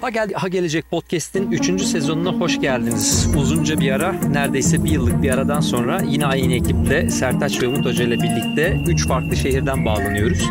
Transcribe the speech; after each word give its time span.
Ha, 0.00 0.10
gel, 0.10 0.32
ha 0.34 0.48
Gelecek 0.48 0.90
Podcast'in 0.90 1.50
3. 1.50 1.82
sezonuna 1.82 2.32
hoş 2.32 2.60
geldiniz. 2.60 3.30
Uzunca 3.36 3.80
bir 3.80 3.90
ara, 3.90 4.12
neredeyse 4.12 4.84
bir 4.84 4.90
yıllık 4.90 5.22
bir 5.22 5.30
aradan 5.30 5.60
sonra 5.60 6.00
yine 6.08 6.26
aynı 6.26 6.54
ekiple 6.54 7.10
Sertaç 7.10 7.62
ve 7.62 7.68
Umut 7.68 7.86
Hoca 7.86 8.04
ile 8.04 8.16
birlikte 8.16 8.80
3 8.86 9.06
farklı 9.08 9.36
şehirden 9.36 9.84
bağlanıyoruz. 9.84 10.50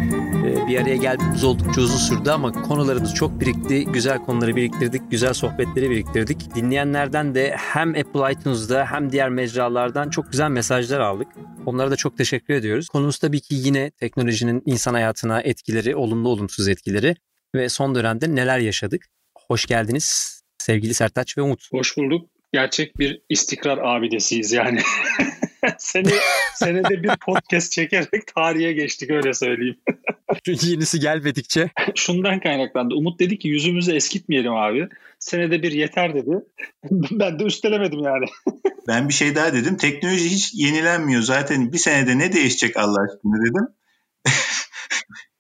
Bir 0.68 0.77
araya 0.77 0.95
gelmemiz 0.95 1.43
oldukça 1.43 1.82
uzun 1.82 1.97
sürdü 1.97 2.29
ama 2.29 2.52
konularımız 2.52 3.15
çok 3.15 3.41
birikti. 3.41 3.86
Güzel 3.86 4.18
konuları 4.18 4.55
biriktirdik, 4.55 5.11
güzel 5.11 5.34
sohbetleri 5.34 5.89
biriktirdik. 5.89 6.55
Dinleyenlerden 6.55 7.36
de 7.36 7.55
hem 7.57 7.89
Apple 7.89 8.32
iTunes'da 8.32 8.86
hem 8.91 9.11
diğer 9.11 9.29
mecralardan 9.29 10.09
çok 10.09 10.32
güzel 10.32 10.50
mesajlar 10.50 11.00
aldık. 11.00 11.28
Onlara 11.65 11.91
da 11.91 11.96
çok 11.96 12.18
teşekkür 12.18 12.54
ediyoruz. 12.54 12.89
Konumuz 12.89 13.20
tabii 13.20 13.42
ki 13.42 13.56
yine 13.56 13.92
teknolojinin 13.92 14.64
insan 14.65 14.93
hayatına 14.93 15.42
etkileri, 15.42 15.96
olumlu 15.96 16.29
olumsuz 16.29 16.68
etkileri 16.68 17.15
ve 17.56 17.70
son 17.70 17.95
dönemde 17.95 18.36
neler 18.36 18.59
yaşadık. 18.59 19.06
Hoş 19.47 19.65
geldiniz 19.65 20.42
sevgili 20.57 20.93
Sertaç 20.93 21.37
ve 21.37 21.42
Umut. 21.42 21.68
Hoş 21.71 21.97
bulduk. 21.97 22.29
Gerçek 22.54 23.00
bir 23.00 23.21
istikrar 23.29 23.78
abidesiyiz 23.78 24.51
yani. 24.51 24.82
Seni, 25.78 26.11
senede 26.56 27.04
bir 27.04 27.11
podcast 27.25 27.71
çekerek 27.71 28.28
tarihe 28.36 28.73
geçtik 28.73 29.11
öyle 29.11 29.34
söyleyeyim. 29.34 29.78
Yenisi 30.61 31.00
gelmedikçe. 31.00 31.70
Şundan 31.96 32.39
kaynaklandı. 32.39 32.95
Umut 32.95 33.20
dedi 33.20 33.39
ki 33.39 33.47
yüzümüzü 33.47 33.95
eskitmeyelim 33.95 34.53
abi. 34.53 34.89
Senede 35.20 35.64
bir 35.64 35.72
yeter 35.72 36.16
dedi. 36.16 36.45
ben 37.11 37.39
de 37.39 37.44
üstelemedim 37.44 38.00
yani. 38.00 38.25
ben 38.88 39.09
bir 39.09 39.14
şey 39.14 39.36
daha 39.36 39.53
dedim. 39.53 39.78
Teknoloji 39.78 40.30
hiç 40.30 40.53
yenilenmiyor. 40.53 41.22
Zaten 41.22 41.73
bir 41.73 41.78
senede 41.78 42.17
ne 42.17 42.34
değişecek 42.34 42.78
Allah 42.78 43.02
aşkına 43.02 43.45
dedim. 43.45 43.67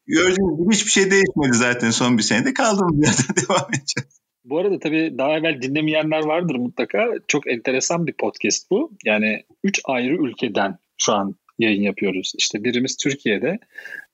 Gördüğünüz 0.07 0.57
gibi 0.59 0.73
hiçbir 0.73 0.91
şey 0.91 1.11
değişmedi 1.11 1.53
zaten 1.53 1.91
son 1.91 2.17
bir 2.17 2.23
senede. 2.23 2.53
Kaldığımız 2.53 3.07
yerden 3.07 3.35
devam 3.49 3.69
edeceğiz. 3.69 4.21
Bu 4.45 4.59
arada 4.59 4.79
tabii 4.79 5.15
daha 5.17 5.37
evvel 5.37 5.61
dinlemeyenler 5.61 6.25
vardır 6.25 6.55
mutlaka. 6.55 7.07
Çok 7.27 7.47
enteresan 7.47 8.07
bir 8.07 8.13
podcast 8.13 8.71
bu. 8.71 8.91
Yani 9.05 9.43
üç 9.63 9.81
ayrı 9.85 10.15
ülkeden 10.15 10.77
şu 10.97 11.13
an 11.13 11.35
yayın 11.59 11.81
yapıyoruz. 11.81 12.33
İşte 12.37 12.63
birimiz 12.63 12.97
Türkiye'de, 12.97 13.59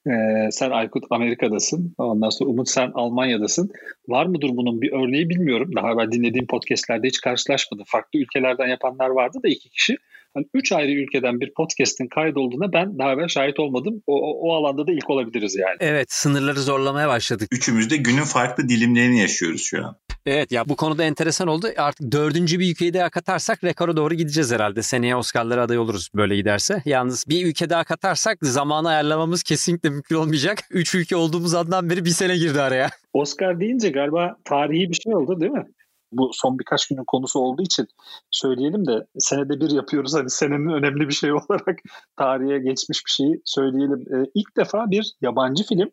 ee, 0.08 0.52
sen 0.52 0.72
Aykut 0.72 1.04
Amerika'dasın. 1.10 1.96
Ondan 1.98 2.30
sonra 2.30 2.50
Umut 2.50 2.70
sen 2.70 2.92
Almanya'dasın. 2.94 3.72
Var 4.08 4.26
mıdır 4.26 4.50
bunun 4.54 4.82
bir 4.82 4.92
örneği 4.92 5.30
bilmiyorum. 5.30 5.72
Daha 5.76 5.92
evvel 5.92 6.12
dinlediğim 6.12 6.48
podcastlerde 6.48 7.08
hiç 7.08 7.22
karşılaşmadım. 7.22 7.86
Farklı 7.88 8.20
ülkelerden 8.20 8.68
yapanlar 8.68 9.10
vardı 9.10 9.38
da 9.44 9.48
iki 9.48 9.70
kişi. 9.70 9.98
Yani 10.36 10.48
üç 10.54 10.72
ayrı 10.72 10.92
ülkeden 10.92 11.42
bir 11.42 11.54
podcast'in 11.54 12.08
kaydolduğuna 12.08 12.74
ben 12.74 13.00
daha 13.00 13.14
evvel 13.14 13.28
şahit 13.28 13.60
olmadım. 13.60 14.04
O, 14.08 14.22
o, 14.22 14.50
o 14.50 14.54
alanda 14.54 14.88
da 14.88 14.92
ilk 14.92 15.10
olabiliriz 15.10 15.56
yani. 15.56 15.78
Evet 15.80 16.12
sınırları 16.12 16.60
zorlamaya 16.60 17.08
başladık. 17.08 17.48
Üçümüz 17.52 17.90
de 17.90 17.98
günün 17.98 18.24
farklı 18.24 18.70
dilimlerini 18.70 19.20
yaşıyoruz 19.20 19.62
şu 19.62 19.86
an. 19.86 19.96
Evet 20.26 20.52
ya 20.52 20.70
bu 20.70 20.76
konuda 20.76 21.04
enteresan 21.04 21.48
oldu. 21.48 21.68
Artık 21.78 22.12
dördüncü 22.12 22.60
bir 22.60 22.72
ülkeyi 22.72 22.94
daha 22.94 23.10
katarsak 23.10 23.64
rekora 23.64 23.98
doğru 23.98 24.14
gideceğiz 24.14 24.52
herhalde. 24.52 24.82
Seneye 24.82 25.16
Oscar'lara 25.16 25.62
aday 25.62 25.78
oluruz 25.78 26.10
böyle 26.16 26.36
giderse. 26.36 26.82
Yalnız 26.86 27.26
bir 27.30 27.46
ülke 27.46 27.70
daha 27.70 27.84
katarsak 27.84 28.38
zamanı 28.42 28.90
ayarlamamız 28.90 29.44
kesinlikle 29.44 29.90
mümkün 29.90 30.16
olmayacak. 30.16 30.60
Üç 30.70 30.96
ülke 30.96 31.16
olduğumuz 31.16 31.54
andan 31.54 31.90
beri 31.90 32.06
bir 32.06 32.10
sene 32.10 32.38
girdi 32.38 32.62
araya. 32.62 32.90
Oscar 33.14 33.60
deyince 33.60 33.90
galiba 33.90 34.36
tarihi 34.46 34.90
bir 34.90 35.00
şey 35.04 35.16
oldu 35.16 35.42
değil 35.42 35.52
mi? 35.52 35.66
bu 36.12 36.32
son 36.34 36.60
birkaç 36.60 36.88
günün 36.88 37.04
konusu 37.04 37.40
olduğu 37.40 37.62
için 37.62 37.88
söyleyelim 38.32 38.88
de 38.88 39.08
senede 39.20 39.62
bir 39.62 39.70
yapıyoruz. 39.70 40.14
Hani 40.14 40.30
senenin 40.30 40.70
önemli 40.70 41.08
bir 41.08 41.14
şey 41.14 41.32
olarak 41.34 41.80
tarihe 42.18 42.60
geçmiş 42.60 43.06
bir 43.06 43.12
şeyi 43.12 43.42
söyleyelim. 43.46 44.06
Ee, 44.16 44.30
ilk 44.34 44.58
defa 44.58 44.92
bir 44.92 45.14
yabancı 45.22 45.64
film 45.64 45.92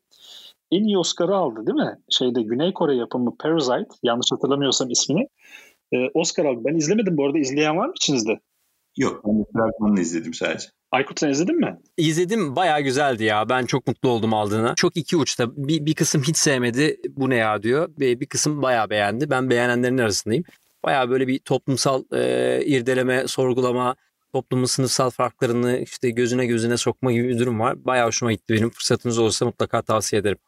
en 0.71 0.85
iyi 0.85 0.99
Oscar'ı 0.99 1.37
aldı 1.37 1.67
değil 1.67 1.89
mi? 1.89 1.99
Şeyde 2.11 2.43
Güney 2.43 2.73
Kore 2.73 2.97
yapımı 2.97 3.37
Parasite 3.37 3.95
yanlış 4.03 4.33
hatırlamıyorsam 4.33 4.91
ismini. 4.91 5.29
Ee, 5.93 5.97
Oscar 6.15 6.45
aldı. 6.45 6.61
Ben 6.65 6.77
izlemedim 6.77 7.17
bu 7.17 7.27
arada. 7.27 7.39
izleyen 7.39 7.77
var 7.77 7.87
mı 7.87 7.93
içinizde? 7.97 8.41
Yok 8.97 9.23
ben 9.27 9.39
de 9.39 9.45
fragmanını 9.53 10.01
izledim 10.01 10.35
sadece. 10.35 10.69
Aykut 10.91 11.21
sen 11.21 11.29
izledin 11.29 11.57
mi? 11.57 11.79
İzledim 11.97 12.57
bayağı 12.57 12.81
güzeldi 12.81 13.25
ya. 13.25 13.49
Ben 13.49 13.67
çok 13.67 13.87
mutlu 13.87 14.09
oldum 14.09 14.35
aldığına. 14.35 14.75
Çok 14.75 14.97
iki 14.97 15.17
uçta. 15.17 15.57
Bir, 15.57 15.87
bir 15.87 15.95
kısım 15.95 16.23
hiç 16.23 16.37
sevmedi. 16.37 16.97
Bu 17.17 17.31
ne 17.31 17.37
ya 17.37 17.63
diyor. 17.63 17.89
Bir, 17.99 18.21
bir 18.21 18.27
kısım 18.27 18.63
bayağı 18.63 18.91
beğendi. 18.91 19.31
Ben 19.31 19.51
beğenenlerin 19.51 19.99
arasındayım. 19.99 20.45
Bayağı 20.85 21.11
böyle 21.11 21.27
bir 21.27 21.39
toplumsal 21.39 22.05
e, 22.13 22.61
irdeleme, 22.65 23.29
sorgulama, 23.29 23.97
toplumun 24.33 24.65
sınıfsal 24.65 25.11
farklarını 25.11 25.79
işte 25.79 26.11
gözüne 26.11 26.47
gözüne 26.47 26.77
sokma 26.77 27.13
gibi 27.13 27.29
bir 27.29 27.39
durum 27.39 27.61
var. 27.61 27.85
Bayağı 27.85 28.07
hoşuma 28.07 28.33
gitti 28.33 28.55
benim. 28.55 28.71
Fırsatınız 28.71 29.19
olursa 29.19 29.47
mutlaka 29.47 29.83
tavsiye 29.83 30.21
ederim. 30.21 30.39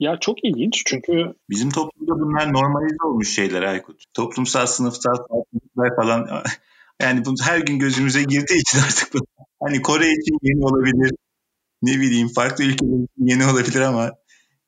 Ya 0.00 0.18
çok 0.20 0.44
ilginç 0.44 0.82
çünkü... 0.86 1.34
Bizim 1.50 1.70
toplumda 1.70 2.20
bunlar 2.20 2.52
normalize 2.52 3.04
olmuş 3.04 3.34
şeyler 3.34 3.62
Aykut. 3.62 4.04
Toplumsal, 4.14 4.66
sınıfsal 4.66 5.14
farklılıklar 5.16 5.96
falan 5.96 6.42
yani 7.02 7.24
bu 7.24 7.34
her 7.42 7.58
gün 7.58 7.78
gözümüze 7.78 8.22
girdiği 8.22 8.60
için 8.60 8.78
artık 8.78 9.14
bu. 9.14 9.18
Hani 9.62 9.82
Kore 9.82 10.12
için 10.12 10.38
yeni 10.42 10.64
olabilir. 10.64 11.10
Ne 11.82 11.92
bileyim 11.92 12.28
farklı 12.28 12.64
ülkeler 12.64 12.90
için 12.90 13.26
yeni 13.26 13.46
olabilir 13.46 13.80
ama 13.80 14.12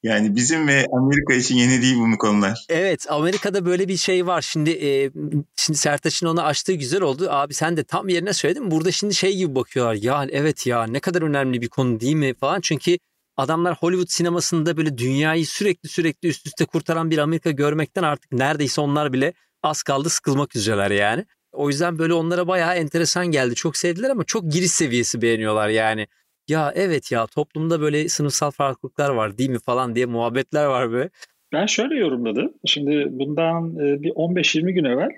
yani 0.02 0.36
bizim 0.36 0.68
ve 0.68 0.86
Amerika 0.92 1.34
için 1.34 1.56
yeni 1.56 1.82
değil 1.82 1.96
bu 1.96 2.18
konular. 2.18 2.66
Evet 2.68 3.06
Amerika'da 3.08 3.66
böyle 3.66 3.88
bir 3.88 3.96
şey 3.96 4.26
var. 4.26 4.42
Şimdi 4.42 4.70
e, 4.70 5.10
şimdi 5.56 5.78
Sertaç'ın 5.78 6.26
onu 6.26 6.42
açtığı 6.42 6.72
güzel 6.72 7.00
oldu. 7.00 7.26
Abi 7.30 7.54
sen 7.54 7.76
de 7.76 7.84
tam 7.84 8.08
yerine 8.08 8.32
söyledin. 8.32 8.70
Burada 8.70 8.92
şimdi 8.92 9.14
şey 9.14 9.36
gibi 9.36 9.54
bakıyorlar. 9.54 9.94
Ya 9.94 10.26
evet 10.30 10.66
ya 10.66 10.84
ne 10.84 11.00
kadar 11.00 11.22
önemli 11.22 11.62
bir 11.62 11.68
konu 11.68 12.00
değil 12.00 12.14
mi 12.14 12.34
falan. 12.34 12.60
Çünkü 12.60 12.98
adamlar 13.40 13.76
Hollywood 13.76 14.08
sinemasında 14.08 14.76
böyle 14.76 14.98
dünyayı 14.98 15.46
sürekli 15.46 15.88
sürekli 15.88 16.28
üst 16.28 16.46
üste 16.46 16.64
kurtaran 16.64 17.10
bir 17.10 17.18
Amerika 17.18 17.50
görmekten 17.50 18.02
artık 18.02 18.32
neredeyse 18.32 18.80
onlar 18.80 19.12
bile 19.12 19.32
az 19.62 19.82
kaldı 19.82 20.08
sıkılmak 20.08 20.56
üzereler 20.56 20.90
yani. 20.90 21.24
O 21.52 21.68
yüzden 21.68 21.98
böyle 21.98 22.14
onlara 22.14 22.46
bayağı 22.48 22.74
enteresan 22.74 23.26
geldi. 23.26 23.54
Çok 23.54 23.76
sevdiler 23.76 24.10
ama 24.10 24.24
çok 24.24 24.52
giriş 24.52 24.70
seviyesi 24.70 25.22
beğeniyorlar 25.22 25.68
yani. 25.68 26.06
Ya 26.48 26.72
evet 26.74 27.12
ya 27.12 27.26
toplumda 27.26 27.80
böyle 27.80 28.08
sınıfsal 28.08 28.50
farklılıklar 28.50 29.10
var 29.10 29.38
değil 29.38 29.50
mi 29.50 29.58
falan 29.58 29.94
diye 29.94 30.06
muhabbetler 30.06 30.66
var 30.66 30.92
böyle. 30.92 31.10
Ben 31.52 31.66
şöyle 31.66 31.96
yorumladım. 31.96 32.52
Şimdi 32.66 33.06
bundan 33.10 33.76
e, 33.76 34.02
bir 34.02 34.10
15-20 34.10 34.70
gün 34.70 34.84
evvel 34.84 35.10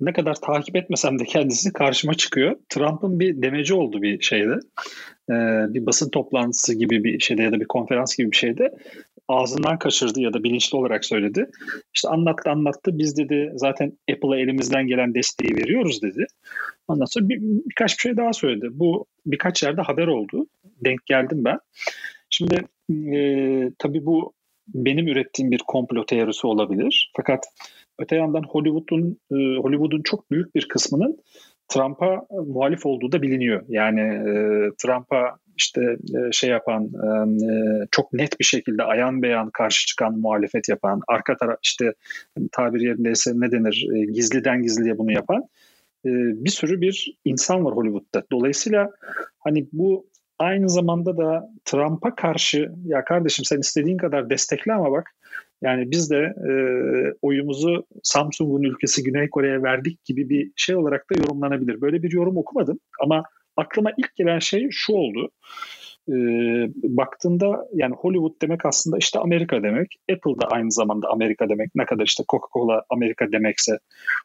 ne 0.00 0.12
kadar 0.12 0.34
takip 0.34 0.76
etmesem 0.76 1.18
de 1.18 1.24
kendisi 1.24 1.72
karşıma 1.72 2.14
çıkıyor. 2.14 2.56
Trump'ın 2.68 3.20
bir 3.20 3.42
demeci 3.42 3.74
oldu 3.74 4.02
bir 4.02 4.20
şeyde. 4.20 4.58
Ee, 5.30 5.34
bir 5.74 5.86
basın 5.86 6.10
toplantısı 6.10 6.74
gibi 6.74 7.04
bir 7.04 7.20
şeyde 7.20 7.42
ya 7.42 7.52
da 7.52 7.60
bir 7.60 7.66
konferans 7.66 8.16
gibi 8.16 8.30
bir 8.30 8.36
şeyde 8.36 8.70
ağzından 9.28 9.78
kaçırdı 9.78 10.20
ya 10.20 10.32
da 10.32 10.44
bilinçli 10.44 10.78
olarak 10.78 11.04
söyledi. 11.04 11.50
İşte 11.94 12.08
anlattı 12.08 12.50
anlattı 12.50 12.98
biz 12.98 13.16
dedi 13.16 13.52
zaten 13.54 13.92
Apple'a 14.12 14.36
elimizden 14.36 14.86
gelen 14.86 15.14
desteği 15.14 15.56
veriyoruz 15.56 16.02
dedi. 16.02 16.26
Ondan 16.88 17.04
sonra 17.04 17.28
bir, 17.28 17.38
birkaç 17.40 17.96
bir 17.96 18.00
şey 18.00 18.16
daha 18.16 18.32
söyledi. 18.32 18.68
Bu 18.70 19.06
birkaç 19.26 19.62
yerde 19.62 19.80
haber 19.80 20.06
oldu. 20.06 20.46
Denk 20.84 21.06
geldim 21.06 21.44
ben. 21.44 21.58
Şimdi 22.30 22.64
e, 23.16 23.70
tabii 23.78 24.06
bu 24.06 24.32
benim 24.68 25.08
ürettiğim 25.08 25.50
bir 25.50 25.60
komplo 25.66 26.06
teorisi 26.06 26.46
olabilir. 26.46 27.12
Fakat 27.16 27.44
öte 27.98 28.16
yandan 28.16 28.42
Hollywood'un 28.42 29.18
e, 29.30 29.34
Hollywood'un 29.34 30.02
çok 30.02 30.30
büyük 30.30 30.54
bir 30.54 30.68
kısmının 30.68 31.18
Trump'a 31.68 32.26
muhalif 32.30 32.86
olduğu 32.86 33.12
da 33.12 33.22
biliniyor. 33.22 33.62
Yani 33.68 34.00
e, 34.00 34.32
Trump'a 34.78 35.36
işte 35.56 35.80
e, 36.16 36.32
şey 36.32 36.50
yapan 36.50 36.84
e, 36.84 37.08
çok 37.90 38.12
net 38.12 38.40
bir 38.40 38.44
şekilde 38.44 38.82
ayan 38.82 39.22
beyan 39.22 39.50
karşı 39.50 39.86
çıkan 39.86 40.18
muhalefet 40.18 40.68
yapan 40.68 41.00
arka 41.08 41.36
taraf 41.36 41.58
işte 41.62 41.92
tabir 42.52 42.80
yerindeyse 42.80 43.32
ne 43.34 43.52
denir 43.52 43.88
e, 43.94 44.12
gizliden 44.12 44.62
gizliye 44.62 44.98
bunu 44.98 45.12
yapan 45.12 45.42
bir 46.04 46.50
sürü 46.50 46.80
bir 46.80 47.16
insan 47.24 47.64
var 47.64 47.74
Hollywood'da. 47.74 48.22
Dolayısıyla 48.32 48.90
hani 49.38 49.66
bu 49.72 50.06
aynı 50.38 50.68
zamanda 50.68 51.16
da 51.16 51.50
Trump'a 51.64 52.14
karşı 52.14 52.72
ya 52.84 53.04
kardeşim 53.04 53.44
sen 53.44 53.58
istediğin 53.58 53.96
kadar 53.96 54.30
destekle 54.30 54.72
ama 54.72 54.92
bak 54.92 55.14
yani 55.62 55.90
biz 55.90 56.10
de 56.10 56.34
e, 56.48 56.52
oyumuzu 57.22 57.86
Samsung'un 58.02 58.62
ülkesi 58.62 59.02
Güney 59.02 59.30
Kore'ye 59.30 59.62
verdik 59.62 60.04
gibi 60.04 60.28
bir 60.28 60.52
şey 60.56 60.76
olarak 60.76 61.10
da 61.10 61.14
yorumlanabilir. 61.20 61.80
Böyle 61.80 62.02
bir 62.02 62.12
yorum 62.12 62.36
okumadım 62.36 62.78
ama 63.00 63.24
aklıma 63.56 63.90
ilk 63.98 64.16
gelen 64.16 64.38
şey 64.38 64.68
şu 64.70 64.92
oldu. 64.92 65.30
E, 66.08 66.14
baktığında 66.76 67.68
yani 67.74 67.94
Hollywood 67.94 68.42
demek 68.42 68.66
aslında 68.66 68.98
işte 68.98 69.18
Amerika 69.18 69.62
demek. 69.62 69.96
Apple 70.12 70.40
da 70.40 70.48
aynı 70.48 70.72
zamanda 70.72 71.08
Amerika 71.08 71.48
demek. 71.48 71.74
Ne 71.74 71.84
kadar 71.84 72.04
işte 72.04 72.24
Coca-Cola 72.28 72.82
Amerika 72.90 73.32
demekse. 73.32 73.78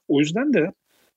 O 0.08 0.20
yüzden 0.20 0.54
de 0.54 0.72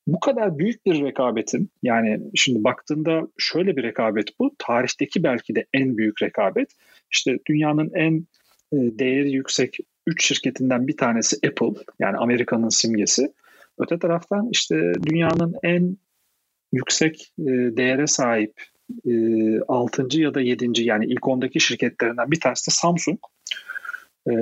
bu 0.06 0.20
kadar 0.20 0.58
büyük 0.58 0.86
bir 0.86 1.02
rekabetin 1.02 1.70
yani 1.82 2.20
şimdi 2.34 2.64
baktığında 2.64 3.28
şöyle 3.38 3.76
bir 3.76 3.82
rekabet 3.82 4.28
bu. 4.40 4.54
Tarihteki 4.58 5.22
belki 5.22 5.54
de 5.54 5.66
en 5.74 5.96
büyük 5.96 6.22
rekabet. 6.22 6.68
İşte 7.10 7.38
dünyanın 7.46 7.90
en 7.94 8.26
e, 8.72 8.76
değeri 8.98 9.32
yüksek 9.32 9.78
3 10.06 10.24
şirketinden 10.26 10.88
bir 10.88 10.96
tanesi 10.96 11.36
Apple 11.46 11.82
yani 12.00 12.16
Amerika'nın 12.16 12.68
simgesi. 12.68 13.32
Öte 13.78 13.98
taraftan 13.98 14.48
işte 14.50 14.92
dünyanın 15.06 15.54
en 15.62 15.96
yüksek 16.72 17.32
e, 17.38 17.44
değere 17.76 18.06
sahip 18.06 18.52
e, 19.06 19.12
6. 19.60 20.20
ya 20.20 20.34
da 20.34 20.40
7. 20.40 20.82
yani 20.82 21.06
ilk 21.06 21.20
10'daki 21.20 21.60
şirketlerinden 21.60 22.30
bir 22.30 22.40
tanesi 22.40 22.70
de 22.70 22.74
Samsung 22.74 23.18
e, 24.26 24.32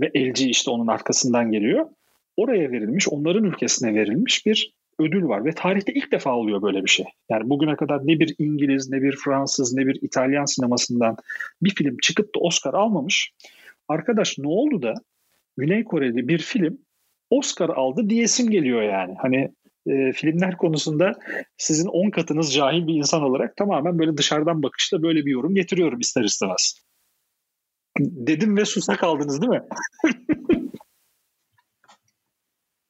ve 0.00 0.10
LG 0.16 0.40
işte 0.40 0.70
onun 0.70 0.86
arkasından 0.86 1.52
geliyor. 1.52 1.86
Oraya 2.36 2.70
verilmiş, 2.70 3.08
onların 3.08 3.44
ülkesine 3.44 3.94
verilmiş 3.94 4.46
bir 4.46 4.74
ödül 4.98 5.22
var 5.22 5.44
ve 5.44 5.52
tarihte 5.52 5.92
ilk 5.92 6.12
defa 6.12 6.34
oluyor 6.34 6.62
böyle 6.62 6.84
bir 6.84 6.90
şey. 6.90 7.06
Yani 7.30 7.50
bugüne 7.50 7.76
kadar 7.76 8.06
ne 8.06 8.20
bir 8.20 8.34
İngiliz, 8.38 8.90
ne 8.90 9.02
bir 9.02 9.16
Fransız, 9.16 9.74
ne 9.74 9.86
bir 9.86 9.98
İtalyan 10.02 10.44
sinemasından 10.44 11.16
bir 11.62 11.74
film 11.74 11.96
çıkıp 12.02 12.34
da 12.34 12.38
Oscar 12.40 12.74
almamış. 12.74 13.32
Arkadaş 13.88 14.38
ne 14.38 14.48
oldu 14.48 14.82
da 14.82 14.94
Güney 15.56 15.84
Koreli 15.84 16.28
bir 16.28 16.38
film 16.38 16.78
Oscar 17.30 17.68
aldı 17.68 18.10
diyesim 18.10 18.50
geliyor 18.50 18.82
yani. 18.82 19.14
Hani 19.22 19.54
e, 19.86 20.12
filmler 20.12 20.56
konusunda 20.56 21.12
sizin 21.58 21.86
10 21.86 22.10
katınız 22.10 22.54
cahil 22.54 22.86
bir 22.86 22.94
insan 22.94 23.22
olarak 23.22 23.56
tamamen 23.56 23.98
böyle 23.98 24.16
dışarıdan 24.16 24.62
bakışla 24.62 25.02
böyle 25.02 25.26
bir 25.26 25.30
yorum 25.30 25.54
getiriyorum 25.54 26.00
ister 26.00 26.24
istemez. 26.24 26.74
Dedim 27.98 28.56
ve 28.56 28.64
susa 28.64 28.96
kaldınız 28.96 29.42
değil 29.42 29.50
mi? 29.50 29.62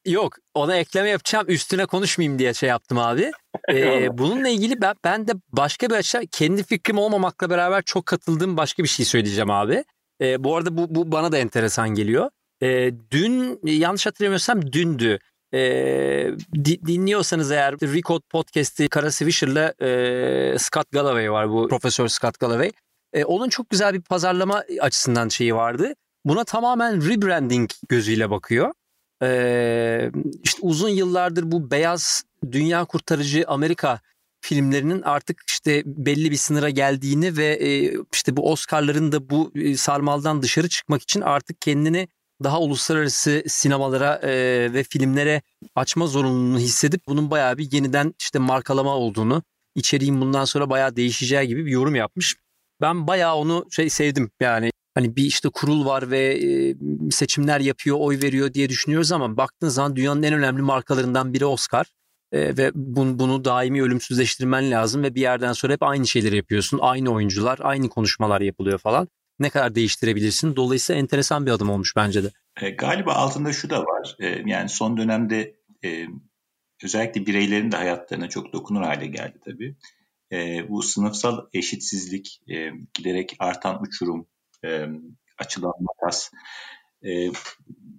Yok 0.06 0.36
ona 0.54 0.76
ekleme 0.76 1.08
yapacağım 1.08 1.46
üstüne 1.48 1.86
konuşmayayım 1.86 2.38
diye 2.38 2.54
şey 2.54 2.68
yaptım 2.68 2.98
abi. 2.98 3.30
Ee, 3.72 4.18
bununla 4.18 4.48
ilgili 4.48 4.80
ben, 4.80 4.94
ben 5.04 5.28
de 5.28 5.32
başka 5.52 5.88
bir 5.90 5.94
açıdan 5.94 6.26
kendi 6.26 6.64
fikrim 6.64 6.98
olmamakla 6.98 7.50
beraber 7.50 7.82
çok 7.82 8.06
katıldığım 8.06 8.56
başka 8.56 8.82
bir 8.82 8.88
şey 8.88 9.06
söyleyeceğim 9.06 9.50
abi. 9.50 9.84
Ee, 10.20 10.44
bu 10.44 10.56
arada 10.56 10.76
bu, 10.76 10.94
bu 10.94 11.12
bana 11.12 11.32
da 11.32 11.38
enteresan 11.38 11.88
geliyor. 11.88 12.30
Ee, 12.62 12.90
dün 13.10 13.60
yanlış 13.62 14.06
hatırlamıyorsam 14.06 14.72
dündü. 14.72 15.18
Ee, 15.54 16.30
di, 16.54 16.86
dinliyorsanız 16.86 17.50
eğer 17.50 17.74
Record 17.74 18.22
Podcast'i 18.30 18.88
Kara 18.88 19.10
Swisher'la 19.10 19.74
e, 19.80 20.58
Scott 20.58 20.92
Galloway 20.92 21.32
var 21.32 21.50
bu 21.50 21.68
Profesör 21.68 22.08
Scott 22.08 22.38
Galloway. 22.38 22.72
E, 23.12 23.24
onun 23.24 23.48
çok 23.48 23.70
güzel 23.70 23.94
bir 23.94 24.00
pazarlama 24.02 24.64
açısından 24.80 25.28
şeyi 25.28 25.54
vardı. 25.54 25.94
Buna 26.24 26.44
tamamen 26.44 27.08
rebranding 27.08 27.70
gözüyle 27.88 28.30
bakıyor. 28.30 28.72
Ee, 29.22 30.10
işte 30.42 30.58
uzun 30.62 30.88
yıllardır 30.88 31.52
bu 31.52 31.70
beyaz 31.70 32.24
dünya 32.52 32.84
kurtarıcı 32.84 33.44
Amerika 33.46 34.00
filmlerinin 34.40 35.02
artık 35.02 35.42
işte 35.48 35.82
belli 35.86 36.30
bir 36.30 36.36
sınıra 36.36 36.70
geldiğini 36.70 37.36
ve 37.36 37.46
e, 37.46 37.98
işte 38.12 38.36
bu 38.36 38.52
Oscar'ların 38.52 39.12
da 39.12 39.30
bu 39.30 39.52
e, 39.54 39.76
sarmaldan 39.76 40.42
dışarı 40.42 40.68
çıkmak 40.68 41.02
için 41.02 41.20
artık 41.20 41.60
kendini 41.60 42.08
daha 42.44 42.60
uluslararası 42.60 43.42
sinemalara 43.46 44.20
e, 44.22 44.30
ve 44.72 44.82
filmlere 44.82 45.42
açma 45.74 46.06
zorunluluğunu 46.06 46.58
hissedip 46.58 47.00
bunun 47.08 47.30
bayağı 47.30 47.58
bir 47.58 47.72
yeniden 47.72 48.14
işte 48.20 48.38
markalama 48.38 48.96
olduğunu, 48.96 49.42
içeriğin 49.74 50.20
bundan 50.20 50.44
sonra 50.44 50.70
bayağı 50.70 50.96
değişeceği 50.96 51.48
gibi 51.48 51.66
bir 51.66 51.70
yorum 51.70 51.94
yapmış. 51.94 52.36
Ben 52.80 53.06
bayağı 53.06 53.34
onu 53.34 53.66
şey 53.70 53.90
sevdim 53.90 54.30
yani 54.40 54.70
hani 54.94 55.16
bir 55.16 55.24
işte 55.24 55.48
kurul 55.48 55.86
var 55.86 56.10
ve 56.10 56.40
seçimler 57.10 57.60
yapıyor, 57.60 57.96
oy 58.00 58.22
veriyor 58.22 58.54
diye 58.54 58.68
düşünüyoruz 58.68 59.12
ama 59.12 59.36
baktığın 59.36 59.68
zaman 59.68 59.96
dünyanın 59.96 60.22
en 60.22 60.34
önemli 60.34 60.62
markalarından 60.62 61.32
biri 61.32 61.46
Oscar. 61.46 61.86
E, 62.32 62.56
ve 62.56 62.70
bunu, 62.74 63.18
bunu 63.18 63.44
daimi 63.44 63.82
ölümsüzleştirmen 63.82 64.70
lazım 64.70 65.02
ve 65.02 65.14
bir 65.14 65.20
yerden 65.20 65.52
sonra 65.52 65.72
hep 65.72 65.82
aynı 65.82 66.06
şeyleri 66.06 66.36
yapıyorsun. 66.36 66.78
Aynı 66.82 67.10
oyuncular, 67.10 67.58
aynı 67.62 67.88
konuşmalar 67.88 68.40
yapılıyor 68.40 68.78
falan. 68.78 69.08
Ne 69.38 69.50
kadar 69.50 69.74
değiştirebilirsin? 69.74 70.56
Dolayısıyla 70.56 71.00
enteresan 71.00 71.46
bir 71.46 71.50
adım 71.50 71.70
olmuş 71.70 71.96
bence 71.96 72.24
de. 72.24 72.30
E, 72.60 72.70
galiba 72.70 73.12
altında 73.12 73.52
şu 73.52 73.70
da 73.70 73.80
var. 73.80 74.16
E, 74.20 74.42
yani 74.46 74.68
son 74.68 74.96
dönemde 74.96 75.56
e, 75.84 76.06
özellikle 76.84 77.26
bireylerin 77.26 77.72
de 77.72 77.76
hayatlarına 77.76 78.28
çok 78.28 78.52
dokunur 78.52 78.82
hale 78.82 79.06
geldi 79.06 79.38
tabii. 79.44 79.76
E, 80.32 80.68
bu 80.68 80.82
sınıfsal 80.82 81.46
eşitsizlik, 81.52 82.40
e, 82.48 82.70
giderek 82.94 83.36
artan 83.38 83.82
uçurum, 83.82 84.26
e, 84.64 84.86
açılan 85.38 85.74
makas 85.80 86.30
e, 87.02 87.30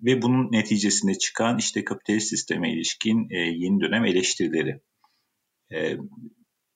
ve 0.03 0.21
bunun 0.21 0.51
neticesinde 0.51 1.17
çıkan 1.17 1.57
işte 1.57 1.83
kapitalist 1.83 2.29
sisteme 2.29 2.73
ilişkin 2.73 3.29
e, 3.29 3.37
yeni 3.37 3.79
dönem 3.81 4.05
eleştirileri. 4.05 4.81
E, 5.73 5.97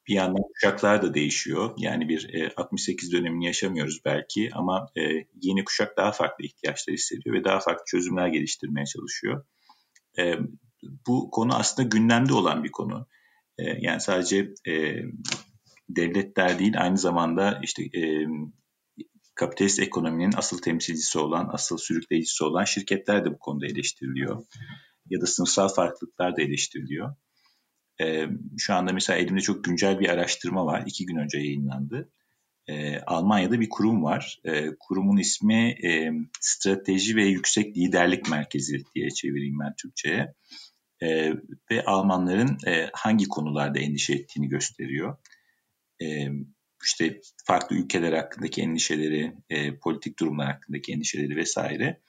bir 0.08 0.16
yandan 0.16 0.44
kuşaklar 0.54 1.02
da 1.02 1.14
değişiyor. 1.14 1.74
Yani 1.78 2.10
bir 2.10 2.34
e, 2.34 2.54
68 2.58 3.12
dönemini 3.12 3.46
yaşamıyoruz 3.46 4.02
belki 4.06 4.50
ama 4.54 4.90
e, 4.98 5.02
yeni 5.42 5.64
kuşak 5.64 5.98
daha 5.98 6.12
farklı 6.12 6.46
ihtiyaçlar 6.46 6.94
hissediyor 6.94 7.36
ve 7.36 7.44
daha 7.44 7.60
farklı 7.60 7.84
çözümler 7.88 8.28
geliştirmeye 8.28 8.86
çalışıyor. 8.86 9.46
E, 10.18 10.34
bu 11.08 11.32
konu 11.32 11.56
aslında 11.56 11.90
gündemde 11.90 12.34
olan 12.34 12.64
bir 12.64 12.72
konu. 12.72 13.08
E, 13.58 13.64
yani 13.64 14.02
sadece 14.02 14.54
e, 14.68 14.96
devletler 15.90 16.60
değil 16.60 16.82
aynı 16.82 16.98
zamanda 16.98 17.60
işte 17.64 17.84
e, 17.84 18.26
kapitalist 19.42 19.80
ekonominin 19.80 20.34
asıl 20.38 20.62
temsilcisi 20.62 21.20
olan, 21.20 21.50
asıl 21.54 21.78
sürükleyicisi 21.78 22.44
olan 22.44 22.64
şirketler 22.64 23.26
de 23.26 23.34
bu 23.34 23.40
konuda 23.40 23.66
eleştiriliyor. 23.66 24.46
Ya 25.10 25.22
da 25.22 25.26
sınıfsal 25.26 25.70
farklılıklar 25.70 26.38
da 26.38 26.42
eleştiriliyor. 26.42 27.16
Ee, 28.02 28.28
şu 28.58 28.74
anda 28.74 28.94
mesela 28.94 29.20
elimde 29.20 29.42
çok 29.42 29.64
güncel 29.64 30.00
bir 30.00 30.10
araştırma 30.10 30.66
var. 30.66 30.84
İki 30.86 31.06
gün 31.06 31.16
önce 31.16 31.38
yayınlandı. 31.38 32.12
Ee, 32.68 33.00
Almanya'da 33.00 33.60
bir 33.60 33.70
kurum 33.70 34.04
var. 34.04 34.40
Ee, 34.46 34.68
kurumun 34.80 35.18
ismi 35.18 35.76
e, 35.88 36.12
Strateji 36.40 37.16
ve 37.16 37.26
Yüksek 37.26 37.78
Liderlik 37.78 38.30
Merkezi 38.30 38.84
diye 38.96 39.10
çevireyim 39.10 39.60
ben 39.60 39.76
Türkçe'ye. 39.76 40.34
Ve 41.72 41.86
Almanların 41.86 42.58
e, 42.68 42.90
hangi 42.94 43.28
konularda 43.28 43.80
endişe 43.80 44.14
ettiğini 44.14 44.50
gösteriyor. 44.50 45.18
Ee, 46.02 46.28
işte 46.84 47.22
farklı 47.46 47.76
ülkeler 47.76 48.14
hakkındaki 48.14 48.62
endişeleri, 48.62 49.36
e, 49.50 49.78
politik 49.78 50.20
durumlar 50.20 50.48
hakkındaki 50.48 50.94
endişeleri 50.94 51.36
vesaire. 51.36 52.02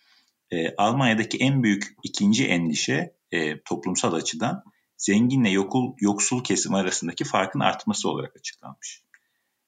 E, 0.50 0.74
Almanya'daki 0.76 1.38
en 1.38 1.62
büyük 1.62 1.96
ikinci 2.02 2.46
endişe 2.46 3.16
e, 3.30 3.62
toplumsal 3.62 4.12
açıdan 4.12 4.64
zenginle 4.96 5.50
yokul, 5.50 5.94
yoksul 6.00 6.44
kesim 6.44 6.74
arasındaki 6.74 7.24
farkın 7.24 7.60
artması 7.60 8.08
olarak 8.08 8.36
açıklanmış. 8.36 9.02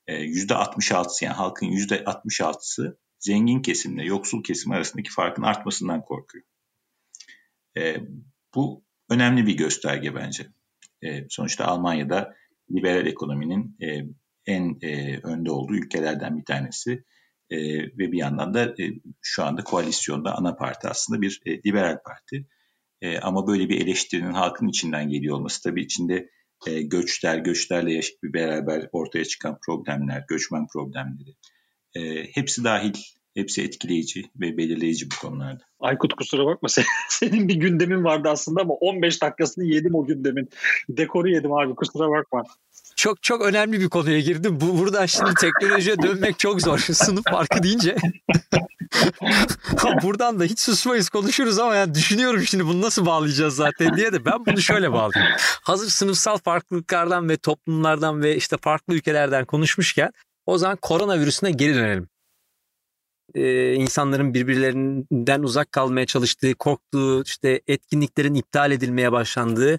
E, 0.06 0.25
%66'sı 0.25 1.25
yani 1.25 1.35
halkın 1.35 1.67
%66'sı 1.67 2.99
zengin 3.19 3.62
kesimle 3.62 4.05
yoksul 4.05 4.43
kesim 4.43 4.73
arasındaki 4.73 5.11
farkın 5.11 5.43
artmasından 5.43 6.03
korkuyor. 6.03 6.45
E, 7.77 7.97
bu 8.55 8.85
önemli 9.11 9.47
bir 9.47 9.56
gösterge 9.56 10.15
bence. 10.15 10.47
E, 11.03 11.27
sonuçta 11.29 11.65
Almanya'da 11.65 12.35
liberal 12.71 13.06
ekonominin 13.06 13.77
e, 13.83 14.06
en 14.46 14.79
e, 14.82 15.19
önde 15.23 15.50
olduğu 15.50 15.75
ülkelerden 15.75 16.38
bir 16.38 16.44
tanesi. 16.44 17.05
E, 17.51 17.58
ve 17.82 18.13
bir 18.13 18.19
yandan 18.19 18.55
da 18.55 18.65
e, 18.65 18.84
şu 19.22 19.44
anda 19.44 19.65
koalisyonda 19.65 20.39
ana 20.39 20.56
parti 20.56 20.89
aslında 20.89 21.22
bir 21.22 21.41
e, 21.46 21.51
liberal 21.51 21.98
parti. 22.06 22.46
E, 23.01 23.19
ama 23.19 23.46
böyle 23.46 23.69
bir 23.69 23.81
eleştirinin 23.81 24.32
halkın 24.32 24.69
içinden 24.69 25.08
geliyor 25.08 25.36
olması 25.36 25.63
tabii 25.63 25.82
içinde 25.82 26.31
e, 26.67 26.82
göçler, 26.82 27.39
göçlerle 27.39 28.01
bir 28.22 28.32
beraber 28.32 28.89
ortaya 28.93 29.24
çıkan 29.24 29.58
problemler, 29.67 30.24
göçmen 30.29 30.67
problemleri 30.67 31.34
e, 31.94 32.24
hepsi 32.34 32.65
dahil 32.65 32.94
Hepsi 33.34 33.63
etkileyici 33.63 34.22
ve 34.36 34.56
belirleyici 34.56 35.06
bu 35.10 35.27
konularda. 35.27 35.65
Aykut 35.81 36.15
kusura 36.15 36.46
bakma 36.46 36.69
senin 37.08 37.48
bir 37.48 37.55
gündemin 37.55 38.05
vardı 38.05 38.29
aslında 38.29 38.60
ama 38.60 38.74
15 38.74 39.22
dakikasını 39.22 39.65
yedim 39.65 39.94
o 39.94 40.06
gündemin. 40.06 40.48
Dekoru 40.89 41.29
yedim 41.29 41.53
abi 41.53 41.74
kusura 41.74 42.10
bakma. 42.10 42.44
Çok 43.05 43.23
çok 43.23 43.43
önemli 43.43 43.81
bir 43.81 43.89
konuya 43.89 44.20
girdim. 44.20 44.61
Bu 44.61 44.79
buradan 44.79 45.06
şimdi 45.06 45.34
teknolojiye 45.34 46.03
dönmek 46.03 46.39
çok 46.39 46.63
zor. 46.63 46.79
Sınıf 46.93 47.25
farkı 47.31 47.63
deyince. 47.63 47.96
buradan 50.03 50.41
da 50.41 50.44
hiç 50.44 50.61
susmayız 50.61 51.08
konuşuruz 51.08 51.58
ama 51.58 51.75
yani 51.75 51.94
düşünüyorum 51.94 52.43
şimdi 52.43 52.67
bunu 52.67 52.82
nasıl 52.82 53.06
bağlayacağız 53.06 53.56
zaten 53.56 53.96
diye 53.96 54.13
de 54.13 54.25
ben 54.25 54.46
bunu 54.46 54.61
şöyle 54.61 54.93
bağlayayım. 54.93 55.37
Hazır 55.63 55.89
sınıfsal 55.89 56.39
farklılıklardan 56.39 57.29
ve 57.29 57.37
toplumlardan 57.37 58.23
ve 58.23 58.37
işte 58.37 58.56
farklı 58.56 58.94
ülkelerden 58.94 59.44
konuşmuşken 59.44 60.11
o 60.46 60.58
zaman 60.58 60.77
koronavirüsüne 60.77 61.51
geri 61.51 61.75
dönelim 61.75 62.08
e, 63.34 63.75
insanların 63.75 64.34
birbirlerinden 64.34 65.43
uzak 65.43 65.73
kalmaya 65.73 66.06
çalıştığı, 66.06 66.55
korktuğu, 66.55 67.23
işte 67.23 67.61
etkinliklerin 67.67 68.34
iptal 68.34 68.73
edilmeye 68.73 69.13
başlandığı, 69.13 69.77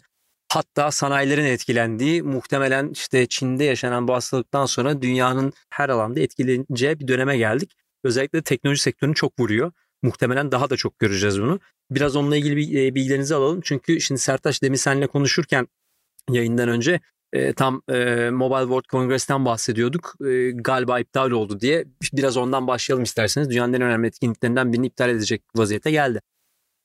hatta 0.55 0.91
sanayilerin 0.91 1.45
etkilendiği, 1.45 2.24
muhtemelen 2.24 2.89
işte 2.89 3.25
Çin'de 3.27 3.63
yaşanan 3.63 4.07
bu 4.07 4.13
hastalıktan 4.13 4.65
sonra 4.65 5.01
dünyanın 5.01 5.53
her 5.69 5.89
alanda 5.89 6.19
etkileneceği 6.19 7.00
bir 7.00 7.07
döneme 7.07 7.38
geldik. 7.38 7.71
Özellikle 8.03 8.41
teknoloji 8.41 8.81
sektörünü 8.81 9.15
çok 9.15 9.39
vuruyor. 9.39 9.71
Muhtemelen 10.03 10.51
daha 10.51 10.69
da 10.69 10.75
çok 10.75 11.00
göreceğiz 11.00 11.41
bunu. 11.41 11.59
Biraz 11.91 12.15
onunla 12.15 12.38
ilgili 12.38 12.95
bilgilerinizi 12.95 13.35
alalım. 13.35 13.62
Çünkü 13.63 14.01
şimdi 14.01 14.21
Sertaç 14.21 14.63
demin 14.63 14.75
seninle 14.75 15.07
konuşurken 15.07 15.67
yayından 16.29 16.69
önce 16.69 17.00
e, 17.33 17.53
tam 17.53 17.81
e, 17.89 18.29
Mobile 18.29 18.62
World 18.62 18.85
Congress'ten 18.91 19.45
bahsediyorduk. 19.45 20.15
E, 20.27 20.51
galiba 20.51 21.00
iptal 21.00 21.31
oldu 21.31 21.59
diye. 21.59 21.85
Biraz 22.13 22.38
ondan 22.38 22.67
başlayalım 22.67 23.03
isterseniz. 23.03 23.50
Dünyanın 23.50 23.74
en 23.74 23.81
önemli 23.81 24.07
etkinliklerinden 24.07 24.74
birini 24.74 24.88
iptal 24.88 25.09
edecek 25.09 25.41
vaziyete 25.55 25.91
geldi. 25.91 26.21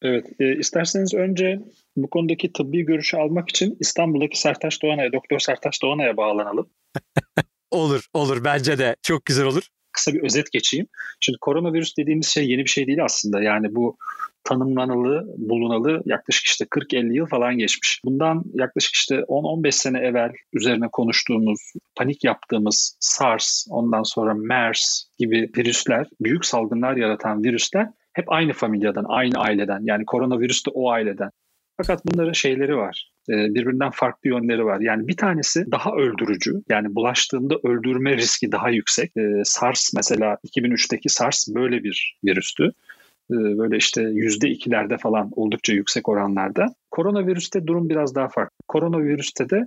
Evet, 0.03 0.27
e, 0.41 0.57
isterseniz 0.57 1.15
önce 1.15 1.61
bu 1.97 2.11
konudaki 2.11 2.53
tıbbi 2.53 2.83
görüşü 2.83 3.17
almak 3.17 3.49
için 3.51 3.77
İstanbul'daki 3.81 4.41
Sertaç 4.41 4.83
Doğanay'a, 4.83 5.13
Doktor 5.13 5.39
Sertaç 5.39 5.83
Doğanay'a 5.83 6.17
bağlanalım. 6.17 6.71
Olur, 7.71 8.07
olur. 8.15 8.45
Bence 8.45 8.79
de 8.79 8.97
çok 9.03 9.25
güzel 9.25 9.47
olur. 9.47 9.69
Kısa 9.93 10.13
bir 10.13 10.23
özet 10.23 10.53
geçeyim. 10.53 10.87
Şimdi 11.21 11.39
koronavirüs 11.41 11.97
dediğimiz 11.99 12.27
şey 12.27 12.49
yeni 12.49 12.65
bir 12.65 12.71
şey 12.71 12.87
değil 12.87 13.05
aslında. 13.05 13.43
Yani 13.43 13.75
bu 13.75 13.97
tanımlanalı, 14.45 15.35
bulunalı 15.39 16.03
yaklaşık 16.05 16.45
işte 16.45 16.65
40-50 16.65 17.13
yıl 17.15 17.27
falan 17.27 17.59
geçmiş. 17.59 18.01
Bundan 18.05 18.45
yaklaşık 18.55 18.95
işte 18.95 19.15
10-15 19.15 19.73
sene 19.73 19.99
evvel 19.99 20.33
üzerine 20.53 20.89
konuştuğumuz, 20.93 21.61
panik 21.97 22.25
yaptığımız 22.25 22.97
SARS, 23.01 23.67
ondan 23.71 24.03
sonra 24.03 24.35
MERS 24.35 25.05
gibi 25.19 25.51
virüsler, 25.57 26.07
büyük 26.21 26.45
salgınlar 26.45 26.97
yaratan 26.97 27.45
virüsler 27.45 27.89
hep 28.21 28.33
aynı 28.33 28.53
familyadan, 28.53 29.05
aynı 29.09 29.39
aileden. 29.39 29.81
Yani 29.83 30.05
koronavirüs 30.05 30.67
de 30.67 30.71
o 30.71 30.91
aileden. 30.91 31.31
Fakat 31.77 32.03
bunların 32.07 32.33
şeyleri 32.33 32.77
var. 32.77 33.11
E, 33.29 33.33
birbirinden 33.33 33.91
farklı 33.91 34.31
yönleri 34.31 34.65
var. 34.65 34.81
Yani 34.81 35.09
bir 35.09 35.17
tanesi 35.17 35.73
daha 35.73 35.93
öldürücü. 35.93 36.53
Yani 36.69 36.95
bulaştığında 36.95 37.55
öldürme 37.65 38.17
riski 38.17 38.53
daha 38.53 38.71
yüksek. 38.71 39.17
E, 39.17 39.43
SARS 39.45 39.93
mesela 39.95 40.37
2003'teki 40.49 41.09
SARS 41.09 41.49
böyle 41.49 41.85
bir 41.85 42.17
virüstü. 42.25 42.65
E, 43.31 43.35
böyle 43.35 43.77
işte 43.77 44.03
yüzde 44.03 44.49
ikilerde 44.49 44.97
falan 44.99 45.31
oldukça 45.33 45.73
yüksek 45.73 46.09
oranlarda. 46.09 46.67
Koronavirüste 46.91 47.67
durum 47.67 47.89
biraz 47.89 48.15
daha 48.15 48.29
farklı. 48.29 48.57
Koronavirüste 48.69 49.51
de 49.51 49.65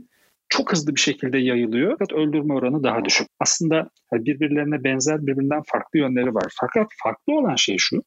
çok 0.50 0.72
hızlı 0.72 0.96
bir 0.96 1.00
şekilde 1.00 1.38
yayılıyor 1.38 1.92
fakat 1.92 2.14
öldürme 2.14 2.54
oranı 2.54 2.84
daha 2.84 3.06
düşük. 3.06 3.28
Aslında 3.40 3.90
birbirlerine 4.14 4.84
benzer 4.84 5.28
birbirinden 5.28 5.62
farklı 5.66 6.00
yönleri 6.00 6.34
var. 6.36 6.54
Fakat 6.60 6.88
farklı 7.04 7.34
olan 7.34 7.56
şey 7.56 7.76
şu. 7.80 8.04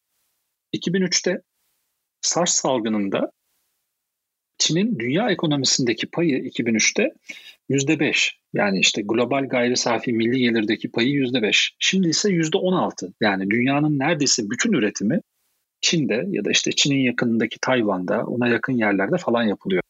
2003'te 0.79 1.43
SARS 2.21 2.51
salgınında 2.51 3.33
Çin'in 4.59 4.99
dünya 4.99 5.31
ekonomisindeki 5.31 6.07
payı 6.07 6.39
2003'te 6.39 7.13
%5. 7.71 8.33
Yani 8.53 8.79
işte 8.79 9.03
global 9.03 9.49
gayri 9.49 9.77
safi 9.77 10.13
milli 10.13 10.39
gelirdeki 10.39 10.91
payı 10.91 11.09
%5. 11.09 11.71
Şimdi 11.79 12.09
ise 12.09 12.29
%16. 12.29 13.13
Yani 13.21 13.51
dünyanın 13.51 13.99
neredeyse 13.99 14.51
bütün 14.51 14.73
üretimi 14.73 15.21
Çin'de 15.81 16.25
ya 16.29 16.45
da 16.45 16.51
işte 16.51 16.73
Çin'in 16.73 16.99
yakınındaki 16.99 17.59
Tayvan'da, 17.61 18.25
ona 18.27 18.49
yakın 18.49 18.73
yerlerde 18.73 19.17
falan 19.19 19.43
yapılıyor. 19.43 19.83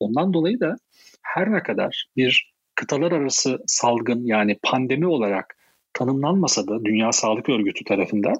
Ondan 0.00 0.34
dolayı 0.34 0.60
da 0.60 0.76
her 1.22 1.52
ne 1.52 1.62
kadar 1.62 2.06
bir 2.16 2.52
kıtalar 2.74 3.12
arası 3.12 3.58
salgın 3.66 4.24
yani 4.24 4.58
pandemi 4.62 5.06
olarak 5.06 5.56
tanımlanmasa 5.92 6.68
da 6.68 6.84
Dünya 6.84 7.12
Sağlık 7.12 7.48
Örgütü 7.48 7.84
tarafından 7.84 8.36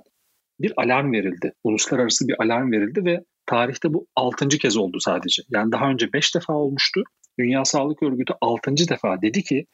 bir 0.62 0.72
alarm 0.76 1.12
verildi. 1.12 1.52
Uluslararası 1.64 2.28
bir 2.28 2.42
alarm 2.42 2.72
verildi 2.72 3.04
ve 3.04 3.24
tarihte 3.46 3.94
bu 3.94 4.06
6. 4.16 4.48
kez 4.48 4.76
oldu 4.76 5.00
sadece. 5.00 5.42
Yani 5.50 5.72
daha 5.72 5.90
önce 5.90 6.12
5 6.12 6.34
defa 6.34 6.52
olmuştu. 6.52 7.02
Dünya 7.38 7.64
Sağlık 7.64 8.02
Örgütü 8.02 8.32
6. 8.40 8.76
defa 8.76 9.22
dedi 9.22 9.42
ki 9.42 9.66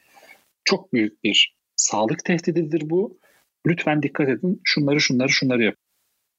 çok 0.65 0.93
büyük 0.93 1.23
bir 1.23 1.55
sağlık 1.75 2.25
tehdididir 2.25 2.89
bu. 2.89 3.19
Lütfen 3.67 4.03
dikkat 4.03 4.29
edin 4.29 4.61
şunları 4.63 5.01
şunları 5.01 5.29
şunları 5.29 5.63
yapın. 5.63 5.83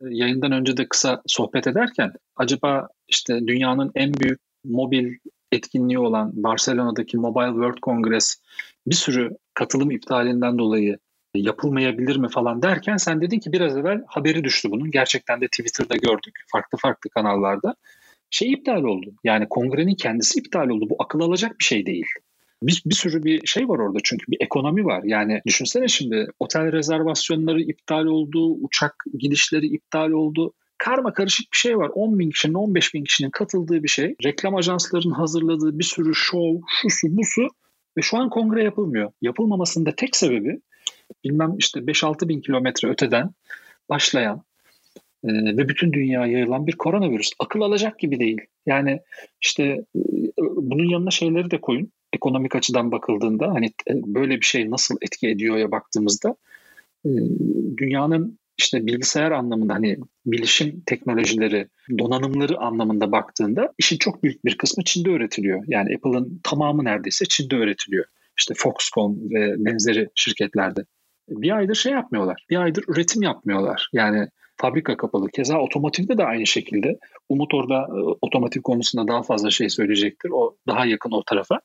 Yayından 0.00 0.52
önce 0.52 0.76
de 0.76 0.88
kısa 0.88 1.22
sohbet 1.26 1.66
ederken 1.66 2.12
acaba 2.36 2.88
işte 3.08 3.46
dünyanın 3.46 3.90
en 3.94 4.14
büyük 4.14 4.40
mobil 4.64 5.14
etkinliği 5.52 5.98
olan 5.98 6.32
Barcelona'daki 6.34 7.16
Mobile 7.16 7.52
World 7.52 7.78
Congress 7.82 8.36
bir 8.86 8.94
sürü 8.94 9.30
katılım 9.54 9.90
iptalinden 9.90 10.58
dolayı 10.58 10.98
yapılmayabilir 11.34 12.16
mi 12.16 12.28
falan 12.28 12.62
derken 12.62 12.96
sen 12.96 13.20
dedin 13.20 13.38
ki 13.38 13.52
biraz 13.52 13.76
evvel 13.76 14.02
haberi 14.06 14.44
düştü 14.44 14.70
bunun. 14.70 14.90
Gerçekten 14.90 15.40
de 15.40 15.46
Twitter'da 15.46 15.96
gördük 15.96 16.34
farklı 16.52 16.78
farklı 16.78 17.10
kanallarda. 17.10 17.74
Şey 18.30 18.52
iptal 18.52 18.82
oldu. 18.82 19.12
Yani 19.24 19.46
kongrenin 19.50 19.94
kendisi 19.94 20.38
iptal 20.38 20.68
oldu. 20.68 20.90
Bu 20.90 20.96
akıl 20.98 21.20
alacak 21.20 21.58
bir 21.58 21.64
şey 21.64 21.86
değil. 21.86 22.06
Bir, 22.62 22.82
bir 22.86 22.94
sürü 22.94 23.24
bir 23.24 23.46
şey 23.46 23.68
var 23.68 23.78
orada 23.78 23.98
çünkü 24.04 24.24
bir 24.28 24.36
ekonomi 24.40 24.84
var. 24.84 25.02
Yani 25.04 25.40
düşünsene 25.46 25.88
şimdi 25.88 26.26
otel 26.38 26.72
rezervasyonları 26.72 27.60
iptal 27.60 28.04
oldu, 28.04 28.54
uçak 28.54 28.94
gidişleri 29.18 29.66
iptal 29.66 30.10
oldu. 30.10 30.52
Karma 30.78 31.12
karışık 31.12 31.52
bir 31.52 31.58
şey 31.58 31.78
var. 31.78 31.90
10 31.94 32.18
bin 32.18 32.30
kişinin, 32.30 32.54
15 32.54 32.94
bin 32.94 33.04
kişinin 33.04 33.30
katıldığı 33.30 33.82
bir 33.82 33.88
şey. 33.88 34.14
Reklam 34.24 34.54
ajanslarının 34.54 35.14
hazırladığı 35.14 35.78
bir 35.78 35.84
sürü 35.84 36.14
şov, 36.14 36.54
şusu, 36.82 37.16
busu 37.16 37.48
ve 37.96 38.02
şu 38.02 38.18
an 38.18 38.30
kongre 38.30 38.64
yapılmıyor. 38.64 39.12
Yapılmamasının 39.22 39.86
da 39.86 39.94
tek 39.96 40.16
sebebi 40.16 40.60
bilmem 41.24 41.54
işte 41.58 41.80
5-6 41.80 42.28
bin 42.28 42.40
kilometre 42.40 42.88
öteden 42.88 43.30
başlayan 43.88 44.42
e, 45.24 45.28
ve 45.32 45.68
bütün 45.68 45.92
dünyaya 45.92 46.32
yayılan 46.32 46.66
bir 46.66 46.76
koronavirüs. 46.76 47.30
Akıl 47.38 47.60
alacak 47.60 47.98
gibi 47.98 48.20
değil. 48.20 48.40
Yani 48.66 49.00
işte 49.40 49.64
e, 49.64 49.84
bunun 50.38 50.90
yanına 50.90 51.10
şeyleri 51.10 51.50
de 51.50 51.60
koyun. 51.60 51.92
Ekonomik 52.12 52.56
açıdan 52.56 52.92
bakıldığında 52.92 53.48
hani 53.48 53.66
e, 53.66 53.92
böyle 53.94 54.36
bir 54.36 54.46
şey 54.46 54.70
nasıl 54.70 54.96
etki 55.02 55.28
ediyor 55.28 55.56
ya 55.56 55.70
baktığımızda 55.70 56.36
e, 57.04 57.10
dünyanın 57.76 58.38
işte 58.58 58.86
bilgisayar 58.86 59.30
anlamında 59.30 59.74
hani 59.74 59.96
bilişim 60.26 60.82
teknolojileri, 60.86 61.68
donanımları 61.98 62.58
anlamında 62.58 63.12
baktığında 63.12 63.72
işin 63.78 63.96
çok 63.96 64.22
büyük 64.22 64.44
bir 64.44 64.58
kısmı 64.58 64.84
Çin'de 64.84 65.10
üretiliyor. 65.10 65.64
Yani 65.66 65.94
Apple'ın 65.96 66.40
tamamı 66.42 66.84
neredeyse 66.84 67.24
Çin'de 67.24 67.56
üretiliyor. 67.56 68.04
İşte 68.38 68.54
Foxconn 68.56 69.30
ve 69.30 69.54
benzeri 69.64 70.08
şirketlerde 70.14 70.84
bir 71.30 71.56
aydır 71.56 71.74
şey 71.74 71.92
yapmıyorlar. 71.92 72.46
Bir 72.50 72.56
aydır 72.56 72.84
üretim 72.88 73.22
yapmıyorlar. 73.22 73.90
Yani 73.92 74.28
fabrika 74.56 74.96
kapalı. 74.96 75.28
Keza 75.30 75.58
otomotivde 75.58 76.18
de 76.18 76.24
aynı 76.24 76.46
şekilde. 76.46 76.98
Umut 77.28 77.54
orada 77.54 77.86
e, 77.88 78.00
otomotiv 78.20 78.62
konusunda 78.62 79.08
daha 79.08 79.22
fazla 79.22 79.50
şey 79.50 79.68
söyleyecektir. 79.68 80.30
O 80.30 80.56
daha 80.66 80.86
yakın 80.86 81.10
o 81.10 81.22
tarafa. 81.22 81.60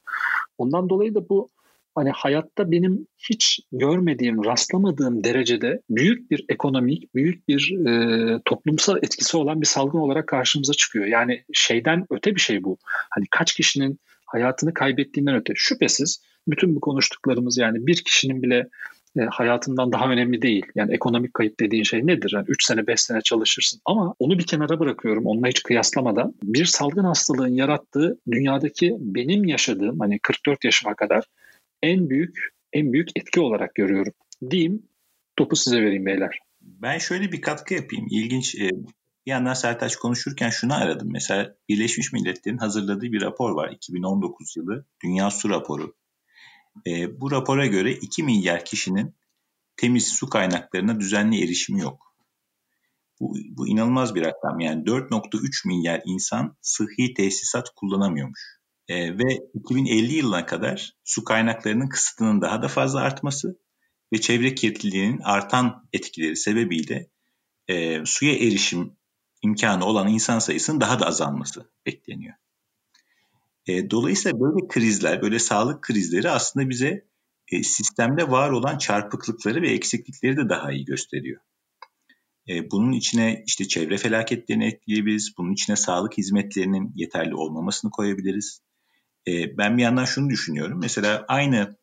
Ondan 0.57 0.89
dolayı 0.89 1.15
da 1.15 1.29
bu 1.29 1.50
hani 1.95 2.10
hayatta 2.10 2.72
benim 2.72 3.07
hiç 3.29 3.60
görmediğim, 3.72 4.45
rastlamadığım 4.45 5.24
derecede 5.24 5.81
büyük 5.89 6.31
bir 6.31 6.45
ekonomik, 6.50 7.15
büyük 7.15 7.48
bir 7.48 7.86
e, 7.88 8.39
toplumsal 8.45 8.98
etkisi 8.98 9.38
olan 9.38 9.62
bir 9.62 9.65
salgın 9.65 10.00
olarak 10.00 10.27
karşımıza 10.27 10.74
çıkıyor. 10.74 11.05
Yani 11.05 11.43
şeyden 11.53 12.05
öte 12.10 12.36
bir 12.36 12.41
şey 12.41 12.63
bu. 12.63 12.77
Hani 13.10 13.25
kaç 13.31 13.53
kişinin 13.53 14.00
hayatını 14.25 14.74
kaybettiğinden 14.74 15.36
öte. 15.36 15.53
Şüphesiz 15.55 16.22
bütün 16.48 16.75
bu 16.75 16.79
konuştuklarımız 16.79 17.57
yani 17.57 17.88
bir 17.88 18.03
kişinin 18.03 18.43
bile 18.43 18.67
e, 19.17 19.22
hayatından 19.22 19.91
daha 19.91 20.10
önemli 20.10 20.41
değil. 20.41 20.65
Yani 20.75 20.93
ekonomik 20.93 21.34
kayıp 21.34 21.60
dediğin 21.60 21.84
şey 21.84 22.07
nedir? 22.07 22.31
Yani 22.36 22.45
3 22.48 22.65
sene 22.65 22.88
5 22.88 23.01
sene 23.01 23.22
çalışırsın 23.22 23.81
ama 23.86 24.15
onu 24.19 24.39
bir 24.39 24.45
kenara 24.45 24.79
bırakıyorum 24.79 25.25
onunla 25.25 25.48
hiç 25.48 25.63
kıyaslamadan. 25.63 26.34
Bir 26.43 26.65
salgın 26.65 27.03
hastalığın 27.03 27.53
yarattığı 27.53 28.19
dünyadaki 28.31 28.95
benim 29.00 29.45
yaşadığım 29.45 30.00
hani 30.00 30.19
44 30.19 30.65
yaşıma 30.65 30.95
kadar 30.95 31.24
en 31.84 32.10
büyük 32.10 32.55
en 32.74 32.93
büyük 32.93 33.10
etki 33.15 33.41
olarak 33.41 33.75
görüyorum. 33.75 34.13
Diyeyim 34.50 34.84
topu 35.36 35.55
size 35.55 35.81
vereyim 35.81 36.05
beyler. 36.05 36.39
Ben 36.62 36.98
şöyle 36.98 37.31
bir 37.31 37.41
katkı 37.41 37.74
yapayım. 37.74 38.07
İlginç 38.10 38.55
e, 38.55 38.69
bir 39.25 39.31
yandan 39.31 39.53
Sertaç 39.53 39.95
konuşurken 39.95 40.50
şunu 40.50 40.75
aradım. 40.75 41.10
Mesela 41.12 41.55
Birleşmiş 41.69 42.13
Milletler'in 42.13 42.57
hazırladığı 42.57 43.12
bir 43.12 43.22
rapor 43.22 43.51
var. 43.51 43.72
2019 43.72 44.57
yılı 44.57 44.86
Dünya 45.03 45.31
Su 45.31 45.50
Raporu. 45.50 45.93
E, 46.88 47.22
bu 47.22 47.32
rapora 47.32 47.65
göre 47.65 47.91
2 47.91 48.24
milyar 48.24 48.65
kişinin 48.65 49.15
temiz 49.77 50.08
su 50.08 50.29
kaynaklarına 50.29 51.00
düzenli 51.00 51.44
erişimi 51.44 51.82
yok. 51.82 52.15
Bu, 53.20 53.36
bu 53.50 53.67
inanılmaz 53.67 54.15
bir 54.15 54.25
rakam. 54.25 54.60
Yani 54.60 54.84
4.3 54.84 55.67
milyar 55.67 56.01
insan 56.05 56.58
sıhhi 56.62 57.13
tesisat 57.13 57.70
kullanamıyormuş. 57.75 58.39
E, 58.88 59.17
ve 59.17 59.39
2050 59.53 60.13
yılına 60.13 60.46
kadar 60.46 60.94
su 61.03 61.24
kaynaklarının 61.24 61.89
kısıtının 61.89 62.41
daha 62.41 62.62
da 62.62 62.67
fazla 62.67 63.00
artması 63.00 63.60
ve 64.13 64.22
çevre 64.22 64.55
kirliliğinin 64.55 65.20
artan 65.20 65.88
etkileri 65.94 66.36
sebebiyle 66.36 67.08
e, 67.67 68.05
suya 68.05 68.34
erişim 68.34 68.98
imkanı 69.41 69.86
olan 69.86 70.08
insan 70.08 70.39
sayısının 70.39 70.82
daha 70.82 71.00
da 71.00 71.05
azalması 71.05 71.72
bekleniyor. 71.86 72.36
E, 73.67 73.89
dolayısıyla 73.89 74.39
böyle 74.39 74.67
krizler, 74.67 75.22
böyle 75.22 75.39
sağlık 75.39 75.81
krizleri 75.81 76.29
aslında 76.29 76.69
bize 76.69 77.05
e, 77.51 77.63
sistemde 77.63 78.31
var 78.31 78.50
olan 78.50 78.77
çarpıklıkları 78.77 79.62
ve 79.62 79.72
eksiklikleri 79.72 80.38
de 80.38 80.50
daha 80.50 80.72
iyi 80.72 80.86
gösteriyor. 80.86 81.41
E, 82.50 82.72
bunun 82.72 82.91
içine 82.91 83.43
işte 83.48 83.67
çevre 83.67 83.98
felaketlerini 83.98 84.65
ekleyebiliriz. 84.65 85.34
Bunun 85.38 85.53
içine 85.53 85.75
sağlık 85.75 86.17
hizmetlerinin 86.17 86.91
yeterli 86.95 87.36
olmamasını 87.36 87.91
koyabiliriz. 87.91 88.62
Ben 89.27 89.77
bir 89.77 89.84
yandan 89.84 90.05
şunu 90.05 90.29
düşünüyorum. 90.29 90.79
Mesela 90.81 91.25
aynı 91.27 91.77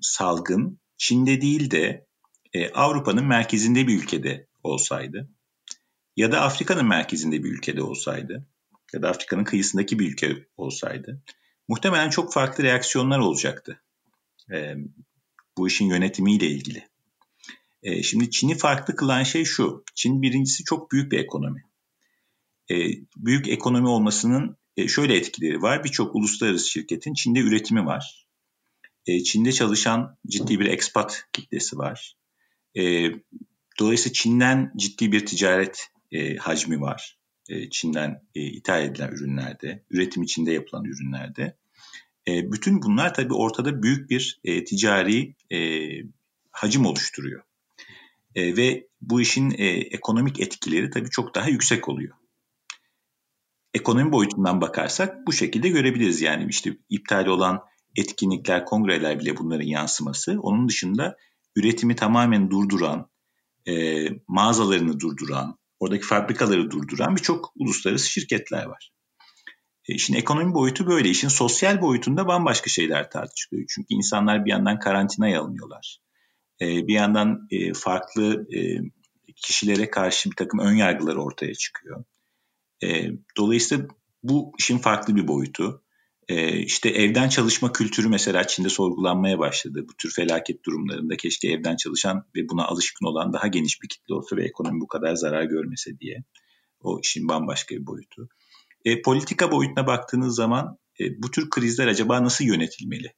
salgın 0.00 0.80
Çin'de 0.96 1.40
değil 1.40 1.70
de 1.70 2.06
Avrupa'nın 2.74 3.26
merkezinde 3.26 3.86
bir 3.86 4.02
ülkede 4.02 4.46
olsaydı 4.62 5.30
ya 6.16 6.32
da 6.32 6.40
Afrika'nın 6.40 6.86
merkezinde 6.86 7.44
bir 7.44 7.50
ülkede 7.50 7.82
olsaydı 7.82 8.46
ya 8.94 9.02
da 9.02 9.08
Afrika'nın 9.08 9.44
kıyısındaki 9.44 9.98
bir 9.98 10.12
ülke 10.12 10.46
olsaydı 10.56 11.22
muhtemelen 11.68 12.10
çok 12.10 12.32
farklı 12.32 12.64
reaksiyonlar 12.64 13.18
olacaktı. 13.18 13.82
E, 14.52 14.74
bu 15.58 15.68
işin 15.68 15.86
yönetimiyle 15.86 16.46
ilgili. 16.46 16.88
E, 17.82 18.02
şimdi 18.02 18.30
Çin'i 18.30 18.58
farklı 18.58 18.96
kılan 18.96 19.22
şey 19.22 19.44
şu. 19.44 19.84
Çin 19.94 20.22
birincisi 20.22 20.64
çok 20.64 20.92
büyük 20.92 21.12
bir 21.12 21.18
ekonomi. 21.18 21.64
E, 22.70 22.74
büyük 23.16 23.48
ekonomi 23.48 23.88
olmasının 23.88 24.56
e, 24.76 24.88
şöyle 24.88 25.16
etkileri 25.16 25.62
var. 25.62 25.84
Birçok 25.84 26.14
uluslararası 26.14 26.70
şirketin 26.70 27.14
Çin'de 27.14 27.40
üretimi 27.40 27.86
var. 27.86 28.26
E, 29.06 29.22
Çin'de 29.22 29.52
çalışan 29.52 30.18
ciddi 30.26 30.60
bir 30.60 30.66
expat 30.66 31.28
kitlesi 31.32 31.78
var. 31.78 32.16
E, 32.76 33.10
dolayısıyla 33.78 34.12
Çin'den 34.12 34.72
ciddi 34.76 35.12
bir 35.12 35.26
ticaret 35.26 35.88
e, 36.12 36.36
hacmi 36.36 36.80
var. 36.80 37.18
E, 37.48 37.70
Çin'den 37.70 38.22
e, 38.34 38.40
ithal 38.40 38.84
edilen 38.84 39.08
ürünlerde, 39.08 39.84
üretim 39.90 40.22
içinde 40.22 40.52
yapılan 40.52 40.84
ürünlerde. 40.84 41.56
E, 42.28 42.52
bütün 42.52 42.82
bunlar 42.82 43.14
tabii 43.14 43.34
ortada 43.34 43.82
büyük 43.82 44.10
bir 44.10 44.40
ticari 44.66 45.34
hacim 46.50 46.86
oluşturuyor. 46.86 47.42
Ve 48.36 48.88
bu 49.00 49.20
işin 49.20 49.54
ekonomik 49.90 50.40
etkileri 50.40 50.90
tabii 50.90 51.10
çok 51.10 51.34
daha 51.34 51.48
yüksek 51.48 51.88
oluyor. 51.88 52.14
Ekonomi 53.74 54.12
boyutundan 54.12 54.60
bakarsak 54.60 55.26
bu 55.26 55.32
şekilde 55.32 55.68
görebiliriz. 55.68 56.20
Yani 56.20 56.46
işte 56.50 56.76
iptal 56.88 57.26
olan 57.26 57.60
etkinlikler, 57.96 58.64
kongreler 58.64 59.20
bile 59.20 59.36
bunların 59.36 59.66
yansıması. 59.66 60.38
Onun 60.40 60.68
dışında 60.68 61.16
üretimi 61.56 61.96
tamamen 61.96 62.50
durduran, 62.50 63.10
mağazalarını 64.28 65.00
durduran, 65.00 65.58
oradaki 65.84 66.06
fabrikaları 66.06 66.70
durduran 66.70 67.16
birçok 67.16 67.52
uluslararası 67.56 68.10
şirketler 68.10 68.64
var. 68.64 68.90
E, 69.88 69.94
işin 69.94 70.14
ekonomi 70.14 70.54
boyutu 70.54 70.86
böyle. 70.86 71.08
İşin 71.08 71.28
sosyal 71.28 71.80
boyutunda 71.80 72.26
bambaşka 72.26 72.70
şeyler 72.70 73.10
tartışılıyor. 73.10 73.66
Çünkü 73.68 73.94
insanlar 73.94 74.44
bir 74.44 74.50
yandan 74.50 74.78
karantinaya 74.78 75.40
alınıyorlar. 75.40 75.98
E, 76.60 76.66
bir 76.66 76.94
yandan 76.94 77.46
e, 77.50 77.72
farklı 77.72 78.46
kişilere 79.36 79.90
karşı 79.90 80.30
bir 80.30 80.36
takım 80.36 80.60
ön 80.60 80.74
yargılar 80.74 81.16
ortaya 81.16 81.54
çıkıyor. 81.54 82.04
Dolayısıyla 83.36 83.86
bu 84.22 84.52
işin 84.58 84.78
farklı 84.78 85.16
bir 85.16 85.28
boyutu. 85.28 85.83
E, 86.28 86.58
işte 86.58 86.88
evden 86.88 87.28
çalışma 87.28 87.72
kültürü 87.72 88.08
mesela 88.08 88.46
Çin'de 88.46 88.68
sorgulanmaya 88.68 89.38
başladı. 89.38 89.84
Bu 89.88 89.94
tür 89.96 90.10
felaket 90.10 90.64
durumlarında 90.64 91.16
keşke 91.16 91.48
evden 91.48 91.76
çalışan 91.76 92.26
ve 92.36 92.48
buna 92.48 92.66
alışkın 92.66 93.06
olan 93.06 93.32
daha 93.32 93.46
geniş 93.46 93.82
bir 93.82 93.88
kitle 93.88 94.14
olsa 94.14 94.36
ve 94.36 94.44
ekonomi 94.44 94.80
bu 94.80 94.88
kadar 94.88 95.14
zarar 95.14 95.44
görmese 95.44 95.98
diye. 95.98 96.24
O 96.80 97.00
işin 97.00 97.28
bambaşka 97.28 97.74
bir 97.74 97.86
boyutu. 97.86 98.28
E, 98.84 99.02
politika 99.02 99.52
boyutuna 99.52 99.86
baktığınız 99.86 100.34
zaman 100.36 100.78
e, 101.00 101.22
bu 101.22 101.30
tür 101.30 101.50
krizler 101.50 101.86
acaba 101.86 102.24
nasıl 102.24 102.44
yönetilmeli? 102.44 103.12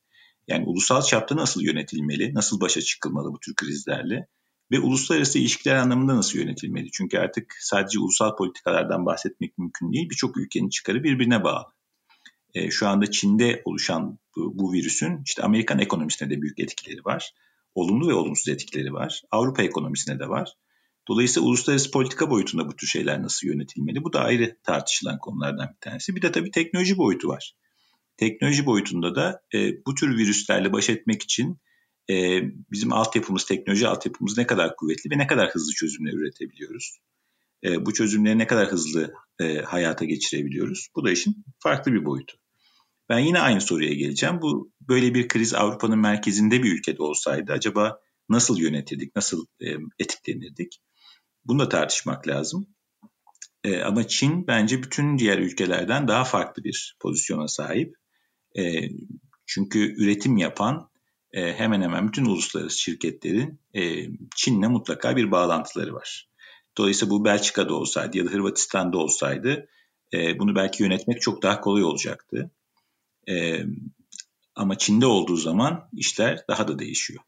Yani 0.49 0.65
ulusal 0.67 1.03
çapta 1.03 1.37
nasıl 1.37 1.61
yönetilmeli? 1.61 2.35
Nasıl 2.35 2.61
başa 2.61 2.81
çıkılmalı 2.81 3.33
bu 3.33 3.41
tür 3.41 3.55
krizlerle? 3.55 4.29
Ve 4.71 4.81
uluslararası 4.81 5.39
ilişkiler 5.39 5.77
anlamında 5.77 6.17
nasıl 6.17 6.39
yönetilmeli? 6.39 6.91
Çünkü 6.91 7.19
artık 7.19 7.55
sadece 7.61 7.99
ulusal 7.99 8.37
politikalardan 8.37 9.07
bahsetmek 9.07 9.59
mümkün 9.59 9.93
değil. 9.93 10.11
Birçok 10.11 10.37
ülkenin 10.37 10.69
çıkarı 10.69 11.05
birbirine 11.05 11.45
bağlı. 11.45 11.76
E, 12.57 12.71
şu 12.71 12.89
anda 12.89 13.11
Çin'de 13.11 13.63
oluşan 13.65 14.19
bu, 14.37 14.59
bu 14.59 14.73
virüsün 14.73 15.23
işte 15.27 15.43
Amerikan 15.43 15.79
ekonomisine 15.79 16.31
de 16.31 16.43
büyük 16.43 16.59
etkileri 16.59 17.05
var. 17.05 17.35
Olumlu 17.75 18.09
ve 18.09 18.15
olumsuz 18.15 18.49
etkileri 18.49 18.93
var. 18.93 19.23
Avrupa 19.31 19.63
ekonomisine 19.63 20.19
de 20.19 20.29
var. 20.29 20.53
Dolayısıyla 21.09 21.49
uluslararası 21.49 21.91
politika 21.91 22.31
boyutunda 22.31 22.69
bu 22.69 22.77
tür 22.77 22.87
şeyler 22.87 23.23
nasıl 23.23 23.47
yönetilmeli? 23.47 24.05
Bu 24.05 24.13
da 24.13 24.21
ayrı 24.21 24.57
tartışılan 24.63 25.19
konulardan 25.19 25.69
bir 25.69 25.81
tanesi. 25.81 26.17
Bir 26.17 26.23
de 26.23 26.33
tabii 26.33 26.51
teknoloji 26.51 26.97
boyutu 26.97 27.29
var. 27.29 27.55
Teknoloji 28.17 28.67
boyutunda 28.67 29.15
da 29.15 29.43
e, 29.55 29.85
bu 29.87 29.95
tür 29.95 30.19
virüslerle 30.19 30.73
baş 30.73 30.91
etmek 30.91 31.23
için 31.23 31.61
e, 32.11 32.43
bizim 32.73 32.93
altyapımız, 32.93 33.45
teknoloji 33.45 33.89
altyapımız 33.89 34.39
ne 34.39 34.47
kadar 34.47 34.77
kuvvetli 34.77 35.11
ve 35.11 35.19
ne 35.19 35.27
kadar 35.27 35.51
hızlı 35.51 35.73
çözümler 35.73 36.13
üretebiliyoruz? 36.13 36.99
E, 37.65 37.87
bu 37.87 37.95
çözümleri 37.95 38.39
ne 38.39 38.47
kadar 38.47 38.69
hızlı 38.69 39.15
e, 39.41 39.59
hayata 39.59 40.05
geçirebiliyoruz? 40.05 40.89
Bu 40.97 41.05
da 41.05 41.11
işin 41.11 41.45
farklı 41.59 41.93
bir 41.93 42.05
boyutu. 42.05 42.37
Ben 43.09 43.19
yine 43.19 43.41
aynı 43.41 43.61
soruya 43.61 43.95
geleceğim. 43.95 44.43
Bu 44.43 44.73
böyle 44.81 45.15
bir 45.15 45.29
kriz 45.29 45.55
Avrupa'nın 45.55 45.99
merkezinde 45.99 46.63
bir 46.63 46.79
ülkede 46.79 47.03
olsaydı 47.03 47.53
acaba 47.53 48.01
nasıl 48.29 48.59
yönetirdik, 48.59 49.17
nasıl 49.17 49.47
e, 49.61 49.67
etiklenirdik? 49.99 50.81
Bunu 51.45 51.59
da 51.59 51.69
tartışmak 51.69 52.29
lazım. 52.29 52.67
E, 53.65 53.83
ama 53.83 54.09
Çin 54.09 54.47
bence 54.47 54.83
bütün 54.83 55.19
diğer 55.19 55.39
ülkelerden 55.39 56.09
daha 56.09 56.25
farklı 56.25 56.65
bir 56.65 56.97
pozisyona 57.01 57.49
sahip. 57.49 57.95
E, 58.59 58.89
çünkü 59.47 60.03
üretim 60.03 60.37
yapan 60.37 60.91
hemen 61.33 61.83
hemen 61.83 62.09
bütün 62.09 62.25
uluslararası 62.25 62.79
şirketlerin 62.79 63.61
Çin'le 64.37 64.69
mutlaka 64.69 65.17
bir 65.17 65.31
bağlantıları 65.31 65.95
var. 65.95 66.29
Dolayısıyla 66.79 67.11
bu 67.11 67.25
Belçika'da 67.25 67.75
olsaydı 67.75 68.19
ya 68.19 68.27
da 68.27 68.31
Hırvatistan'da 68.31 68.99
olsaydı 68.99 69.69
bunu 70.15 70.55
belki 70.55 70.83
yönetmek 70.83 71.21
çok 71.21 71.43
daha 71.43 71.61
kolay 71.61 71.85
olacaktı. 71.85 72.51
E, 73.29 73.61
ama 74.55 74.79
Çin'de 74.79 75.07
olduğu 75.07 75.37
zaman 75.37 75.89
işler 75.93 76.45
daha 76.49 76.69
da 76.69 76.79
değişiyor. 76.79 77.23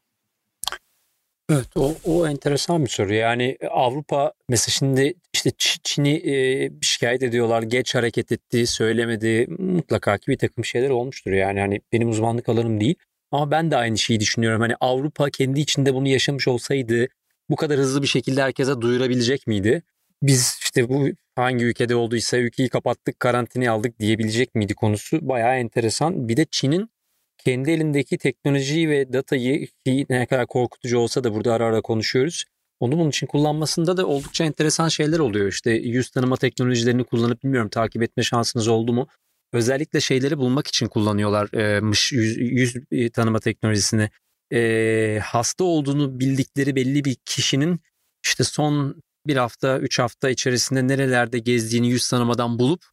Evet 1.51 1.67
o, 1.75 1.95
o 2.03 2.27
enteresan 2.27 2.83
bir 2.83 2.89
soru. 2.89 3.13
Yani 3.13 3.57
Avrupa 3.71 4.33
mesela 4.49 4.71
şimdi 4.71 5.13
işte 5.33 5.51
Çin'i 5.83 6.31
e, 6.31 6.69
şikayet 6.81 7.23
ediyorlar. 7.23 7.63
Geç 7.63 7.95
hareket 7.95 8.31
etti, 8.31 8.67
söylemedi. 8.67 9.47
Mutlaka 9.59 10.17
ki 10.17 10.27
bir 10.27 10.37
takım 10.37 10.65
şeyler 10.65 10.89
olmuştur. 10.89 11.31
Yani 11.31 11.59
hani 11.59 11.81
benim 11.93 12.09
uzmanlık 12.09 12.49
alanım 12.49 12.81
değil. 12.81 12.95
Ama 13.31 13.51
ben 13.51 13.71
de 13.71 13.77
aynı 13.77 13.97
şeyi 13.97 14.19
düşünüyorum. 14.19 14.61
Hani 14.61 14.75
Avrupa 14.79 15.29
kendi 15.29 15.59
içinde 15.59 15.93
bunu 15.93 16.07
yaşamış 16.07 16.47
olsaydı 16.47 17.07
bu 17.49 17.55
kadar 17.55 17.77
hızlı 17.77 18.01
bir 18.01 18.07
şekilde 18.07 18.41
herkese 18.41 18.81
duyurabilecek 18.81 19.47
miydi? 19.47 19.83
Biz 20.23 20.58
işte 20.69 20.89
bu 20.89 21.07
hangi 21.35 21.65
ülkede 21.65 21.95
olduysa 21.95 22.37
ülkeyi 22.37 22.69
kapattık, 22.69 23.19
karantinaya 23.19 23.73
aldık 23.73 23.99
diyebilecek 23.99 24.55
miydi 24.55 24.73
konusu 24.73 25.19
bayağı 25.21 25.55
enteresan. 25.55 26.29
Bir 26.29 26.37
de 26.37 26.45
Çin'in 26.51 26.89
kendi 27.37 27.71
elindeki 27.71 28.17
teknolojiyi 28.17 28.89
ve 28.89 29.13
datayı 29.13 29.67
ne 30.09 30.25
kadar 30.25 30.47
korkutucu 30.47 30.99
olsa 30.99 31.23
da 31.23 31.33
burada 31.33 31.53
ara 31.53 31.65
ara 31.65 31.81
konuşuyoruz. 31.81 32.45
Onu 32.79 32.91
bunun 32.91 33.09
için 33.09 33.27
kullanmasında 33.27 33.97
da 33.97 34.05
oldukça 34.05 34.43
enteresan 34.43 34.87
şeyler 34.87 35.19
oluyor. 35.19 35.47
İşte 35.47 35.71
yüz 35.71 36.09
tanıma 36.09 36.37
teknolojilerini 36.37 37.03
kullanıp 37.03 37.43
bilmiyorum 37.43 37.69
takip 37.69 38.03
etme 38.03 38.23
şansınız 38.23 38.67
oldu 38.67 38.93
mu? 38.93 39.07
Özellikle 39.53 40.01
şeyleri 40.01 40.37
bulmak 40.37 40.67
için 40.67 40.87
kullanıyorlarmış 40.87 42.11
yüz, 42.11 42.37
yüz 42.37 42.75
tanıma 43.13 43.39
teknolojisini. 43.39 44.09
E, 44.53 45.19
hasta 45.23 45.63
olduğunu 45.63 46.19
bildikleri 46.19 46.75
belli 46.75 47.05
bir 47.05 47.15
kişinin 47.25 47.79
işte 48.25 48.43
son 48.43 49.01
bir 49.29 49.37
hafta, 49.37 49.79
üç 49.79 49.99
hafta 49.99 50.29
içerisinde 50.29 50.87
nerelerde 50.87 51.39
gezdiğini 51.39 51.89
yüz 51.89 52.09
tanımadan 52.09 52.59
bulup 52.59 52.83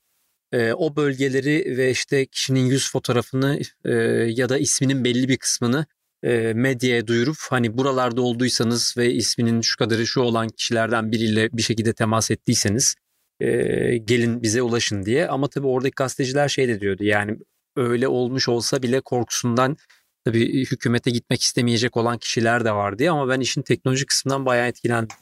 e, 0.52 0.72
o 0.72 0.96
bölgeleri 0.96 1.76
ve 1.76 1.90
işte 1.90 2.26
kişinin 2.26 2.66
yüz 2.66 2.92
fotoğrafını 2.92 3.60
e, 3.84 3.92
ya 4.28 4.48
da 4.48 4.58
isminin 4.58 5.04
belli 5.04 5.28
bir 5.28 5.36
kısmını 5.36 5.86
e, 6.22 6.52
medyaya 6.54 7.06
duyurup 7.06 7.36
hani 7.50 7.78
buralarda 7.78 8.22
olduysanız 8.22 8.94
ve 8.98 9.12
isminin 9.12 9.60
şu 9.60 9.76
kadarı 9.76 10.06
şu 10.06 10.20
olan 10.20 10.48
kişilerden 10.48 11.12
biriyle 11.12 11.48
bir 11.52 11.62
şekilde 11.62 11.92
temas 11.92 12.30
ettiyseniz 12.30 12.94
e, 13.40 13.48
gelin 13.96 14.42
bize 14.42 14.62
ulaşın 14.62 15.04
diye. 15.04 15.28
Ama 15.28 15.48
tabii 15.48 15.66
oradaki 15.66 15.94
gazeteciler 15.94 16.48
şey 16.48 16.68
de 16.68 16.80
diyordu 16.80 17.04
yani 17.04 17.36
öyle 17.76 18.08
olmuş 18.08 18.48
olsa 18.48 18.82
bile 18.82 19.00
korkusundan 19.00 19.76
tabii 20.24 20.66
hükümete 20.66 21.10
gitmek 21.10 21.42
istemeyecek 21.42 21.96
olan 21.96 22.18
kişiler 22.18 22.64
de 22.64 22.72
var 22.72 22.98
diye 22.98 23.10
ama 23.10 23.28
ben 23.28 23.40
işin 23.40 23.62
teknoloji 23.62 24.06
kısmından 24.06 24.46
bayağı 24.46 24.68
etkilendim. 24.68 25.16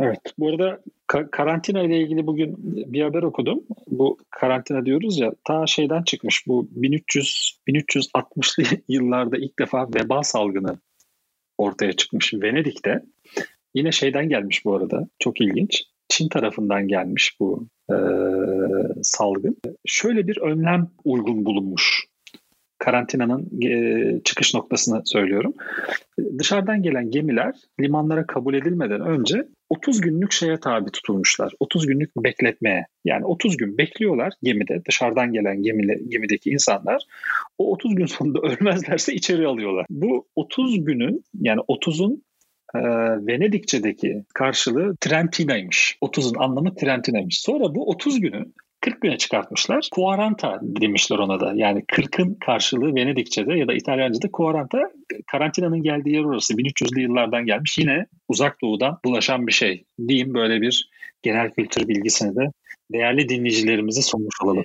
Evet. 0.00 0.20
Bu 0.38 0.48
arada 0.48 0.80
ka- 1.08 1.30
karantina 1.30 1.82
ile 1.82 2.00
ilgili 2.00 2.26
bugün 2.26 2.56
bir 2.92 3.02
haber 3.02 3.22
okudum. 3.22 3.60
Bu 3.86 4.18
karantina 4.30 4.86
diyoruz 4.86 5.18
ya 5.18 5.32
ta 5.44 5.66
şeyden 5.66 6.02
çıkmış. 6.02 6.46
Bu 6.46 6.68
1300 6.70 7.58
1360'lı 7.68 8.78
yıllarda 8.88 9.36
ilk 9.36 9.58
defa 9.58 9.88
veba 9.94 10.22
salgını 10.22 10.78
ortaya 11.58 11.92
çıkmış 11.92 12.34
Venedik'te. 12.34 13.02
Yine 13.74 13.92
şeyden 13.92 14.28
gelmiş 14.28 14.64
bu 14.64 14.76
arada. 14.76 15.08
Çok 15.18 15.40
ilginç. 15.40 15.84
Çin 16.08 16.28
tarafından 16.28 16.88
gelmiş 16.88 17.36
bu 17.40 17.66
e, 17.90 17.96
salgın. 19.02 19.56
Şöyle 19.86 20.28
bir 20.28 20.40
önlem 20.40 20.90
uygun 21.04 21.44
bulunmuş 21.44 22.09
karantinanın 22.80 23.62
e, 23.62 24.20
çıkış 24.24 24.54
noktasını 24.54 25.02
söylüyorum. 25.04 25.54
Dışarıdan 26.38 26.82
gelen 26.82 27.10
gemiler 27.10 27.54
limanlara 27.80 28.26
kabul 28.26 28.54
edilmeden 28.54 29.00
önce 29.00 29.48
30 29.68 30.00
günlük 30.00 30.32
şeye 30.32 30.60
tabi 30.60 30.90
tutulmuşlar. 30.90 31.52
30 31.60 31.86
günlük 31.86 32.16
bekletmeye. 32.16 32.86
Yani 33.04 33.24
30 33.24 33.56
gün 33.56 33.78
bekliyorlar 33.78 34.32
gemide. 34.42 34.82
Dışarıdan 34.88 35.32
gelen 35.32 35.62
gemile, 35.62 36.00
gemideki 36.08 36.50
insanlar 36.50 37.02
o 37.58 37.72
30 37.72 37.94
gün 37.94 38.06
sonunda 38.06 38.38
ölmezlerse 38.42 39.14
içeri 39.14 39.46
alıyorlar. 39.46 39.86
Bu 39.90 40.26
30 40.36 40.84
günün 40.84 41.24
yani 41.40 41.60
30'un 41.60 42.22
e, 42.74 42.80
Venedikçe'deki 43.26 44.24
karşılığı 44.34 44.96
Trentina'ymış. 45.00 45.98
30'un 46.02 46.42
anlamı 46.42 46.74
Trentina'ymış. 46.74 47.40
Sonra 47.40 47.74
bu 47.74 47.88
30 47.88 48.20
günü 48.20 48.44
40 48.80 49.00
güne 49.00 49.18
çıkartmışlar. 49.18 49.88
Quaranta 49.92 50.58
demişler 50.62 51.18
ona 51.18 51.40
da. 51.40 51.52
Yani 51.54 51.80
40'ın 51.80 52.34
karşılığı 52.34 52.94
Venedikçe'de 52.94 53.54
ya 53.54 53.68
da 53.68 53.74
İtalyanca'da 53.74 54.30
quaranta 54.30 54.78
karantinanın 55.26 55.82
geldiği 55.82 56.14
yer 56.14 56.24
orası. 56.24 56.54
1300'lü 56.54 57.00
yıllardan 57.00 57.46
gelmiş. 57.46 57.78
Yine 57.78 58.06
uzak 58.28 58.60
doğudan 58.62 58.98
bulaşan 59.04 59.46
bir 59.46 59.52
şey. 59.52 59.84
Diyeyim 60.08 60.34
böyle 60.34 60.60
bir 60.60 60.90
genel 61.22 61.50
kültür 61.50 61.88
bilgisini 61.88 62.36
de 62.36 62.52
değerli 62.92 63.28
dinleyicilerimize 63.28 64.02
sunmuş 64.02 64.34
olalım. 64.42 64.64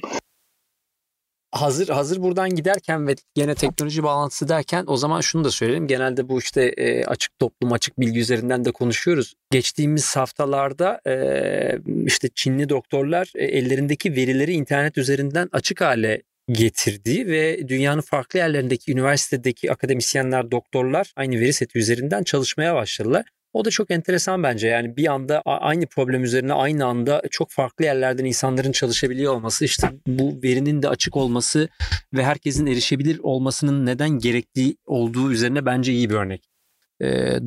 Hazır 1.55 1.89
hazır 1.89 2.21
buradan 2.21 2.49
giderken 2.49 3.07
ve 3.07 3.15
gene 3.35 3.55
teknoloji 3.55 4.03
bağlantısı 4.03 4.47
derken 4.47 4.83
o 4.87 4.97
zaman 4.97 5.21
şunu 5.21 5.43
da 5.43 5.51
söyleyelim. 5.51 5.87
Genelde 5.87 6.29
bu 6.29 6.39
işte 6.39 6.63
e, 6.77 7.05
açık 7.05 7.39
toplum, 7.39 7.71
açık 7.71 7.99
bilgi 7.99 8.19
üzerinden 8.19 8.65
de 8.65 8.71
konuşuyoruz. 8.71 9.33
Geçtiğimiz 9.51 10.15
haftalarda 10.15 11.01
e, 11.07 11.79
işte 12.05 12.29
Çinli 12.35 12.69
doktorlar 12.69 13.31
e, 13.35 13.45
ellerindeki 13.45 14.15
verileri 14.15 14.53
internet 14.53 14.97
üzerinden 14.97 15.49
açık 15.51 15.81
hale 15.81 16.21
getirdi 16.49 17.27
ve 17.27 17.67
dünyanın 17.67 18.01
farklı 18.01 18.39
yerlerindeki 18.39 18.91
üniversitedeki 18.91 19.71
akademisyenler, 19.71 20.51
doktorlar 20.51 21.13
aynı 21.15 21.39
veri 21.39 21.53
seti 21.53 21.79
üzerinden 21.79 22.23
çalışmaya 22.23 22.75
başladılar. 22.75 23.25
O 23.55 23.65
da 23.65 23.69
çok 23.69 23.91
enteresan 23.91 24.43
bence. 24.43 24.67
Yani 24.67 24.97
bir 24.97 25.07
anda 25.07 25.41
aynı 25.45 25.85
problem 25.85 26.23
üzerine 26.23 26.53
aynı 26.53 26.85
anda 26.85 27.21
çok 27.31 27.51
farklı 27.51 27.85
yerlerden 27.85 28.25
insanların 28.25 28.71
çalışabiliyor 28.71 29.33
olması, 29.33 29.65
işte 29.65 29.87
bu 30.07 30.39
verinin 30.43 30.81
de 30.81 30.89
açık 30.89 31.17
olması 31.17 31.69
ve 32.13 32.23
herkesin 32.23 32.65
erişebilir 32.65 33.19
olmasının 33.23 33.85
neden 33.85 34.09
gerektiği 34.09 34.77
olduğu 34.85 35.31
üzerine 35.31 35.65
bence 35.65 35.93
iyi 35.93 36.09
bir 36.09 36.15
örnek. 36.15 36.49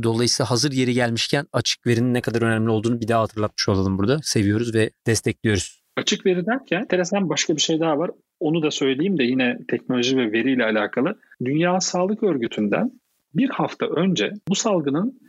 Dolayısıyla 0.03 0.51
hazır 0.51 0.73
yeri 0.73 0.95
gelmişken 0.95 1.47
açık 1.53 1.87
verinin 1.87 2.15
ne 2.15 2.21
kadar 2.21 2.43
önemli 2.43 2.71
olduğunu 2.71 3.01
bir 3.01 3.09
daha 3.09 3.23
hatırlatmış 3.23 3.69
olalım 3.69 3.99
burada. 3.99 4.19
Seviyoruz 4.23 4.75
ve 4.75 4.91
destekliyoruz. 5.07 5.83
Açık 5.97 6.27
veri 6.27 6.47
derken 6.47 6.81
enteresan 6.81 7.29
başka 7.29 7.57
bir 7.57 7.61
şey 7.61 7.81
daha 7.81 7.99
var. 7.99 8.11
Onu 8.41 8.63
da 8.63 8.71
söyleyeyim 8.71 9.19
de 9.19 9.23
yine 9.23 9.59
teknoloji 9.69 10.17
ve 10.17 10.33
veriyle 10.33 10.65
alakalı. 10.65 11.19
Dünya 11.45 11.81
Sağlık 11.81 12.23
Örgütü'nden 12.23 12.91
bir 13.35 13.49
hafta 13.49 13.87
önce 13.87 14.33
bu 14.49 14.55
salgının 14.55 15.28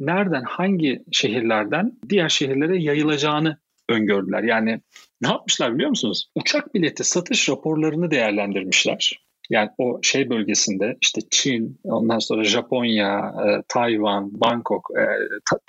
nereden, 0.00 0.42
hangi 0.42 1.02
şehirlerden 1.12 1.92
diğer 2.08 2.28
şehirlere 2.28 2.82
yayılacağını 2.82 3.58
öngördüler. 3.88 4.42
Yani 4.42 4.80
ne 5.22 5.28
yapmışlar 5.28 5.74
biliyor 5.74 5.90
musunuz? 5.90 6.30
Uçak 6.34 6.74
bileti 6.74 7.04
satış 7.04 7.48
raporlarını 7.48 8.10
değerlendirmişler. 8.10 9.20
Yani 9.50 9.70
o 9.78 9.98
şey 10.02 10.30
bölgesinde 10.30 10.96
işte 11.00 11.20
Çin, 11.30 11.80
ondan 11.84 12.18
sonra 12.18 12.44
Japonya, 12.44 13.34
e, 13.46 13.62
Tayvan, 13.68 14.40
Bangkok, 14.40 14.90
e, 14.98 15.04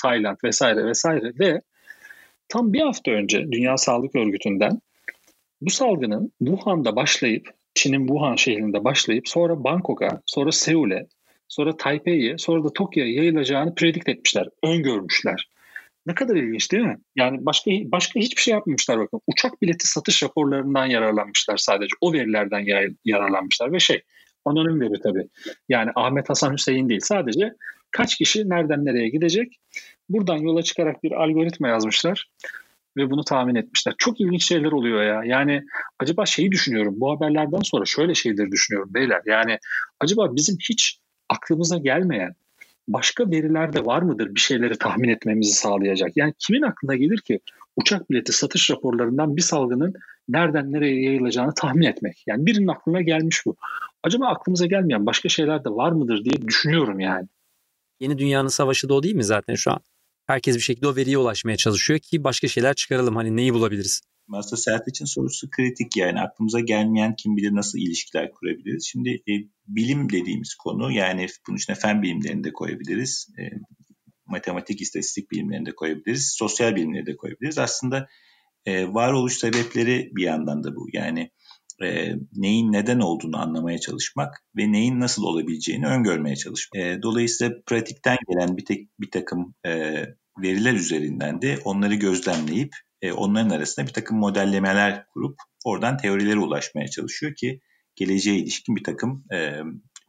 Tayland 0.01 0.37
vesaire 0.43 0.85
vesaire 0.85 1.31
ve 1.39 1.61
tam 2.49 2.73
bir 2.73 2.81
hafta 2.81 3.11
önce 3.11 3.51
Dünya 3.51 3.77
Sağlık 3.77 4.15
Örgütü'nden 4.15 4.81
bu 5.61 5.69
salgının 5.69 6.31
Wuhan'da 6.39 6.95
başlayıp 6.95 7.47
Çin'in 7.73 8.07
Wuhan 8.07 8.35
şehrinde 8.35 8.83
başlayıp 8.83 9.27
sonra 9.27 9.63
Bangkok'a, 9.63 10.21
sonra 10.25 10.51
Seul'e, 10.51 11.07
sonra 11.49 11.77
Taipei'ye, 11.77 12.37
sonra 12.37 12.63
da 12.63 12.73
Tokyo'ya 12.73 13.13
yayılacağını 13.13 13.75
predikt 13.75 14.09
etmişler, 14.09 14.47
öngörmüşler. 14.63 15.49
Ne 16.05 16.15
kadar 16.15 16.35
ilginç 16.35 16.71
değil 16.71 16.83
mi? 16.83 16.97
Yani 17.15 17.45
başka 17.45 17.71
başka 17.71 18.19
hiçbir 18.19 18.41
şey 18.41 18.53
yapmamışlar 18.53 18.99
bakın. 18.99 19.21
Uçak 19.27 19.61
bileti 19.61 19.87
satış 19.87 20.23
raporlarından 20.23 20.85
yararlanmışlar 20.85 21.57
sadece. 21.57 21.95
O 22.01 22.13
verilerden 22.13 22.65
yararlanmışlar 23.05 23.73
ve 23.73 23.79
şey 23.79 24.01
anonim 24.45 24.81
veri 24.81 25.01
tabii. 25.03 25.27
Yani 25.69 25.91
Ahmet 25.95 26.29
Hasan 26.29 26.53
Hüseyin 26.53 26.89
değil. 26.89 27.01
Sadece 27.03 27.53
kaç 27.91 28.17
kişi 28.17 28.49
nereden 28.49 28.85
nereye 28.85 29.09
gidecek? 29.09 29.59
Buradan 30.09 30.37
yola 30.37 30.63
çıkarak 30.63 31.03
bir 31.03 31.11
algoritma 31.11 31.67
yazmışlar 31.67 32.29
ve 32.97 33.11
bunu 33.11 33.23
tahmin 33.23 33.55
etmişler. 33.55 33.95
Çok 33.97 34.21
ilginç 34.21 34.43
şeyler 34.43 34.71
oluyor 34.71 35.03
ya. 35.03 35.23
Yani 35.25 35.63
acaba 35.99 36.25
şeyi 36.25 36.51
düşünüyorum. 36.51 36.93
Bu 36.97 37.11
haberlerden 37.11 37.61
sonra 37.63 37.85
şöyle 37.85 38.15
şeyleri 38.15 38.51
düşünüyorum 38.51 38.93
beyler. 38.93 39.21
Yani 39.25 39.57
acaba 39.99 40.35
bizim 40.35 40.57
hiç 40.69 40.99
aklımıza 41.29 41.77
gelmeyen 41.77 42.35
başka 42.87 43.31
veriler 43.31 43.73
de 43.73 43.85
var 43.85 44.01
mıdır 44.01 44.35
bir 44.35 44.39
şeyleri 44.39 44.77
tahmin 44.77 45.09
etmemizi 45.09 45.53
sağlayacak? 45.53 46.17
Yani 46.17 46.33
kimin 46.39 46.61
aklına 46.61 46.95
gelir 46.95 47.17
ki 47.17 47.39
uçak 47.75 48.09
bileti 48.09 48.31
satış 48.31 48.71
raporlarından 48.71 49.37
bir 49.37 49.41
salgının 49.41 49.93
nereden 50.29 50.71
nereye 50.71 51.03
yayılacağını 51.03 51.53
tahmin 51.53 51.85
etmek? 51.85 52.23
Yani 52.27 52.45
birinin 52.45 52.67
aklına 52.67 53.01
gelmiş 53.01 53.45
bu. 53.45 53.55
Acaba 54.03 54.27
aklımıza 54.27 54.65
gelmeyen 54.65 55.05
başka 55.05 55.29
şeyler 55.29 55.63
de 55.63 55.69
var 55.69 55.91
mıdır 55.91 56.25
diye 56.25 56.47
düşünüyorum 56.47 56.99
yani. 56.99 57.27
Yeni 57.99 58.17
dünyanın 58.17 58.47
savaşı 58.47 58.89
da 58.89 58.93
o 58.93 59.03
değil 59.03 59.15
mi 59.15 59.23
zaten 59.23 59.55
şu 59.55 59.71
an? 59.71 59.79
Herkes 60.27 60.55
bir 60.55 60.61
şekilde 60.61 60.87
o 60.87 60.95
veriye 60.95 61.17
ulaşmaya 61.17 61.57
çalışıyor 61.57 61.99
ki 61.99 62.23
başka 62.23 62.47
şeyler 62.47 62.73
çıkaralım. 62.73 63.15
Hani 63.15 63.35
neyi 63.35 63.53
bulabiliriz? 63.53 64.01
Aslında 64.33 64.83
için 64.87 65.05
sorusu 65.05 65.49
kritik 65.49 65.97
yani 65.97 66.21
aklımıza 66.21 66.59
gelmeyen 66.59 67.15
kim 67.15 67.37
bilir 67.37 67.55
nasıl 67.55 67.79
ilişkiler 67.79 68.31
kurabiliriz. 68.31 68.87
Şimdi 68.87 69.09
e, 69.09 69.33
bilim 69.67 70.09
dediğimiz 70.09 70.55
konu 70.55 70.91
yani 70.91 71.27
bunun 71.47 71.57
içine 71.57 71.75
fen 71.75 72.01
bilimlerini 72.01 72.43
de 72.43 72.53
koyabiliriz. 72.53 73.27
E, 73.39 73.43
matematik, 74.25 74.81
istatistik 74.81 75.31
bilimlerini 75.31 75.65
de 75.65 75.75
koyabiliriz. 75.75 76.33
Sosyal 76.37 76.75
bilimleri 76.75 77.05
de 77.05 77.17
koyabiliriz. 77.17 77.57
Aslında 77.57 78.07
e, 78.65 78.93
varoluş 78.93 79.33
sebepleri 79.33 80.11
bir 80.15 80.23
yandan 80.23 80.63
da 80.63 80.75
bu. 80.75 80.87
Yani 80.93 81.31
e, 81.83 82.15
neyin 82.35 82.71
neden 82.71 82.99
olduğunu 82.99 83.41
anlamaya 83.41 83.77
çalışmak 83.77 84.43
ve 84.57 84.71
neyin 84.71 84.99
nasıl 84.99 85.23
olabileceğini 85.23 85.87
öngörmeye 85.87 86.35
çalışmak. 86.35 86.83
E, 86.83 87.01
dolayısıyla 87.01 87.53
pratikten 87.65 88.17
gelen 88.29 88.57
bir, 88.57 88.65
tek, 88.65 88.89
bir 88.99 89.11
takım 89.11 89.55
e, 89.65 90.03
veriler 90.41 90.73
üzerinden 90.73 91.41
de 91.41 91.59
onları 91.63 91.95
gözlemleyip 91.95 92.75
e, 93.01 93.11
onların 93.11 93.49
arasında 93.49 93.87
bir 93.87 93.93
takım 93.93 94.17
modellemeler 94.17 95.07
kurup 95.07 95.39
oradan 95.65 95.97
teorilere 95.97 96.39
ulaşmaya 96.39 96.87
çalışıyor 96.87 97.35
ki 97.35 97.61
geleceğe 97.95 98.37
ilişkin 98.37 98.75
bir 98.75 98.83
takım 98.83 99.23
e, 99.31 99.61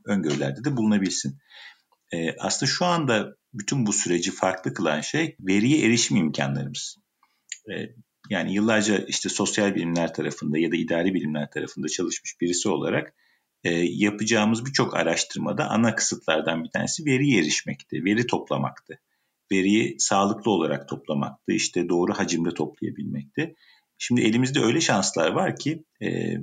öngörülerde 0.07 0.65
de 0.65 0.77
bulunabilsin. 0.77 1.39
E, 2.13 2.37
aslında 2.39 2.71
şu 2.71 2.85
anda 2.85 3.37
bütün 3.55 3.87
bu 3.87 3.93
süreci 3.93 4.31
farklı 4.31 4.75
kılan 4.75 5.01
şey 5.01 5.37
veriye 5.41 5.87
erişim 5.87 6.17
imkanlarımız. 6.17 6.97
E, 7.71 7.75
yani 8.31 8.55
yıllarca 8.55 8.99
işte 8.99 9.29
sosyal 9.29 9.75
bilimler 9.75 10.15
tarafında 10.15 10.59
ya 10.59 10.73
da 10.73 10.77
idari 10.77 11.15
bilimler 11.15 11.51
tarafında 11.51 11.89
çalışmış 11.89 12.41
birisi 12.41 12.69
olarak 12.69 13.15
e, 13.65 13.71
yapacağımız 13.75 14.67
birçok 14.67 14.97
araştırmada 14.97 15.71
ana 15.71 15.95
kısıtlardan 15.95 16.65
bir 16.65 16.71
tanesi 16.71 17.05
veriye 17.05 17.41
erişmekti, 17.41 18.05
veri 18.05 18.27
toplamaktı. 18.27 19.01
Veriyi 19.53 19.97
sağlıklı 19.99 20.51
olarak 20.51 20.89
toplamaktı, 20.89 21.53
işte 21.53 21.89
doğru 21.89 22.13
hacimde 22.13 22.55
toplayabilmekti. 22.55 23.55
Şimdi 23.99 24.21
elimizde 24.21 24.61
öyle 24.61 24.81
şanslar 24.81 25.33
var 25.33 25.57
ki 25.57 25.85
e, 26.03 26.37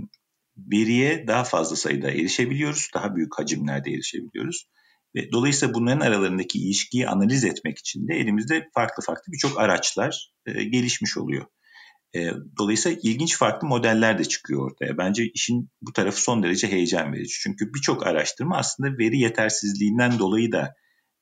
veriye 0.58 1.28
daha 1.28 1.44
fazla 1.44 1.76
sayıda 1.76 2.12
erişebiliyoruz, 2.12 2.90
daha 2.94 3.16
büyük 3.16 3.40
hacimlerde 3.40 3.92
erişebiliyoruz. 3.92 4.68
Ve 5.16 5.32
dolayısıyla 5.32 5.74
bunların 5.74 6.00
aralarındaki 6.00 6.60
ilişkiyi 6.60 7.08
analiz 7.08 7.44
etmek 7.44 7.78
için 7.78 8.08
de 8.08 8.14
elimizde 8.14 8.70
farklı 8.74 9.04
farklı 9.04 9.34
birçok 9.34 9.60
araçlar 9.60 10.32
e, 10.46 10.64
gelişmiş 10.64 11.18
oluyor. 11.18 11.46
E, 12.16 12.32
dolayısıyla 12.58 13.00
ilginç 13.04 13.38
farklı 13.38 13.68
modeller 13.68 14.20
de 14.20 14.26
çıkıyor 14.26 14.72
ortaya. 14.72 14.98
Bence 14.98 15.24
işin 15.34 15.70
bu 15.82 15.94
tarafı 15.94 16.22
son 16.22 16.44
derece 16.44 16.68
heyecan 16.68 17.14
verici. 17.14 17.34
Çünkü 17.44 17.74
birçok 17.74 18.08
araştırma 18.08 18.58
aslında 18.58 18.98
veri 18.98 19.20
yetersizliğinden 19.20 20.20
dolayı 20.20 20.52
da 20.52 20.74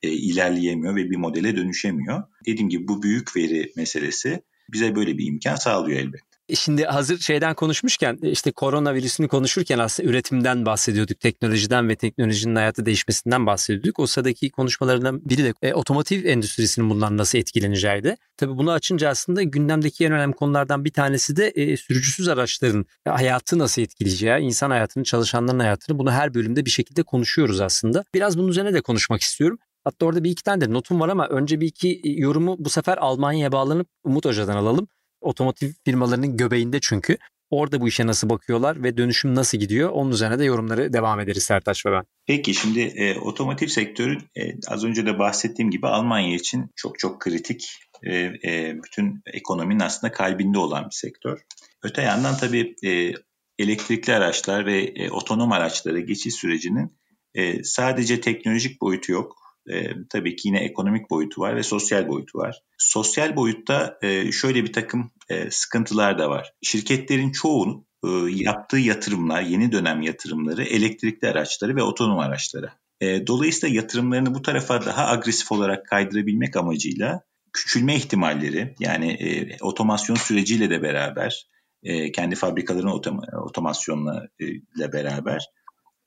e, 0.05 0.11
ilerleyemiyor 0.11 0.95
ve 0.95 1.09
bir 1.09 1.17
modele 1.17 1.55
dönüşemiyor. 1.55 2.23
Dediğim 2.45 2.69
gibi 2.69 2.87
bu 2.87 3.03
büyük 3.03 3.35
veri 3.35 3.71
meselesi 3.75 4.41
bize 4.69 4.95
böyle 4.95 5.17
bir 5.17 5.27
imkan 5.27 5.55
sağlıyor 5.55 5.99
elbette. 5.99 6.35
E, 6.49 6.55
şimdi 6.55 6.85
hazır 6.85 7.19
şeyden 7.19 7.53
konuşmuşken 7.53 8.19
e, 8.23 8.29
işte 8.29 8.51
koronavirüsünü 8.51 9.27
konuşurken 9.27 9.79
aslında 9.79 10.09
üretimden 10.09 10.65
bahsediyorduk, 10.65 11.19
teknolojiden 11.19 11.89
ve 11.89 11.95
teknolojinin 11.95 12.55
hayatı 12.55 12.85
değişmesinden 12.85 13.45
bahsediyorduk. 13.45 13.99
O 13.99 14.07
sıradaki 14.07 14.49
konuşmalarından 14.49 15.21
biri 15.29 15.43
de 15.43 15.53
e, 15.61 15.73
otomotiv 15.73 16.25
endüstrisinin 16.25 16.89
bundan 16.89 17.17
nasıl 17.17 17.37
etkileneceğiydi. 17.37 18.17
Tabii 18.37 18.57
bunu 18.57 18.71
açınca 18.71 19.09
aslında 19.09 19.43
gündemdeki 19.43 20.05
en 20.05 20.11
önemli 20.11 20.35
konulardan 20.35 20.85
bir 20.85 20.91
tanesi 20.91 21.35
de 21.35 21.47
e, 21.47 21.77
sürücüsüz 21.77 22.27
araçların 22.27 22.85
hayatı 23.07 23.59
nasıl 23.59 23.81
etkileyeceği, 23.81 24.39
insan 24.39 24.69
hayatını, 24.69 25.03
çalışanların 25.03 25.59
hayatını 25.59 25.99
bunu 25.99 26.11
her 26.11 26.33
bölümde 26.33 26.65
bir 26.65 26.71
şekilde 26.71 27.03
konuşuyoruz 27.03 27.61
aslında. 27.61 28.03
Biraz 28.13 28.37
bunun 28.37 28.47
üzerine 28.47 28.73
de 28.73 28.81
konuşmak 28.81 29.21
istiyorum. 29.21 29.57
Hatta 29.85 30.05
orada 30.05 30.23
bir 30.23 30.31
iki 30.31 30.43
tane 30.43 30.61
de 30.61 30.73
notum 30.73 30.99
var 30.99 31.09
ama 31.09 31.27
önce 31.27 31.61
bir 31.61 31.67
iki 31.67 32.01
yorumu 32.03 32.55
bu 32.59 32.69
sefer 32.69 32.97
Almanya'ya 32.97 33.51
bağlanıp 33.51 33.87
Umut 34.03 34.25
Hoca'dan 34.25 34.57
alalım 34.57 34.87
otomotiv 35.21 35.69
firmalarının 35.85 36.37
göbeğinde 36.37 36.79
çünkü. 36.81 37.17
Orada 37.49 37.81
bu 37.81 37.87
işe 37.87 38.07
nasıl 38.07 38.29
bakıyorlar 38.29 38.83
ve 38.83 38.97
dönüşüm 38.97 39.35
nasıl 39.35 39.57
gidiyor? 39.57 39.89
Onun 39.89 40.11
üzerine 40.11 40.39
de 40.39 40.45
yorumları 40.45 40.93
devam 40.93 41.19
ederiz 41.19 41.43
Sertaç 41.43 41.85
ve 41.85 41.91
ben. 41.91 42.03
Peki 42.27 42.53
şimdi 42.53 42.79
e, 42.79 43.19
otomotiv 43.19 43.67
sektörü 43.67 44.17
e, 44.35 44.41
az 44.67 44.83
önce 44.83 45.05
de 45.05 45.19
bahsettiğim 45.19 45.71
gibi 45.71 45.87
Almanya 45.87 46.35
için 46.35 46.71
çok 46.75 46.99
çok 46.99 47.21
kritik 47.21 47.69
e, 48.03 48.15
e, 48.17 48.77
bütün 48.83 49.21
ekonominin 49.33 49.79
aslında 49.79 50.13
kalbinde 50.13 50.57
olan 50.57 50.85
bir 50.85 50.95
sektör. 50.95 51.39
Öte 51.83 52.01
yandan 52.01 52.37
tabii 52.37 52.75
e, 52.85 53.13
elektrikli 53.59 54.13
araçlar 54.13 54.65
ve 54.65 54.81
e, 54.81 55.09
otonom 55.09 55.51
araçlara 55.51 55.99
geçiş 55.99 56.35
sürecinin 56.35 56.97
e, 57.33 57.63
sadece 57.63 58.21
teknolojik 58.21 58.81
boyutu 58.81 59.11
yok 59.11 59.44
e, 59.69 59.89
tabii 60.09 60.35
ki 60.35 60.47
yine 60.47 60.59
ekonomik 60.59 61.09
boyutu 61.09 61.41
var 61.41 61.55
ve 61.55 61.63
sosyal 61.63 62.07
boyutu 62.07 62.37
var. 62.37 62.61
Sosyal 62.77 63.35
boyutta 63.35 63.97
e, 64.01 64.31
şöyle 64.31 64.63
bir 64.63 64.73
takım 64.73 65.11
e, 65.29 65.51
sıkıntılar 65.51 66.19
da 66.19 66.29
var. 66.29 66.53
Şirketlerin 66.63 67.31
çoğunun 67.31 67.87
e, 68.05 68.09
yaptığı 68.43 68.77
yatırımlar, 68.77 69.41
yeni 69.41 69.71
dönem 69.71 70.01
yatırımları 70.01 70.63
elektrikli 70.63 71.27
araçları 71.27 71.75
ve 71.75 71.83
otonom 71.83 72.19
araçlara. 72.19 72.73
E, 73.01 73.27
dolayısıyla 73.27 73.75
yatırımlarını 73.75 74.33
bu 74.33 74.41
tarafa 74.41 74.85
daha 74.85 75.07
agresif 75.07 75.51
olarak 75.51 75.87
kaydırabilmek 75.87 76.55
amacıyla 76.55 77.21
küçülme 77.53 77.95
ihtimalleri 77.95 78.75
yani 78.79 79.11
e, 79.11 79.57
otomasyon 79.61 80.15
süreciyle 80.15 80.69
de 80.69 80.81
beraber 80.81 81.47
e, 81.83 82.11
kendi 82.11 82.35
fabrikaların 82.35 82.87
otom- 82.87 83.37
otomasyonla 83.37 84.27
e, 84.39 84.45
ile 84.45 84.93
beraber 84.93 85.45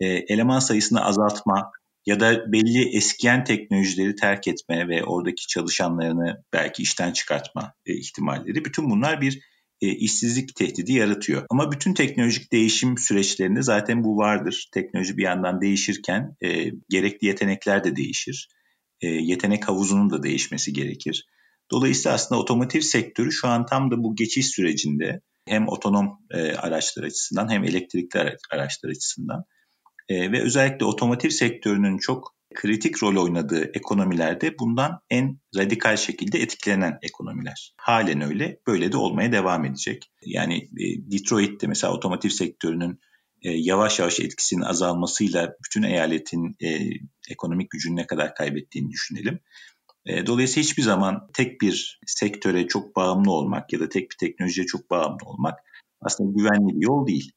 e, 0.00 0.06
eleman 0.06 0.58
sayısını 0.58 1.04
azaltma 1.04 1.72
ya 2.06 2.20
da 2.20 2.52
belli 2.52 2.96
eskiyen 2.96 3.44
teknolojileri 3.44 4.16
terk 4.16 4.48
etme 4.48 4.88
ve 4.88 5.04
oradaki 5.04 5.46
çalışanlarını 5.46 6.44
belki 6.52 6.82
işten 6.82 7.12
çıkartma 7.12 7.72
e, 7.86 7.94
ihtimalleri 7.94 8.64
bütün 8.64 8.90
bunlar 8.90 9.20
bir 9.20 9.40
e, 9.80 9.88
işsizlik 9.88 10.56
tehdidi 10.56 10.92
yaratıyor. 10.92 11.46
Ama 11.50 11.72
bütün 11.72 11.94
teknolojik 11.94 12.52
değişim 12.52 12.98
süreçlerinde 12.98 13.62
zaten 13.62 14.04
bu 14.04 14.16
vardır. 14.16 14.68
Teknoloji 14.72 15.16
bir 15.16 15.22
yandan 15.22 15.60
değişirken 15.60 16.36
e, 16.40 16.70
gerekli 16.88 17.26
yetenekler 17.26 17.84
de 17.84 17.96
değişir. 17.96 18.48
Yetenek 19.02 19.68
havuzunun 19.68 20.10
da 20.10 20.22
değişmesi 20.22 20.72
gerekir. 20.72 21.26
Dolayısıyla 21.70 22.14
aslında 22.14 22.40
otomotiv 22.40 22.80
sektörü 22.80 23.32
şu 23.32 23.48
an 23.48 23.66
tam 23.66 23.90
da 23.90 24.02
bu 24.02 24.16
geçiş 24.16 24.46
sürecinde 24.46 25.20
hem 25.48 25.68
otonom 25.68 26.18
araçlar 26.56 27.04
açısından 27.04 27.50
hem 27.50 27.64
elektrikli 27.64 28.18
araçlar 28.50 28.90
açısından 28.90 29.44
e, 30.08 30.32
ve 30.32 30.42
özellikle 30.42 30.86
otomotiv 30.86 31.28
sektörünün 31.28 31.98
çok 31.98 32.38
kritik 32.54 33.02
rol 33.02 33.24
oynadığı 33.24 33.70
ekonomilerde 33.74 34.58
bundan 34.58 35.00
en 35.10 35.38
radikal 35.56 35.96
şekilde 35.96 36.38
etkilenen 36.38 36.98
ekonomiler. 37.02 37.74
Halen 37.76 38.20
öyle, 38.20 38.60
böyle 38.66 38.92
de 38.92 38.96
olmaya 38.96 39.32
devam 39.32 39.64
edecek. 39.64 40.10
Yani 40.26 40.56
e, 40.56 41.12
Detroit'te 41.12 41.66
mesela 41.66 41.92
otomotiv 41.92 42.28
sektörünün 42.28 43.00
e, 43.42 43.50
yavaş 43.50 43.98
yavaş 43.98 44.20
etkisinin 44.20 44.62
azalmasıyla 44.62 45.56
bütün 45.64 45.82
eyaletin 45.82 46.56
e, 46.62 46.78
ekonomik 47.30 47.70
gücünü 47.70 47.96
ne 47.96 48.06
kadar 48.06 48.34
kaybettiğini 48.34 48.90
düşünelim. 48.90 49.40
Dolayısıyla 50.26 50.62
hiçbir 50.62 50.82
zaman 50.82 51.28
tek 51.34 51.60
bir 51.60 52.00
sektöre 52.06 52.66
çok 52.66 52.96
bağımlı 52.96 53.32
olmak 53.32 53.72
ya 53.72 53.80
da 53.80 53.88
tek 53.88 54.10
bir 54.10 54.16
teknolojiye 54.16 54.66
çok 54.66 54.90
bağımlı 54.90 55.24
olmak 55.24 55.58
aslında 56.00 56.32
güvenli 56.32 56.80
bir 56.80 56.86
yol 56.86 57.06
değil. 57.06 57.32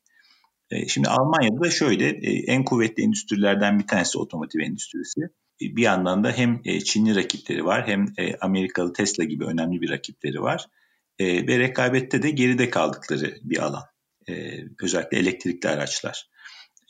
E, 0.72 0.88
şimdi 0.88 1.10
Almanya'da 1.10 1.62
da 1.64 1.72
şöyle 1.72 2.10
e, 2.10 2.44
en 2.48 2.66
kuvvetli 2.66 3.04
endüstrilerden 3.04 3.80
bir 3.80 3.88
tanesi 3.88 4.18
otomotiv 4.18 4.60
endüstrisi. 4.60 5.22
Bir 5.62 5.82
yandan 5.82 6.24
da 6.24 6.32
hem 6.32 6.62
Çinli 6.64 7.16
rakipleri 7.16 7.66
var 7.66 7.88
hem 7.88 8.06
Amerikalı 8.42 8.94
Tesla 8.94 9.24
gibi 9.24 9.46
önemli 9.46 9.82
bir 9.82 9.90
rakipleri 9.90 10.42
var. 10.42 10.66
Ve 11.20 11.60
rekabette 11.60 12.24
de 12.24 12.30
geride 12.30 12.70
kaldıkları 12.70 13.36
bir 13.44 13.58
alan. 13.58 13.84
Özellikle 14.84 15.18
elektrikli 15.18 15.68
araçlar. 15.68 16.30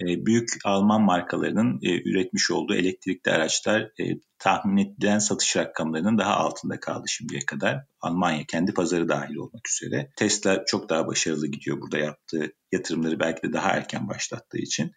E, 0.02 0.26
büyük 0.26 0.50
Alman 0.66 1.02
markalarının 1.02 1.80
e, 1.82 2.10
üretmiş 2.10 2.52
olduğu 2.52 2.76
elektrikli 2.76 3.30
araçlar 3.30 3.82
e, 3.82 4.04
tahmin 4.40 4.78
edilen 4.78 5.20
satış 5.20 5.58
rakamlarının 5.58 6.18
daha 6.18 6.36
altında 6.36 6.80
kaldı 6.80 7.06
şimdiye 7.08 7.42
kadar. 7.48 7.86
Almanya 8.02 8.44
kendi 8.44 8.74
pazarı 8.74 9.10
dahil 9.10 9.36
olmak 9.36 9.70
üzere. 9.70 10.12
Tesla 10.16 10.66
çok 10.66 10.90
daha 10.90 11.08
başarılı 11.08 11.48
gidiyor 11.48 11.82
burada 11.82 11.98
yaptığı 11.98 12.54
yatırımları 12.72 13.20
belki 13.20 13.42
de 13.44 13.54
daha 13.54 13.70
erken 13.70 14.08
başlattığı 14.08 14.58
için. 14.58 14.92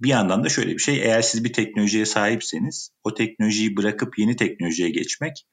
Bir 0.00 0.08
yandan 0.08 0.44
da 0.44 0.48
şöyle 0.48 0.70
bir 0.70 0.78
şey, 0.78 1.02
eğer 1.02 1.22
siz 1.22 1.44
bir 1.44 1.52
teknolojiye 1.52 2.06
sahipseniz 2.06 2.90
o 3.04 3.14
teknolojiyi 3.14 3.76
bırakıp 3.76 4.18
yeni 4.18 4.36
teknolojiye 4.36 4.90
geçmek 4.90 5.46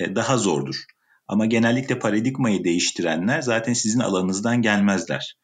daha 0.00 0.38
zordur. 0.38 0.84
Ama 1.28 1.46
genellikle 1.46 1.98
paradigmayı 1.98 2.64
değiştirenler 2.64 3.42
zaten 3.42 3.72
sizin 3.72 4.00
alanınızdan 4.00 4.62
gelmezler 4.62 5.36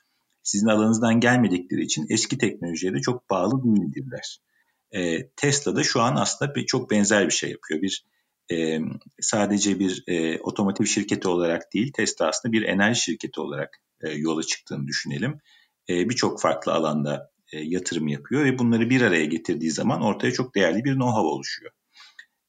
sizin 0.48 0.66
alanınızdan 0.66 1.20
gelmedikleri 1.20 1.82
için 1.82 2.06
eski 2.10 2.38
teknolojiye 2.38 2.94
de 2.94 3.00
çok 3.00 3.30
bağlı 3.30 3.64
değildirler. 3.64 4.38
E, 4.92 5.28
Tesla 5.28 5.76
da 5.76 5.82
şu 5.84 6.00
an 6.00 6.16
aslında 6.16 6.54
bir, 6.54 6.66
çok 6.66 6.90
benzer 6.90 7.26
bir 7.26 7.32
şey 7.32 7.50
yapıyor. 7.50 7.82
Bir 7.82 8.04
e, 8.52 8.78
sadece 9.20 9.78
bir 9.78 10.04
e, 10.06 10.38
otomotiv 10.40 10.84
şirketi 10.84 11.28
olarak 11.28 11.74
değil, 11.74 11.92
Tesla 11.92 12.28
aslında 12.28 12.52
bir 12.52 12.62
enerji 12.62 13.00
şirketi 13.00 13.40
olarak 13.40 13.76
e, 14.00 14.10
yola 14.10 14.42
çıktığını 14.42 14.86
düşünelim. 14.86 15.38
E, 15.88 16.08
Birçok 16.08 16.40
farklı 16.40 16.72
alanda 16.72 17.30
e, 17.52 17.60
yatırım 17.60 18.08
yapıyor 18.08 18.44
ve 18.44 18.58
bunları 18.58 18.90
bir 18.90 19.02
araya 19.02 19.24
getirdiği 19.24 19.70
zaman 19.70 20.02
ortaya 20.02 20.32
çok 20.32 20.54
değerli 20.54 20.84
bir 20.84 20.92
know-how 20.92 21.26
oluşuyor. 21.26 21.72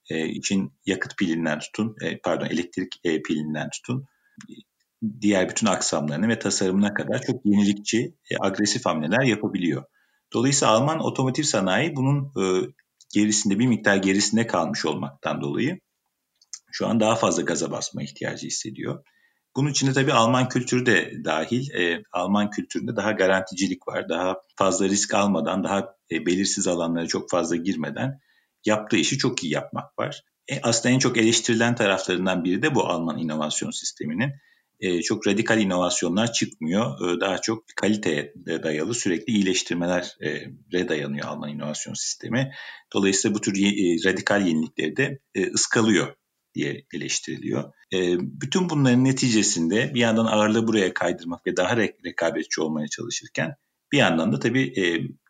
E, 0.10 0.28
için 0.28 0.74
yakıt 0.86 1.18
pilinden 1.18 1.60
tutun, 1.60 1.96
e, 2.02 2.18
pardon 2.18 2.46
elektrik 2.46 3.00
e, 3.04 3.22
pilinden 3.22 3.70
tutun, 3.70 4.06
diğer 5.22 5.50
bütün 5.50 5.68
aksamlarına 5.68 6.28
ve 6.28 6.40
tasarımına 6.40 6.94
kadar 6.94 7.22
çok 7.22 7.46
yenilikçi, 7.46 8.16
e, 8.32 8.36
agresif 8.40 8.86
hamleler 8.86 9.24
yapabiliyor. 9.24 9.84
Dolayısıyla 10.34 10.74
Alman 10.74 11.00
otomotiv 11.00 11.44
sanayi 11.44 11.96
bunun 11.96 12.26
e, 12.26 12.44
gerisinde 13.14 13.60
bir 13.60 13.68
miktar 13.68 13.96
gerisinde 13.96 14.48
kalmış 14.48 14.86
olmaktan 14.86 15.42
dolayı 15.42 15.80
şu 16.72 16.88
an 16.88 17.00
daha 17.00 17.16
fazla 17.16 17.42
gaza 17.42 17.72
basma 17.72 18.04
ihtiyacı 18.04 18.48
hissediyor. 18.48 19.04
Bunun 19.56 19.70
içinde 19.70 19.94
tabii 19.94 20.14
Alman 20.14 20.50
kültürü 20.50 20.86
de 20.86 21.12
dahil. 21.26 21.72
E, 21.72 22.04
Alman 22.12 22.50
kültüründe 22.50 22.96
daha 22.96 23.12
garanticilik 23.12 23.88
var. 23.88 24.10
Daha 24.10 24.38
fazla 24.56 24.86
risk 24.90 25.14
almadan, 25.14 25.64
daha 25.64 25.96
belirsiz 26.12 26.68
alanlara 26.68 27.08
çok 27.08 27.30
fazla 27.30 27.56
girmeden 27.56 28.20
yaptığı 28.66 28.98
işi 28.98 29.18
çok 29.18 29.44
iyi 29.44 29.54
yapmak 29.54 30.00
var. 30.00 30.24
Aslında 30.64 30.96
en 30.96 31.00
çok 31.00 31.18
eleştirilen 31.18 31.76
taraflarından 31.76 32.44
biri 32.44 32.62
de 32.62 32.76
bu 32.76 32.88
Alman 32.88 33.18
inovasyon 33.18 33.72
sisteminin 33.72 34.32
e, 34.80 35.02
çok 35.02 35.28
radikal 35.28 35.62
inovasyonlar 35.62 36.34
çıkmıyor. 36.34 37.18
E, 37.18 37.20
daha 37.20 37.42
çok 37.42 37.64
kaliteye 37.76 38.34
dayalı 38.64 38.94
sürekli 38.94 39.34
iyileştirmelere 39.34 40.90
dayanıyor 40.90 41.28
Alman 41.28 41.50
inovasyon 41.50 41.94
sistemi. 41.94 42.52
Dolayısıyla 42.94 43.36
bu 43.36 43.42
tür 43.42 43.56
e, 43.58 44.10
radikal 44.10 44.48
yenilikleri 44.48 44.98
de 44.98 45.20
ıskalıyor 45.54 46.16
diye 46.56 46.86
eleştiriliyor. 46.94 47.74
Bütün 48.20 48.70
bunların 48.70 49.04
neticesinde 49.04 49.94
bir 49.94 50.00
yandan 50.00 50.26
ağırlığı 50.26 50.68
buraya 50.68 50.94
kaydırmak 50.94 51.48
ve 51.48 51.58
daha 51.58 51.74
re- 51.74 52.06
rekabetçi 52.06 52.62
olmaya 52.62 52.88
çalışırken 52.88 53.56
bir 53.92 53.98
yandan 53.98 54.34
da 54.34 54.40
tabii 54.40 54.74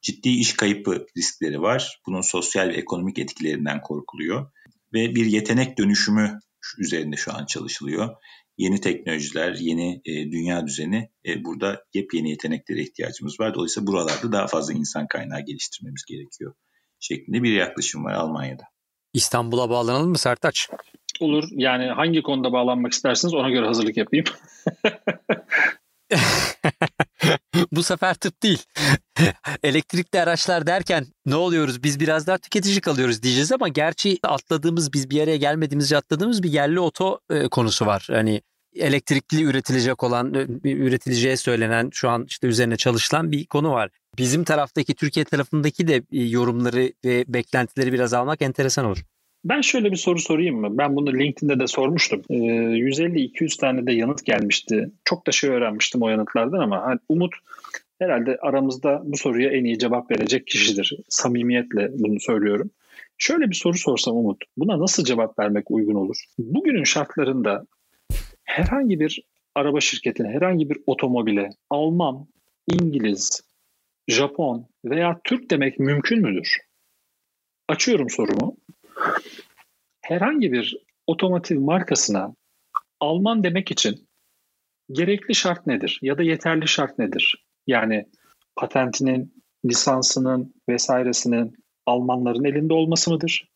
ciddi 0.02 0.30
iş 0.30 0.54
kayıpı 0.54 1.06
riskleri 1.18 1.62
var. 1.62 2.02
Bunun 2.08 2.22
sosyal 2.22 2.70
ve 2.70 2.74
ekonomik 2.74 3.20
etkilerinden 3.20 3.82
korkuluyor. 3.82 4.52
Ve 4.94 5.16
bir 5.16 5.26
yetenek 5.26 5.78
dönüşümü 5.78 6.40
üzerinde 6.78 7.16
şu 7.16 7.34
an 7.34 7.46
çalışılıyor 7.46 8.16
yeni 8.60 8.82
teknolojiler, 8.82 9.56
yeni 9.60 10.02
e, 10.06 10.32
dünya 10.32 10.67
düzeni 10.67 11.10
e, 11.26 11.43
burada 11.43 11.84
yepyeni 11.93 12.30
yeteneklere 12.30 12.82
ihtiyacımız 12.82 13.39
var. 13.39 13.56
Dolayısıyla 13.56 13.88
buralarda 13.88 14.32
daha 14.32 14.48
fazla 14.48 14.74
insan 14.74 15.08
kaynağı 15.08 15.41
geliştirmemiz 15.45 16.06
gerekiyor 16.08 16.54
şeklinde 17.00 17.43
bir 17.43 17.54
yaklaşım 17.54 18.06
var 18.06 18.13
Almanya'da. 18.13 18.63
İstanbul'a 19.13 19.69
bağlanalım 19.69 20.10
mı 20.10 20.17
Sertaç? 20.17 20.69
Olur. 21.19 21.43
Yani 21.52 21.86
hangi 21.86 22.22
konuda 22.22 22.52
bağlanmak 22.52 22.93
isterseniz 22.93 23.34
ona 23.34 23.50
göre 23.50 23.65
hazırlık 23.65 23.98
yapayım. 23.98 24.26
Bu 27.72 27.84
sefer 27.84 28.13
tıp 28.13 28.43
değil. 28.43 28.63
Elektrikli 29.63 30.19
araçlar 30.19 30.67
derken 30.67 31.06
ne 31.26 31.36
oluyoruz? 31.36 31.84
Biz 31.84 32.00
biraz 32.00 32.28
daha 32.28 32.38
tüketici 32.38 32.82
kalıyoruz 32.82 33.24
diyeceğiz 33.24 33.52
ama 33.52 33.67
gerçi 33.67 34.19
atladığımız 34.24 34.93
biz 34.93 35.10
bir 35.10 35.22
araya 35.22 35.38
gelmediğimizce 35.38 35.98
atladığımız 35.98 36.43
bir 36.43 36.52
yerli 36.52 36.80
oto 36.80 37.19
e, 37.30 37.48
konusu 37.48 37.86
var. 37.86 38.08
Hani 38.12 38.41
elektrikli 38.76 39.43
üretilecek 39.43 40.04
olan, 40.04 40.34
e, 40.34 40.72
üretileceği 40.72 41.38
söylenen 41.38 41.89
şu 41.93 42.10
an 42.10 42.26
işte 42.28 42.48
üzerine 42.48 42.78
çalışılan 42.78 43.32
bir 43.32 43.45
konu 43.45 43.72
var. 43.72 43.89
Bizim 44.17 44.43
taraftaki 44.43 44.95
Türkiye 44.95 45.26
tarafındaki 45.26 45.88
de 45.88 45.95
e, 45.95 46.24
yorumları 46.24 46.93
ve 47.06 47.26
beklentileri 47.28 47.93
biraz 47.93 48.13
almak 48.13 48.41
enteresan 48.41 48.86
olur. 48.86 49.04
Ben 49.43 49.62
şöyle 49.62 49.91
bir 49.91 49.97
soru 49.97 50.19
sorayım 50.19 50.60
mı? 50.60 50.78
Ben 50.78 50.95
bunu 50.95 51.13
LinkedIn'de 51.13 51.60
de 51.60 51.67
sormuştum. 51.67 52.21
Ee, 52.30 52.34
150-200 52.34 53.60
tane 53.60 53.86
de 53.86 53.93
yanıt 53.93 54.25
gelmişti. 54.25 54.91
Çok 55.06 55.28
da 55.28 55.32
şey 55.32 55.49
öğrenmiştim 55.49 56.02
o 56.02 56.10
yanıtlardan 56.10 56.60
ama 56.60 56.82
hani 56.82 56.99
Umut 57.10 57.34
herhalde 57.99 58.38
aramızda 58.41 59.02
bu 59.04 59.17
soruya 59.17 59.52
en 59.52 59.63
iyi 59.63 59.80
cevap 59.80 60.12
verecek 60.12 60.47
kişidir. 60.47 60.97
Samimiyetle 61.10 61.89
bunu 61.93 62.19
söylüyorum. 62.19 62.71
Şöyle 63.17 63.49
bir 63.49 63.56
soru 63.56 63.78
sorsam 63.78 64.17
Umut, 64.17 64.43
buna 64.58 64.80
nasıl 64.80 65.04
cevap 65.04 65.39
vermek 65.39 65.71
uygun 65.71 65.95
olur? 65.95 66.17
Bugünün 66.38 66.84
şartlarında 66.84 67.65
herhangi 68.43 68.99
bir 68.99 69.23
araba 69.56 69.80
şirketine, 69.80 70.28
herhangi 70.28 70.69
bir 70.69 70.78
otomobile 70.86 71.49
Alman, 71.69 72.28
İngiliz, 72.67 73.41
Japon 74.08 74.67
veya 74.86 75.19
Türk 75.23 75.52
demek 75.52 75.80
mümkün 75.80 76.21
müdür? 76.21 76.58
Açıyorum 77.67 78.10
sorumu. 78.10 78.58
Herhangi 80.10 80.52
bir 80.52 80.78
otomotiv 81.08 81.62
markasına 81.62 82.36
Alman 83.00 83.43
demek 83.43 83.72
için 83.72 84.08
gerekli 84.91 85.36
şart 85.36 85.67
nedir 85.67 86.00
ya 86.02 86.17
da 86.17 86.24
yeterli 86.24 86.67
şart 86.67 87.00
nedir? 87.00 87.48
Yani 87.67 88.06
patentinin, 88.56 89.43
lisansının 89.65 90.54
vesairesinin 90.69 91.54
Almanların 91.86 92.43
elinde 92.43 92.74
olması 92.74 93.12
mıdır? 93.12 93.50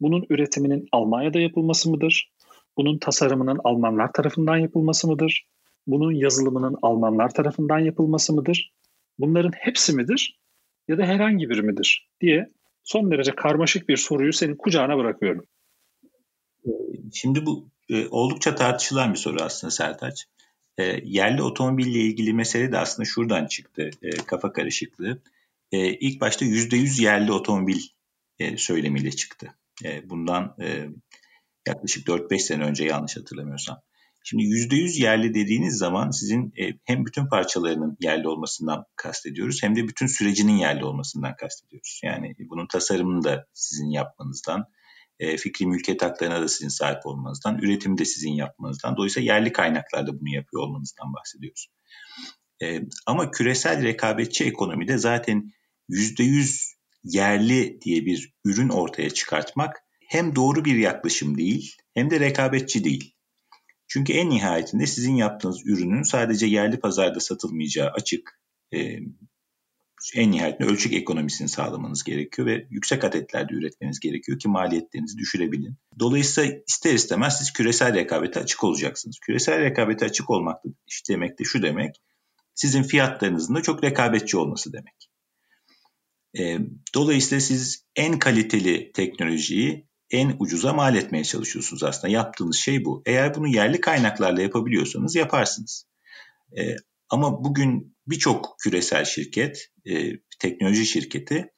Bunun 0.00 0.26
üretiminin 0.30 0.88
Almanya'da 0.92 1.38
yapılması 1.38 1.90
mıdır? 1.90 2.32
Bunun 2.76 2.98
tasarımının 2.98 3.60
Almanlar 3.64 4.12
tarafından 4.12 4.56
yapılması 4.56 5.08
mıdır? 5.08 5.46
Bunun 5.86 6.12
yazılımının 6.12 6.76
Almanlar 6.82 7.34
tarafından 7.34 7.78
yapılması 7.78 8.32
mıdır? 8.32 8.72
Bunların 9.18 9.52
hepsi 9.52 9.96
midir? 9.96 10.40
Ya 10.88 10.98
da 10.98 11.04
herhangi 11.04 11.50
biri 11.50 11.62
midir? 11.62 12.08
diye 12.20 12.50
son 12.82 13.10
derece 13.10 13.34
karmaşık 13.34 13.88
bir 13.88 13.96
soruyu 13.96 14.32
senin 14.32 14.56
kucağına 14.56 14.98
bırakıyorum. 14.98 15.44
Şimdi 17.12 17.46
bu 17.46 17.70
e, 17.88 18.06
oldukça 18.08 18.54
tartışılan 18.54 19.12
bir 19.12 19.18
soru 19.18 19.42
aslında 19.42 19.70
Sertaç. 19.70 20.26
E, 20.78 20.84
yerli 21.04 21.42
otomobille 21.42 21.98
ilgili 21.98 22.34
mesele 22.34 22.72
de 22.72 22.78
aslında 22.78 23.06
şuradan 23.06 23.46
çıktı 23.46 23.90
e, 24.02 24.10
kafa 24.10 24.52
karışıklığı. 24.52 25.22
E, 25.72 25.94
ilk 25.94 26.20
başta 26.20 26.44
%100 26.44 27.02
yerli 27.02 27.32
otomobil 27.32 27.80
e, 28.38 28.56
söylemiyle 28.56 29.10
çıktı. 29.10 29.54
E, 29.84 30.10
bundan 30.10 30.54
e, 30.60 30.88
yaklaşık 31.68 32.06
4-5 32.06 32.38
sene 32.38 32.64
önce 32.64 32.84
yanlış 32.84 33.16
hatırlamıyorsam. 33.16 33.80
Şimdi 34.24 34.42
%100 34.42 35.02
yerli 35.02 35.34
dediğiniz 35.34 35.78
zaman 35.78 36.10
sizin 36.10 36.52
e, 36.58 36.78
hem 36.84 37.06
bütün 37.06 37.26
parçalarının 37.26 37.96
yerli 38.00 38.28
olmasından 38.28 38.84
kastediyoruz 38.96 39.62
hem 39.62 39.76
de 39.76 39.88
bütün 39.88 40.06
sürecinin 40.06 40.56
yerli 40.56 40.84
olmasından 40.84 41.36
kastediyoruz. 41.36 42.00
Yani 42.04 42.34
bunun 42.38 42.66
tasarımını 42.66 43.24
da 43.24 43.46
sizin 43.54 43.90
yapmanızdan, 43.90 44.64
e, 45.20 45.36
fikri 45.36 45.66
mülkiyet 45.66 46.02
haklarına 46.02 46.42
da 46.42 46.48
sizin 46.48 46.68
sahip 46.68 47.06
olmanızdan, 47.06 47.58
üretimi 47.58 47.98
de 47.98 48.04
sizin 48.04 48.32
yapmanızdan, 48.32 48.96
dolayısıyla 48.96 49.34
yerli 49.34 49.52
kaynaklarda 49.52 50.20
bunu 50.20 50.28
yapıyor 50.28 50.62
olmanızdan 50.62 51.12
bahsediyoruz. 51.14 51.68
E, 52.62 52.80
ama 53.06 53.30
küresel 53.30 53.82
rekabetçi 53.82 54.44
ekonomide 54.44 54.98
zaten 54.98 55.52
%100 55.90 56.74
yerli 57.04 57.80
diye 57.80 58.06
bir 58.06 58.34
ürün 58.44 58.68
ortaya 58.68 59.10
çıkartmak 59.10 59.76
hem 60.08 60.36
doğru 60.36 60.64
bir 60.64 60.76
yaklaşım 60.76 61.38
değil 61.38 61.76
hem 61.94 62.10
de 62.10 62.20
rekabetçi 62.20 62.84
değil. 62.84 63.14
Çünkü 63.88 64.12
en 64.12 64.30
nihayetinde 64.30 64.86
sizin 64.86 65.14
yaptığınız 65.14 65.66
ürünün 65.66 66.02
sadece 66.02 66.46
yerli 66.46 66.80
pazarda 66.80 67.20
satılmayacağı 67.20 67.90
açık. 67.90 68.40
E, 68.74 68.98
en 70.14 70.30
nihayetinde 70.30 70.68
ölçek 70.68 70.92
ekonomisini 70.92 71.48
sağlamanız 71.48 72.04
gerekiyor 72.04 72.48
ve 72.48 72.66
yüksek 72.70 73.04
adetlerde 73.04 73.54
üretmeniz 73.54 74.00
gerekiyor 74.00 74.38
ki 74.38 74.48
maliyetlerinizi 74.48 75.18
düşürebilin. 75.18 75.76
Dolayısıyla 75.98 76.58
ister 76.68 76.94
istemez 76.94 77.38
siz 77.38 77.52
küresel 77.52 77.94
rekabete 77.94 78.40
açık 78.40 78.64
olacaksınız. 78.64 79.18
Küresel 79.18 79.60
rekabete 79.60 80.06
açık 80.06 80.30
olmak 80.30 80.64
da 80.64 80.68
işte 80.86 81.12
demek 81.12 81.38
de 81.38 81.44
şu 81.44 81.62
demek. 81.62 81.96
Sizin 82.54 82.82
fiyatlarınızın 82.82 83.54
da 83.54 83.62
çok 83.62 83.84
rekabetçi 83.84 84.36
olması 84.36 84.72
demek. 84.72 85.10
E, 86.38 86.58
dolayısıyla 86.94 87.40
siz 87.40 87.84
en 87.96 88.18
kaliteli 88.18 88.92
teknolojiyi 88.92 89.88
en 90.10 90.36
ucuza 90.38 90.72
mal 90.72 90.96
etmeye 90.96 91.24
çalışıyorsunuz 91.24 91.82
aslında. 91.82 92.12
Yaptığınız 92.12 92.56
şey 92.56 92.84
bu. 92.84 93.02
Eğer 93.06 93.34
bunu 93.34 93.48
yerli 93.48 93.80
kaynaklarla 93.80 94.42
yapabiliyorsanız 94.42 95.14
yaparsınız. 95.14 95.86
E, 96.58 96.76
ama 97.08 97.44
bugün 97.44 97.96
birçok 98.10 98.56
küresel 98.62 99.04
şirket, 99.04 99.68
e, 99.86 100.12
teknoloji 100.38 100.86
şirketi 100.86 101.52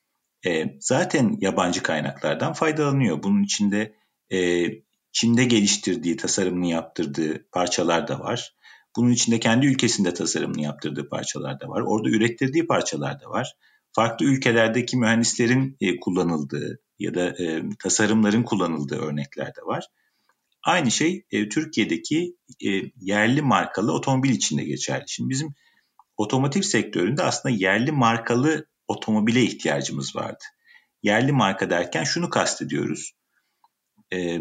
e, 0.47 0.65
zaten 0.81 1.39
yabancı 1.41 1.83
kaynaklardan 1.83 2.53
faydalanıyor. 2.53 3.23
Bunun 3.23 3.43
içinde 3.43 3.95
e, 4.33 4.69
Çin'de 5.13 5.45
geliştirdiği, 5.45 6.17
tasarımını 6.17 6.67
yaptırdığı 6.67 7.49
parçalar 7.53 8.09
da 8.09 8.21
var. 8.21 8.55
Bunun 8.97 9.11
içinde 9.11 9.41
kendi 9.41 9.67
ülkesinde 9.67 10.15
tasarımını 10.15 10.63
yaptırdığı 10.63 11.09
parçalar 11.09 11.61
da 11.61 11.69
var. 11.69 11.81
Orada 11.81 12.09
ürettirdiği 12.09 12.67
parçalar 12.67 13.21
da 13.21 13.31
var. 13.31 13.57
Farklı 13.93 14.27
ülkelerdeki 14.27 14.97
mühendislerin 14.97 15.77
e, 15.81 16.01
kullanıldığı 16.01 16.81
ya 16.99 17.15
da 17.15 17.45
e, 17.45 17.63
tasarımların 17.79 18.43
kullanıldığı 18.43 18.99
örnekler 18.99 19.47
de 19.47 19.63
var. 19.65 19.85
Aynı 20.63 20.91
şey 20.91 21.25
e, 21.31 21.49
Türkiye'deki 21.49 22.37
e, 22.67 22.71
yerli 23.01 23.43
markalı 23.43 23.93
otomobil 23.93 24.31
için 24.31 24.59
de 24.59 24.65
geçerli. 24.65 25.05
Şimdi 25.07 25.31
bizim 25.31 25.55
otomotiv 26.21 26.63
sektöründe 26.63 27.23
aslında 27.23 27.55
yerli 27.55 27.93
markalı 27.93 28.67
otomobile 28.89 29.43
ihtiyacımız 29.43 30.17
vardı. 30.17 30.45
Yerli 31.03 31.33
marka 31.33 31.71
derken 31.71 32.05
şunu 32.05 32.31
kastediyoruz. 32.31 33.13
E, 34.13 34.39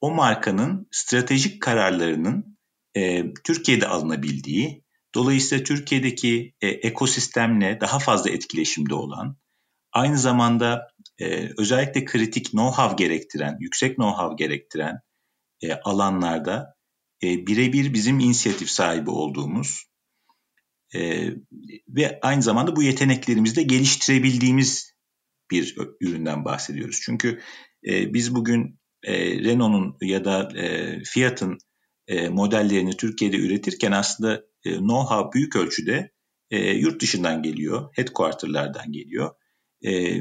o 0.00 0.10
markanın 0.10 0.88
stratejik 0.90 1.62
kararlarının 1.62 2.58
e, 2.96 3.32
Türkiye'de 3.44 3.86
alınabildiği, 3.86 4.84
dolayısıyla 5.14 5.64
Türkiye'deki 5.64 6.54
e, 6.60 6.68
ekosistemle 6.68 7.80
daha 7.80 7.98
fazla 7.98 8.30
etkileşimde 8.30 8.94
olan, 8.94 9.36
aynı 9.92 10.18
zamanda 10.18 10.88
e, 11.18 11.50
özellikle 11.58 12.04
kritik 12.04 12.46
know-how 12.46 12.96
gerektiren, 12.96 13.56
yüksek 13.60 13.96
know-how 13.96 14.36
gerektiren 14.36 15.00
e, 15.62 15.72
alanlarda 15.74 16.74
e, 17.22 17.46
birebir 17.46 17.94
bizim 17.94 18.20
inisiyatif 18.20 18.70
sahibi 18.70 19.10
olduğumuz 19.10 19.93
e, 20.94 21.30
ve 21.88 22.18
aynı 22.22 22.42
zamanda 22.42 22.76
bu 22.76 22.82
yeteneklerimizi 22.82 23.56
de 23.56 23.62
geliştirebildiğimiz 23.62 24.94
bir 25.50 25.76
üründen 26.00 26.44
bahsediyoruz. 26.44 27.00
Çünkü 27.04 27.40
e, 27.86 28.14
biz 28.14 28.34
bugün 28.34 28.78
e, 29.02 29.44
Renault'un 29.44 29.96
ya 30.06 30.24
da 30.24 30.48
e, 30.58 30.98
Fiat'ın 31.04 31.58
e, 32.08 32.28
modellerini 32.28 32.96
Türkiye'de 32.96 33.36
üretirken 33.36 33.92
aslında 33.92 34.42
e, 34.64 34.70
know-how 34.70 35.32
büyük 35.32 35.56
ölçüde 35.56 36.10
e, 36.50 36.70
yurt 36.70 37.02
dışından 37.02 37.42
geliyor, 37.42 37.88
headquarter'lardan 37.92 38.92
geliyor. 38.92 39.30
E, 39.86 40.20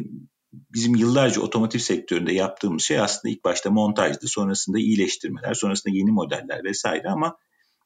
bizim 0.53 0.95
yıllarca 0.95 1.41
otomotiv 1.41 1.79
sektöründe 1.79 2.33
yaptığımız 2.33 2.83
şey 2.83 2.99
aslında 2.99 3.33
ilk 3.33 3.43
başta 3.43 3.71
montajdı, 3.71 4.27
sonrasında 4.27 4.79
iyileştirmeler, 4.79 5.53
sonrasında 5.53 5.95
yeni 5.95 6.11
modeller 6.11 6.63
vesaire 6.63 7.09
ama 7.09 7.37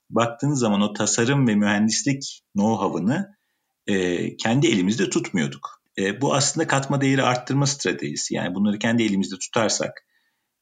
baktığınız 0.09 0.59
zaman 0.59 0.81
o 0.81 0.93
tasarım 0.93 1.47
ve 1.47 1.55
mühendislik 1.55 2.43
know-how'ını 2.55 3.37
e, 3.87 4.37
kendi 4.37 4.67
elimizde 4.67 5.09
tutmuyorduk. 5.09 5.81
E, 5.97 6.21
bu 6.21 6.33
aslında 6.33 6.67
katma 6.67 7.01
değeri 7.01 7.23
arttırma 7.23 7.65
stratejisi. 7.65 8.35
Yani 8.35 8.55
bunları 8.55 8.79
kendi 8.79 9.03
elimizde 9.03 9.35
tutarsak, 9.39 10.03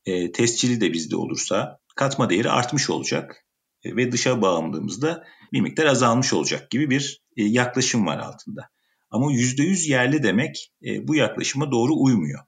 e, 0.05 0.31
testçili 0.31 0.81
de 0.81 0.93
bizde 0.93 1.15
olursa 1.15 1.79
katma 1.95 2.29
değeri 2.29 2.49
artmış 2.49 2.89
olacak 2.89 3.45
e, 3.83 3.95
ve 3.95 4.11
dışa 4.11 4.41
bağımlılığımız 4.41 5.01
da 5.01 5.23
bir 5.53 5.61
miktar 5.61 5.85
azalmış 5.85 6.33
olacak 6.33 6.71
gibi 6.71 6.89
bir 6.89 7.23
e, 7.37 7.43
yaklaşım 7.43 8.05
var 8.05 8.17
altında. 8.17 8.69
Ama 9.09 9.25
%100 9.25 9.89
yerli 9.89 10.23
demek 10.23 10.73
e, 10.85 11.07
bu 11.07 11.15
yaklaşıma 11.15 11.71
doğru 11.71 11.93
uymuyor. 11.95 12.39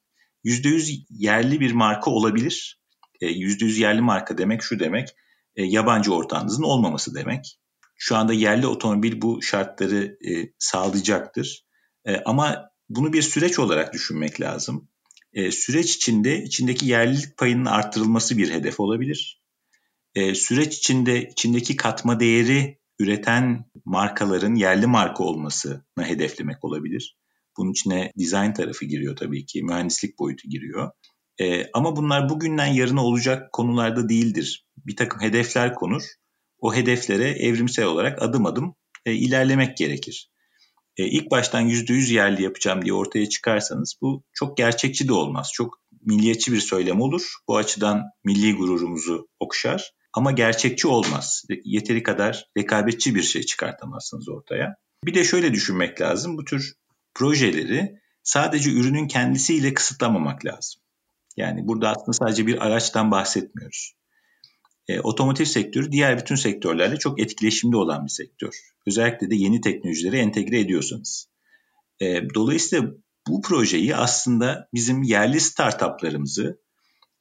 %100 0.45 1.05
yerli 1.09 1.59
bir 1.59 1.71
marka 1.71 2.11
olabilir. 2.11 2.81
E, 3.21 3.27
%100 3.27 3.79
yerli 3.79 4.01
marka 4.01 4.37
demek 4.37 4.63
şu 4.63 4.79
demek, 4.79 5.09
e, 5.57 5.63
yabancı 5.63 6.13
ortağınızın 6.13 6.63
olmaması 6.63 7.15
demek. 7.15 7.59
Şu 7.95 8.15
anda 8.15 8.33
yerli 8.33 8.67
otomobil 8.67 9.21
bu 9.21 9.41
şartları 9.41 10.17
e, 10.29 10.53
sağlayacaktır. 10.59 11.65
E, 12.05 12.15
ama 12.15 12.69
bunu 12.89 13.13
bir 13.13 13.21
süreç 13.21 13.59
olarak 13.59 13.93
düşünmek 13.93 14.41
lazım. 14.41 14.89
Süreç 15.51 15.95
içinde 15.95 16.43
içindeki 16.43 16.85
yerlilik 16.85 17.37
payının 17.37 17.65
arttırılması 17.65 18.37
bir 18.37 18.51
hedef 18.51 18.79
olabilir. 18.79 19.41
Süreç 20.33 20.77
içinde 20.77 21.29
içindeki 21.29 21.75
katma 21.75 22.19
değeri 22.19 22.79
üreten 22.99 23.65
markaların 23.85 24.55
yerli 24.55 24.87
marka 24.87 25.23
olmasını 25.23 25.83
hedeflemek 25.99 26.65
olabilir. 26.65 27.17
Bunun 27.57 27.71
içine 27.71 28.11
design 28.19 28.53
tarafı 28.53 28.85
giriyor 28.85 29.15
tabii 29.15 29.45
ki, 29.45 29.63
mühendislik 29.63 30.19
boyutu 30.19 30.49
giriyor. 30.49 30.91
E, 31.39 31.69
ama 31.73 31.95
bunlar 31.95 32.29
bugünden 32.29 32.67
yarına 32.67 33.05
olacak 33.05 33.53
konularda 33.53 34.09
değildir. 34.09 34.65
Bir 34.77 34.95
takım 34.95 35.21
hedefler 35.21 35.75
konur. 35.75 36.03
O 36.59 36.75
hedeflere 36.75 37.29
evrimsel 37.29 37.85
olarak 37.85 38.21
adım 38.21 38.45
adım 38.45 38.75
e, 39.05 39.13
ilerlemek 39.13 39.77
gerekir. 39.77 40.29
E, 40.97 41.05
ilk 41.05 41.31
baştan 41.31 41.69
%100 41.69 42.13
yerli 42.13 42.43
yapacağım 42.43 42.81
diye 42.81 42.93
ortaya 42.93 43.29
çıkarsanız 43.29 43.95
bu 44.01 44.23
çok 44.33 44.57
gerçekçi 44.57 45.07
de 45.07 45.13
olmaz. 45.13 45.49
Çok 45.53 45.81
milliyetçi 46.01 46.51
bir 46.53 46.59
söylem 46.59 47.01
olur. 47.01 47.33
Bu 47.47 47.57
açıdan 47.57 48.03
milli 48.23 48.55
gururumuzu 48.55 49.27
okşar. 49.39 49.91
Ama 50.13 50.31
gerçekçi 50.31 50.87
olmaz. 50.87 51.43
Yeteri 51.63 52.03
kadar 52.03 52.45
rekabetçi 52.57 53.15
bir 53.15 53.23
şey 53.23 53.43
çıkartamazsınız 53.43 54.29
ortaya. 54.29 54.75
Bir 55.05 55.13
de 55.13 55.23
şöyle 55.23 55.53
düşünmek 55.53 56.01
lazım. 56.01 56.37
Bu 56.37 56.45
tür 56.45 56.73
projeleri 57.13 57.99
sadece 58.23 58.71
ürünün 58.71 59.07
kendisiyle 59.07 59.73
kısıtlamamak 59.73 60.45
lazım. 60.45 60.81
Yani 61.37 61.67
burada 61.67 61.89
aslında 61.89 62.13
sadece 62.13 62.47
bir 62.47 62.65
araçtan 62.65 63.11
bahsetmiyoruz. 63.11 63.93
E, 64.87 64.99
otomotiv 64.99 65.45
sektörü 65.45 65.91
diğer 65.91 66.19
bütün 66.19 66.35
sektörlerle 66.35 66.97
çok 66.97 67.19
etkileşimde 67.21 67.77
olan 67.77 68.05
bir 68.05 68.11
sektör. 68.11 68.53
Özellikle 68.87 69.29
de 69.29 69.35
yeni 69.35 69.61
teknolojileri 69.61 70.17
entegre 70.17 70.59
ediyorsanız. 70.59 71.29
E, 72.01 72.29
dolayısıyla 72.35 72.91
bu 73.27 73.41
projeyi 73.41 73.95
aslında 73.95 74.69
bizim 74.73 75.03
yerli 75.03 75.39
startuplarımızı 75.39 76.59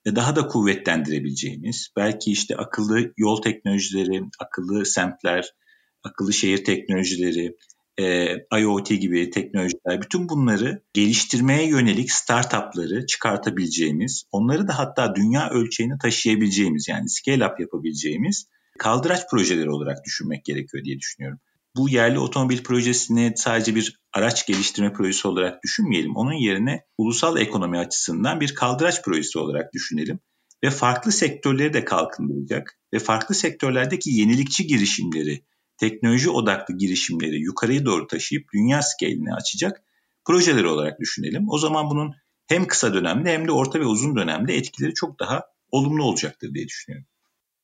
daha 0.07 0.37
da 0.37 0.47
kuvvetlendirebileceğimiz, 0.47 1.89
belki 1.97 2.33
işte 2.33 2.57
akıllı 2.57 3.13
yol 3.17 3.43
teknolojileri, 3.43 4.23
akıllı 4.41 4.87
semtler, 4.87 5.55
akıllı 6.03 6.33
şehir 6.33 6.65
teknolojileri, 6.65 7.57
e, 7.99 8.37
IoT 8.61 8.89
gibi 8.89 9.31
teknolojiler, 9.31 10.03
bütün 10.03 10.29
bunları 10.29 10.83
geliştirmeye 10.93 11.69
yönelik 11.69 12.13
startupları 12.13 13.07
çıkartabileceğimiz, 13.07 14.25
onları 14.33 14.69
da 14.69 14.79
hatta 14.79 15.15
dünya 15.15 15.51
ölçeğine 15.51 15.99
taşıyabileceğimiz 16.03 16.89
yani 16.89 17.09
scale 17.09 17.47
up 17.47 17.61
yapabileceğimiz 17.61 18.47
kaldıraç 18.79 19.21
projeleri 19.31 19.71
olarak 19.71 20.05
düşünmek 20.05 20.45
gerekiyor 20.45 20.85
diye 20.85 20.99
düşünüyorum. 20.99 21.39
Bu 21.77 21.89
yerli 21.89 22.19
otomobil 22.19 22.63
projesini 22.63 23.33
sadece 23.37 23.75
bir 23.75 24.01
araç 24.13 24.47
geliştirme 24.47 24.93
projesi 24.93 25.29
olarak 25.29 25.63
düşünmeyelim. 25.63 26.17
Onun 26.17 26.33
yerine 26.33 26.81
ulusal 26.99 27.39
ekonomi 27.39 27.79
açısından 27.79 28.41
bir 28.41 28.55
kaldıraç 28.55 29.03
projesi 29.05 29.39
olarak 29.39 29.73
düşünelim 29.73 30.21
ve 30.65 30.71
farklı 30.71 31.13
sektörleri 31.13 31.73
de 31.73 31.85
kalkındıracak 31.85 32.79
ve 32.93 32.99
farklı 32.99 33.35
sektörlerdeki 33.35 34.11
yenilikçi 34.11 34.67
girişimleri 34.67 35.45
teknoloji 35.79 36.31
odaklı 36.31 36.77
girişimleri 36.79 37.41
yukarıya 37.41 37.85
doğru 37.85 38.07
taşıyıp 38.07 38.45
dünya 38.55 38.83
scale'ini 38.83 39.35
açacak 39.35 39.83
projeler 40.25 40.65
olarak 40.65 41.01
düşünelim. 41.01 41.47
O 41.49 41.59
zaman 41.59 41.91
bunun 41.91 42.15
hem 42.47 42.67
kısa 42.67 42.95
dönemde 42.95 43.33
hem 43.33 43.49
de 43.49 43.53
orta 43.53 43.81
ve 43.81 43.85
uzun 43.85 44.17
dönemde 44.17 44.55
etkileri 44.57 44.95
çok 44.95 45.21
daha 45.21 45.45
olumlu 45.71 46.05
olacaktır 46.05 46.55
diye 46.55 46.67
düşünüyorum. 46.67 47.07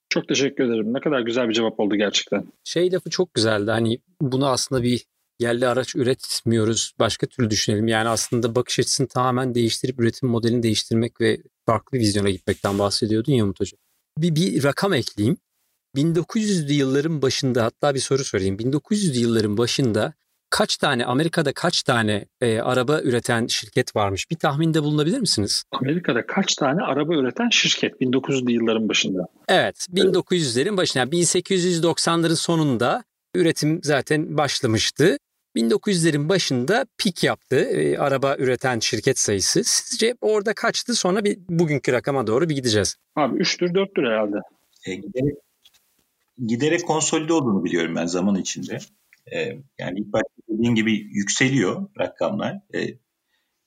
Çok 0.09 0.29
teşekkür 0.29 0.65
ederim. 0.65 0.95
Ne 0.95 1.01
kadar 1.01 1.21
güzel 1.21 1.49
bir 1.49 1.55
cevap 1.55 1.81
oldu 1.81 1.97
gerçekten. 1.97 2.47
Şey 2.65 2.93
lafı 2.93 3.11
çok 3.11 3.35
güzeldi. 3.35 3.71
Hani 3.71 3.99
bunu 4.21 4.47
aslında 4.47 4.83
bir 4.83 5.07
yerli 5.41 5.67
araç 5.67 5.97
üretmiyoruz. 5.97 6.95
Başka 6.99 7.27
türlü 7.27 7.51
düşünelim. 7.51 7.89
Yani 7.89 8.09
aslında 8.09 8.55
bakış 8.55 8.79
açısını 8.79 9.09
tamamen 9.09 9.55
değiştirip 9.55 10.01
üretim 10.01 10.29
modelini 10.29 10.63
değiştirmek 10.63 11.21
ve 11.21 11.39
farklı 11.67 11.99
vizyona 11.99 12.31
gitmekten 12.31 12.79
bahsediyordun 12.79 13.33
ya 13.33 13.45
Umut 13.45 13.61
Hoca. 13.61 13.77
Bir, 14.19 14.35
bir 14.35 14.65
rakam 14.65 14.93
ekleyeyim. 14.93 15.37
1900'lü 15.97 16.73
yılların 16.73 17.23
başında 17.23 17.65
hatta 17.65 17.95
bir 17.95 18.01
soru 18.01 18.25
sorayım. 18.25 18.57
1900'lü 18.57 19.19
yılların 19.19 19.59
başında 19.59 20.13
kaç 20.51 20.77
tane 20.77 21.05
Amerika'da 21.05 21.53
kaç 21.53 21.83
tane 21.83 22.25
e, 22.41 22.61
araba 22.61 23.01
üreten 23.01 23.47
şirket 23.47 23.97
varmış? 23.97 24.31
Bir 24.31 24.37
tahminde 24.37 24.83
bulunabilir 24.83 25.21
misiniz? 25.21 25.65
Amerika'da 25.73 26.27
kaç 26.27 26.55
tane 26.55 26.83
araba 26.83 27.15
üreten 27.15 27.49
şirket 27.49 28.01
1900'lü 28.01 28.53
yılların 28.53 28.89
başında? 28.89 29.27
Evet, 29.49 29.87
1900'lerin 29.95 30.77
başında 30.77 30.99
yani 30.99 31.11
1890'ların 31.11 32.37
sonunda 32.37 33.05
üretim 33.35 33.81
zaten 33.83 34.37
başlamıştı. 34.37 35.19
1900'lerin 35.57 36.29
başında 36.29 36.87
pik 36.99 37.25
yaptı 37.25 37.57
e, 37.57 37.99
araba 37.99 38.37
üreten 38.39 38.79
şirket 38.79 39.19
sayısı. 39.19 39.65
Sizce 39.65 40.15
orada 40.21 40.55
kaçtı? 40.55 40.95
Sonra 40.95 41.25
bir 41.25 41.39
bugünkü 41.49 41.93
rakama 41.93 42.27
doğru 42.27 42.49
bir 42.49 42.55
gideceğiz. 42.55 42.97
Abi 43.17 43.37
3'tür 43.37 43.75
4'tür 43.75 44.11
herhalde. 44.11 44.37
E, 44.87 44.95
giderek, 44.95 45.37
giderek 46.47 46.87
konsolide 46.87 47.33
olduğunu 47.33 47.65
biliyorum 47.65 47.97
ben 47.97 48.07
zaman 48.07 48.37
içinde. 48.37 48.79
E, 49.33 49.39
yani 49.79 50.01
ilk 50.01 50.13
başta 50.13 50.29
dediğin 50.49 50.75
gibi 50.75 50.93
yükseliyor 50.93 51.89
rakamlar. 51.99 52.61
E, 52.75 52.81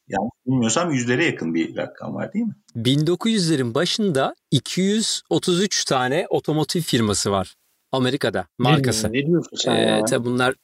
yanlış 0.07 0.31
bilmiyorsam 0.45 0.91
yüzlere 0.91 1.25
yakın 1.25 1.53
bir 1.53 1.77
rakam 1.77 2.15
var 2.15 2.33
değil 2.33 2.45
mi? 2.45 2.55
1900'lerin 2.75 3.73
başında 3.73 4.35
233 4.51 5.85
tane 5.85 6.25
otomotiv 6.29 6.81
firması 6.81 7.31
var 7.31 7.55
Amerika'da 7.91 8.47
markası. 8.57 9.13
Ne, 9.13 9.17
ne 9.17 9.27
diyorsun 9.27 9.57
sen 9.57 9.75
ee, 9.75 9.81
ya? 9.81 10.05
Tabii 10.05 10.25
bunlar 10.25 10.55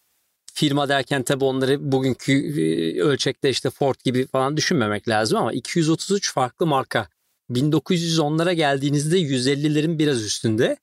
firma 0.54 0.90
derken 0.90 1.24
tabii 1.24 1.46
onları 1.46 1.92
bugünkü 1.92 2.62
e, 2.62 3.02
ölçekte 3.02 3.50
işte 3.50 3.70
Ford 3.70 3.96
gibi 4.04 4.28
falan 4.28 4.58
düşünmemek 4.58 5.08
lazım 5.10 5.38
ama 5.38 5.54
233 5.54 6.34
farklı 6.34 6.66
marka. 6.66 7.08
1910'lara 7.52 8.54
geldiğinizde 8.54 9.20
150'lerin 9.20 10.00
biraz 10.00 10.24
üstünde. 10.24 10.78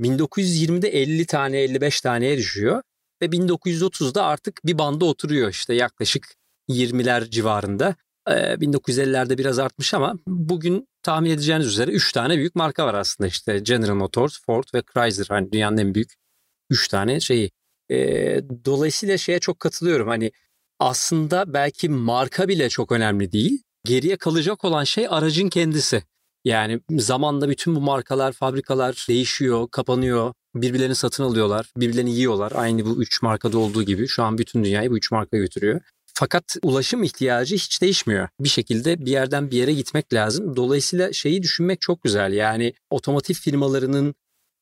1920'de 0.00 0.88
50 0.88 1.26
tane 1.26 1.58
55 1.58 2.00
taneye 2.00 2.36
düşüyor 2.36 2.82
ve 3.22 3.26
1930'da 3.26 4.24
artık 4.24 4.60
bir 4.64 4.78
banda 4.78 5.04
oturuyor 5.04 5.50
işte 5.50 5.74
yaklaşık 5.74 6.34
20'ler 6.68 7.30
civarında. 7.30 7.94
Ee, 8.28 8.32
1950'lerde 8.32 9.38
biraz 9.38 9.58
artmış 9.58 9.94
ama 9.94 10.14
bugün 10.26 10.88
tahmin 11.02 11.30
edeceğiniz 11.30 11.66
üzere 11.66 11.90
3 11.90 12.12
tane 12.12 12.36
büyük 12.36 12.54
marka 12.54 12.86
var 12.86 12.94
aslında 12.94 13.28
işte 13.28 13.58
General 13.58 13.94
Motors, 13.94 14.40
Ford 14.46 14.64
ve 14.74 14.82
Chrysler 14.82 15.26
hani 15.28 15.52
dünyanın 15.52 15.78
en 15.78 15.94
büyük 15.94 16.14
3 16.70 16.88
tane 16.88 17.20
şeyi. 17.20 17.50
Ee, 17.90 18.40
dolayısıyla 18.64 19.18
şeye 19.18 19.38
çok 19.38 19.60
katılıyorum 19.60 20.08
hani 20.08 20.32
aslında 20.78 21.54
belki 21.54 21.88
marka 21.88 22.48
bile 22.48 22.68
çok 22.68 22.92
önemli 22.92 23.32
değil. 23.32 23.62
Geriye 23.84 24.16
kalacak 24.16 24.64
olan 24.64 24.84
şey 24.84 25.06
aracın 25.10 25.48
kendisi. 25.48 26.02
Yani 26.44 26.80
zamanla 26.90 27.48
bütün 27.48 27.76
bu 27.76 27.80
markalar, 27.80 28.32
fabrikalar 28.32 29.06
değişiyor, 29.08 29.68
kapanıyor, 29.70 30.32
birbirlerini 30.54 30.94
satın 30.94 31.24
alıyorlar, 31.24 31.72
birbirlerini 31.76 32.14
yiyorlar. 32.14 32.52
Aynı 32.54 32.84
bu 32.84 33.02
üç 33.02 33.22
markada 33.22 33.58
olduğu 33.58 33.82
gibi 33.82 34.08
şu 34.08 34.22
an 34.22 34.38
bütün 34.38 34.64
dünyayı 34.64 34.90
bu 34.90 34.96
üç 34.96 35.10
marka 35.10 35.36
götürüyor. 35.36 35.80
Fakat 36.14 36.56
ulaşım 36.62 37.02
ihtiyacı 37.02 37.54
hiç 37.54 37.82
değişmiyor. 37.82 38.28
Bir 38.40 38.48
şekilde 38.48 39.06
bir 39.06 39.10
yerden 39.10 39.50
bir 39.50 39.56
yere 39.56 39.72
gitmek 39.72 40.14
lazım. 40.14 40.56
Dolayısıyla 40.56 41.12
şeyi 41.12 41.42
düşünmek 41.42 41.80
çok 41.80 42.02
güzel. 42.02 42.32
Yani 42.32 42.74
otomotiv 42.90 43.34
firmalarının 43.34 44.14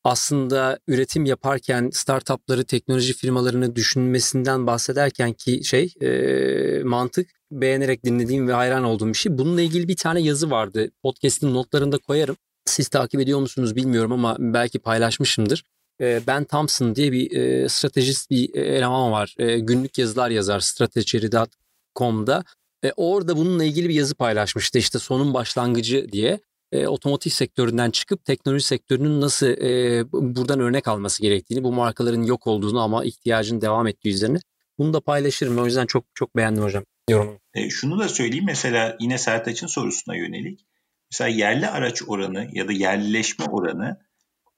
aslında 0.03 0.79
üretim 0.87 1.25
yaparken 1.25 1.89
startupları, 1.93 2.63
teknoloji 2.63 3.13
firmalarını 3.13 3.75
düşünmesinden 3.75 4.67
bahsederken 4.67 5.33
ki 5.33 5.63
şey 5.63 5.93
e, 6.01 6.83
mantık 6.83 7.29
beğenerek 7.51 8.05
dinlediğim 8.05 8.47
ve 8.47 8.53
hayran 8.53 8.83
olduğum 8.83 9.07
bir 9.07 9.13
şey. 9.13 9.37
Bununla 9.37 9.61
ilgili 9.61 9.87
bir 9.87 9.95
tane 9.95 10.21
yazı 10.21 10.51
vardı. 10.51 10.91
Podcast'in 11.03 11.53
notlarında 11.53 11.97
koyarım. 11.97 12.35
Siz 12.65 12.87
takip 12.87 13.19
ediyor 13.19 13.39
musunuz 13.39 13.75
bilmiyorum 13.75 14.11
ama 14.11 14.35
belki 14.39 14.79
paylaşmışımdır. 14.79 15.63
Ben 16.01 16.43
Thompson 16.43 16.95
diye 16.95 17.11
bir 17.11 17.37
e, 17.37 17.69
stratejist 17.69 18.29
bir 18.29 18.55
eleman 18.55 19.11
var. 19.11 19.35
E, 19.39 19.59
günlük 19.59 19.97
yazılar 19.97 20.29
yazar 20.29 20.59
strategy.com'da. 20.59 22.43
E, 22.83 22.91
orada 22.97 23.37
bununla 23.37 23.63
ilgili 23.63 23.89
bir 23.89 23.93
yazı 23.93 24.15
paylaşmıştı. 24.15 24.77
İşte 24.77 24.99
sonun 24.99 25.33
başlangıcı 25.33 26.11
diye. 26.11 26.39
E, 26.73 26.87
otomotiv 26.87 27.31
sektöründen 27.31 27.91
çıkıp 27.91 28.25
teknoloji 28.25 28.65
sektörünün 28.65 29.21
nasıl 29.21 29.47
e, 29.47 30.03
buradan 30.11 30.59
örnek 30.59 30.87
alması 30.87 31.21
gerektiğini, 31.21 31.63
bu 31.63 31.73
markaların 31.73 32.23
yok 32.23 32.47
olduğunu 32.47 32.81
ama 32.81 33.05
ihtiyacın 33.05 33.61
devam 33.61 33.87
ettiği 33.87 34.09
üzerine. 34.09 34.37
Bunu 34.77 34.93
da 34.93 35.01
paylaşırım. 35.01 35.57
O 35.57 35.65
yüzden 35.65 35.85
çok 35.85 36.05
çok 36.13 36.35
beğendim 36.35 36.63
hocam 36.63 36.83
yorumunu. 37.09 37.39
E, 37.53 37.69
şunu 37.69 37.99
da 37.99 38.09
söyleyeyim 38.09 38.45
mesela 38.45 38.97
yine 38.99 39.17
Sertaç'ın 39.17 39.67
sorusuna 39.67 40.15
yönelik. 40.15 40.65
Mesela 41.11 41.27
yerli 41.27 41.67
araç 41.67 42.01
oranı 42.07 42.49
ya 42.53 42.67
da 42.67 42.71
yerlileşme 42.71 43.45
oranı 43.45 43.99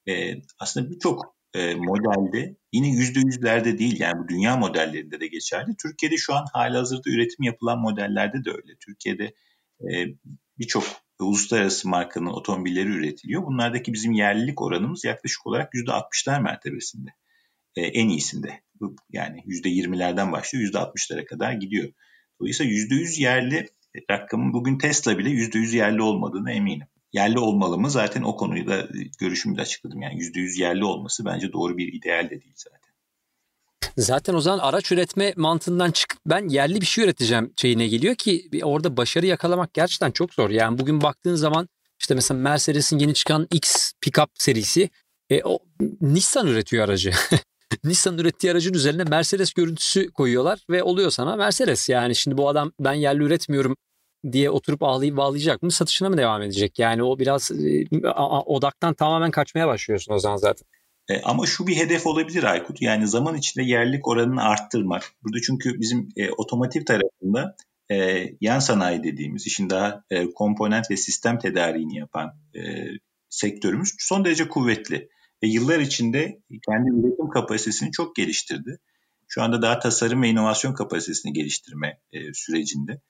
e, 0.07 0.36
aslında 0.59 0.89
birçok 0.89 1.36
e, 1.53 1.76
modelde 1.76 2.55
yine 2.74 2.88
yüzde 2.88 3.20
yüzlerde 3.20 3.78
değil 3.78 3.99
yani 3.99 4.24
bu 4.24 4.28
dünya 4.28 4.57
modellerinde 4.57 5.20
de 5.20 5.28
geçerli. 5.28 5.76
Türkiye'de 5.82 6.18
şu 6.18 6.34
an 6.34 6.45
hali 6.53 6.78
hazırda 6.78 7.09
üretim 7.09 7.43
yapılan 7.43 7.80
modellerde 7.80 8.45
de 8.45 8.49
öyle. 8.49 8.76
Türkiye'de 8.86 9.34
e, 9.82 10.05
birçok 10.59 10.84
uluslararası 11.20 11.89
markanın 11.89 12.26
otomobilleri 12.26 12.89
üretiliyor. 12.89 13.45
Bunlardaki 13.45 13.93
bizim 13.93 14.11
yerlilik 14.11 14.61
oranımız 14.61 15.05
yaklaşık 15.05 15.47
olarak 15.47 15.74
yüzde 15.74 15.91
60'lar 15.91 16.41
mertebesinde. 16.41 17.09
E, 17.76 17.82
en 17.82 18.09
iyisinde. 18.09 18.61
Yani 19.09 19.43
yüzde 19.45 19.70
20'lerden 19.70 20.32
başlıyor 20.32 20.63
yüzde 20.63 20.78
60'lara 20.78 21.26
kadar 21.26 21.53
gidiyor. 21.53 21.89
Dolayısıyla 22.39 22.72
yüzde 22.72 22.95
100 22.95 23.20
yerli 23.20 23.70
rakamın 24.11 24.53
bugün 24.53 24.78
Tesla 24.78 25.18
bile 25.18 25.30
yüzde 25.30 25.59
100 25.59 25.74
yerli 25.74 26.01
olmadığını 26.01 26.51
eminim 26.51 26.88
yerli 27.16 27.39
olmalı 27.39 27.78
mı? 27.78 27.89
Zaten 27.89 28.22
o 28.22 28.36
konuyu 28.36 28.68
da 28.68 28.88
görüşümü 29.20 29.57
de 29.57 29.61
açıkladım. 29.61 30.01
Yani 30.01 30.16
%100 30.16 30.59
yerli 30.59 30.86
olması 30.86 31.26
bence 31.26 31.53
doğru 31.53 31.78
bir 31.78 31.93
ideal 31.93 32.26
de 32.26 32.41
değil 32.41 32.55
zaten. 32.55 32.95
Zaten 33.98 34.34
o 34.34 34.41
zaman 34.41 34.60
araç 34.60 34.91
üretme 34.91 35.34
mantığından 35.36 35.91
çıkıp 35.91 36.20
ben 36.26 36.50
yerli 36.50 36.82
bir 36.82 36.86
şey 36.86 37.04
üreteceğim 37.04 37.54
şeyine 37.62 37.88
geliyor 37.88 38.16
ki 38.16 38.50
orada 38.64 38.98
başarı 38.98 39.26
yakalamak 39.26 39.74
gerçekten 39.74 40.12
çok 40.12 40.34
zor. 40.34 40.50
Yani 40.50 40.78
bugün 40.78 41.02
baktığın 41.02 41.36
zaman 41.36 41.68
işte 42.00 42.16
mesela 42.16 42.39
Mercedes'in 42.39 43.00
yeni 43.00 43.14
çıkan 43.14 43.48
X 43.52 43.93
pickup 44.02 44.30
serisi 44.34 44.89
e, 45.30 45.43
o 45.43 45.60
Nissan 46.02 46.48
üretiyor 46.48 46.86
aracı. 46.86 47.12
Nissan 47.84 48.18
ürettiği 48.18 48.52
aracın 48.52 48.74
üzerine 48.74 49.04
Mercedes 49.04 49.54
görüntüsü 49.54 50.12
koyuyorlar 50.12 50.60
ve 50.70 50.84
oluyor 50.84 51.12
sana 51.12 51.36
Mercedes. 51.36 51.89
Yani 51.89 52.16
şimdi 52.16 52.38
bu 52.38 52.50
adam 52.50 52.72
ben 52.80 52.93
yerli 52.93 53.24
üretmiyorum 53.24 53.76
diye 54.32 54.50
oturup 54.50 54.84
ağlayıp 54.84 55.18
bağlayacak 55.18 55.64
mı? 55.64 55.72
Satışına 55.72 56.10
mı 56.10 56.18
devam 56.18 56.41
edecek? 56.41 56.80
Yani 56.80 57.04
o 57.04 57.20
biraz 57.20 57.52
e, 57.52 57.86
odaktan 58.46 58.93
tamamen 58.93 59.32
kaçmaya 59.32 59.68
başlıyorsun 59.68 60.14
o 60.14 60.20
zaman 60.20 60.38
zaten. 60.38 60.68
E, 61.10 61.22
ama 61.22 61.45
şu 61.45 61.68
bir 61.68 61.76
hedef 61.76 62.08
olabilir 62.08 62.43
Aykut. 62.43 62.82
Yani 62.82 63.08
zaman 63.08 63.36
içinde 63.36 63.66
yerlik 63.66 64.08
oranını 64.08 64.43
arttırmak. 64.43 65.12
Burada 65.24 65.41
çünkü 65.41 65.80
bizim 65.80 66.10
e, 66.18 66.32
otomotiv 66.32 66.86
tarafında 66.86 67.56
e, 67.91 68.26
yan 68.41 68.60
sanayi 68.60 69.03
dediğimiz 69.03 69.47
işin 69.47 69.70
daha 69.70 70.03
e, 70.10 70.34
komponent 70.34 70.91
ve 70.91 70.97
sistem 70.97 71.39
tedariğini 71.39 71.97
yapan 71.97 72.34
e, 72.56 72.62
sektörümüz 73.30 73.95
son 73.99 74.26
derece 74.26 74.47
kuvvetli. 74.47 75.10
Ve 75.43 75.47
yıllar 75.47 75.80
içinde 75.80 76.39
kendi 76.70 76.89
üretim 76.89 77.30
kapasitesini 77.30 77.91
çok 77.91 78.16
geliştirdi. 78.16 78.80
Şu 79.28 79.43
anda 79.43 79.62
daha 79.62 79.80
tasarım 79.80 80.22
ve 80.22 80.30
inovasyon 80.30 80.74
kapasitesini 80.74 81.34
geliştirme 81.34 81.99
e, 82.12 82.34
sürecinde. 82.34 83.01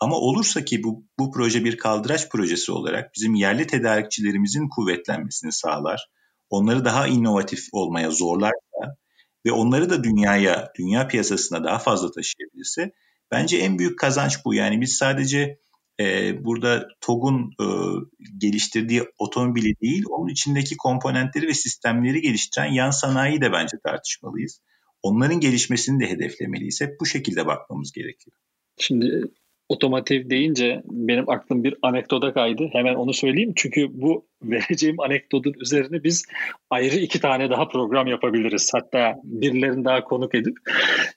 Ama 0.00 0.16
olursa 0.16 0.64
ki 0.64 0.82
bu, 0.82 1.04
bu 1.18 1.30
proje 1.30 1.64
bir 1.64 1.78
kaldıraç 1.78 2.28
projesi 2.28 2.72
olarak 2.72 3.14
bizim 3.14 3.34
yerli 3.34 3.66
tedarikçilerimizin 3.66 4.68
kuvvetlenmesini 4.68 5.52
sağlar, 5.52 6.10
onları 6.50 6.84
daha 6.84 7.06
inovatif 7.06 7.68
olmaya 7.72 8.10
zorlarsa 8.10 8.96
ve 9.46 9.52
onları 9.52 9.90
da 9.90 10.04
dünyaya, 10.04 10.72
dünya 10.78 11.08
piyasasına 11.08 11.64
daha 11.64 11.78
fazla 11.78 12.10
taşıyabilirse 12.10 12.92
bence 13.30 13.56
en 13.56 13.78
büyük 13.78 13.98
kazanç 13.98 14.44
bu. 14.44 14.54
Yani 14.54 14.80
biz 14.80 14.96
sadece 14.96 15.58
e, 16.00 16.34
burada 16.44 16.88
TOG'un 17.00 17.50
e, 17.60 17.66
geliştirdiği 18.38 19.02
otomobili 19.18 19.74
değil, 19.80 20.04
onun 20.10 20.28
içindeki 20.28 20.76
komponentleri 20.76 21.48
ve 21.48 21.54
sistemleri 21.54 22.20
geliştiren 22.20 22.72
yan 22.72 22.90
sanayiyi 22.90 23.40
de 23.40 23.52
bence 23.52 23.76
tartışmalıyız. 23.84 24.60
Onların 25.02 25.40
gelişmesini 25.40 26.00
de 26.00 26.10
hedeflemeliyiz. 26.10 26.80
Hep 26.80 27.00
bu 27.00 27.06
şekilde 27.06 27.46
bakmamız 27.46 27.92
gerekiyor. 27.92 28.36
Şimdi 28.78 29.24
otomotiv 29.74 30.30
deyince 30.30 30.82
benim 30.84 31.30
aklım 31.30 31.64
bir 31.64 31.74
anekdota 31.82 32.32
kaydı. 32.32 32.68
Hemen 32.72 32.94
onu 32.94 33.12
söyleyeyim. 33.12 33.52
Çünkü 33.56 33.88
bu 33.92 34.26
vereceğim 34.42 35.00
anekdotun 35.00 35.54
üzerine 35.60 36.04
biz 36.04 36.24
ayrı 36.70 36.96
iki 36.96 37.20
tane 37.20 37.50
daha 37.50 37.68
program 37.68 38.06
yapabiliriz. 38.06 38.70
Hatta 38.74 39.14
birilerini 39.24 39.84
daha 39.84 40.04
konuk 40.04 40.34
edip. 40.34 40.56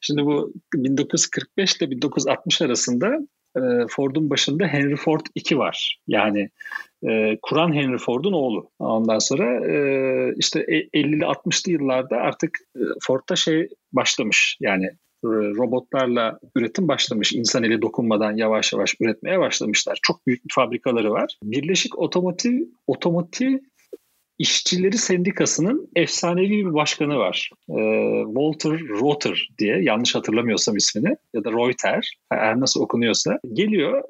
Şimdi 0.01 0.25
bu 0.25 0.53
1945 0.73 1.75
ile 1.75 1.91
1960 1.91 2.61
arasında 2.61 3.17
e, 3.55 3.61
Ford'un 3.89 4.29
başında 4.29 4.67
Henry 4.67 4.95
Ford 4.95 5.25
2 5.35 5.57
var. 5.57 5.99
Yani 6.07 6.49
e, 7.09 7.37
kuran 7.41 7.73
Henry 7.73 7.97
Ford'un 7.97 8.33
oğlu. 8.33 8.71
Ondan 8.79 9.19
sonra 9.19 9.65
e, 9.65 9.75
işte 10.37 10.59
50'li 10.59 11.23
60'lı 11.23 11.71
yıllarda 11.71 12.15
artık 12.15 12.57
e, 12.75 12.79
Ford'da 13.07 13.35
şey 13.35 13.67
başlamış. 13.93 14.57
Yani 14.61 14.85
e, 14.85 15.06
robotlarla 15.25 16.39
üretim 16.55 16.87
başlamış. 16.87 17.33
İnsan 17.33 17.63
eli 17.63 17.81
dokunmadan 17.81 18.37
yavaş 18.37 18.73
yavaş 18.73 18.95
üretmeye 19.01 19.39
başlamışlar. 19.39 19.99
Çok 20.01 20.27
büyük 20.27 20.41
fabrikaları 20.49 21.11
var. 21.11 21.37
Birleşik 21.43 21.99
Otomotiv 21.99 22.61
Otomotiv 22.87 23.57
İşçileri 24.39 24.97
Sendikası'nın 24.97 25.89
efsanevi 25.95 26.65
bir 26.65 26.73
başkanı 26.73 27.17
var. 27.17 27.49
Ee, 27.69 28.23
Walter 28.25 28.71
Reuter 28.71 29.49
diye 29.57 29.83
yanlış 29.83 30.15
hatırlamıyorsam 30.15 30.75
ismini 30.75 31.17
ya 31.33 31.43
da 31.43 31.51
Reuter 31.51 32.17
her 32.31 32.59
nasıl 32.59 32.81
okunuyorsa 32.81 33.39
geliyor 33.53 34.03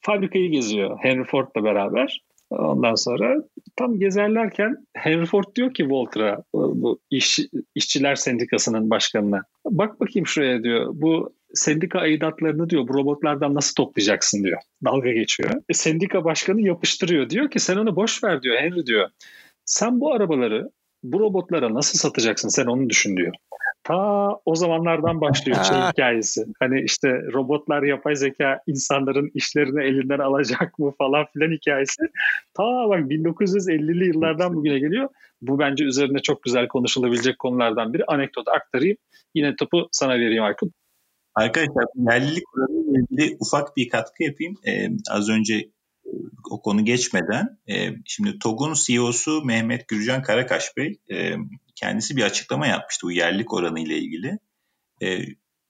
fabrikayı 0.00 0.50
geziyor 0.50 0.98
Henry 1.02 1.24
Ford'la 1.24 1.64
beraber. 1.64 2.22
Ondan 2.50 2.94
sonra 2.94 3.36
tam 3.76 3.98
gezerlerken 3.98 4.76
Henry 4.94 5.26
Ford 5.26 5.44
diyor 5.56 5.74
ki 5.74 5.82
Walter'a 5.82 6.42
bu 6.54 6.98
iş, 7.10 7.40
işçiler 7.74 8.14
sendikasının 8.14 8.90
başkanına 8.90 9.42
bak 9.64 10.00
bakayım 10.00 10.26
şuraya 10.26 10.62
diyor 10.62 10.90
bu 10.92 11.34
sendika 11.54 11.98
aidatlarını 11.98 12.70
diyor 12.70 12.88
bu 12.88 12.94
robotlardan 12.94 13.54
nasıl 13.54 13.74
toplayacaksın 13.74 14.44
diyor. 14.44 14.60
Dalga 14.84 15.12
geçiyor. 15.12 15.50
E, 15.68 15.74
sendika 15.74 16.24
başkanı 16.24 16.60
yapıştırıyor. 16.60 17.30
Diyor 17.30 17.50
ki 17.50 17.60
sen 17.60 17.76
onu 17.76 17.96
boş 17.96 18.24
ver 18.24 18.42
diyor 18.42 18.56
Henry 18.56 18.86
diyor. 18.86 19.10
Sen 19.64 20.00
bu 20.00 20.12
arabaları 20.12 20.70
bu 21.12 21.20
robotlara 21.20 21.74
nasıl 21.74 21.98
satacaksın 21.98 22.48
sen 22.48 22.66
onu 22.66 22.90
düşün 22.90 23.16
diyor. 23.16 23.32
Ta 23.84 24.30
o 24.44 24.54
zamanlardan 24.54 25.20
başlıyor 25.20 25.64
şey 25.64 25.76
hikayesi. 25.92 26.46
Hani 26.60 26.82
işte 26.82 27.08
robotlar 27.32 27.82
yapay 27.82 28.16
zeka 28.16 28.60
insanların 28.66 29.30
işlerini 29.34 29.84
elinden 29.84 30.18
alacak 30.18 30.78
mı 30.78 30.92
falan 30.98 31.26
filan 31.32 31.52
hikayesi. 31.52 32.02
Ta 32.54 32.62
bak 32.62 33.00
1950'li 33.00 34.06
yıllardan 34.06 34.54
bugüne 34.54 34.78
geliyor. 34.78 35.08
Bu 35.42 35.58
bence 35.58 35.84
üzerine 35.84 36.18
çok 36.18 36.42
güzel 36.42 36.68
konuşulabilecek 36.68 37.38
konulardan 37.38 37.94
biri. 37.94 38.04
Anekdot 38.06 38.48
aktarayım. 38.48 38.96
Yine 39.34 39.56
topu 39.56 39.88
sana 39.92 40.14
vereyim 40.14 40.42
Aykut. 40.42 40.72
Arkadaşlar 41.34 41.84
yerlilik 41.94 42.44
kuralıyla 42.46 43.00
ilgili 43.00 43.36
ufak 43.40 43.76
bir 43.76 43.88
katkı 43.88 44.22
yapayım. 44.22 44.54
Ee, 44.66 44.88
az 45.10 45.28
önce 45.28 45.70
o 46.50 46.62
konu 46.62 46.84
geçmeden 46.84 47.58
e, 47.68 47.90
şimdi 48.04 48.38
TOG'un 48.38 48.74
CEO'su 48.74 49.44
Mehmet 49.44 49.88
Gürcan 49.88 50.22
Karakaş 50.22 50.76
Bey 50.76 51.00
e, 51.10 51.34
kendisi 51.74 52.16
bir 52.16 52.22
açıklama 52.22 52.66
yapmıştı 52.66 53.06
bu 53.06 53.12
oranı 53.54 53.80
ile 53.80 53.98
ilgili. 53.98 54.38
E, 55.02 55.18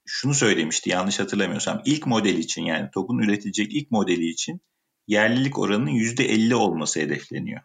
şunu 0.07 0.35
söylemişti 0.35 0.91
yanlış 0.91 1.21
hatırlamıyorsam 1.21 1.83
ilk 1.85 2.07
model 2.07 2.39
için 2.39 2.65
yani 2.65 2.91
TOG'un 2.91 3.19
üretilecek 3.19 3.75
ilk 3.75 3.91
modeli 3.91 4.29
için 4.29 4.61
yerlilik 5.07 5.59
oranının 5.59 5.91
%50 5.91 6.55
olması 6.55 7.01
hedefleniyor. 7.01 7.61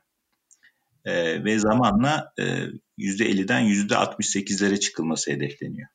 E, 1.05 1.43
ve 1.43 1.59
zamanla 1.59 2.33
e, 2.39 2.43
%50'den 2.97 3.63
%68'lere 3.63 4.79
çıkılması 4.79 5.31
hedefleniyor. 5.31 5.89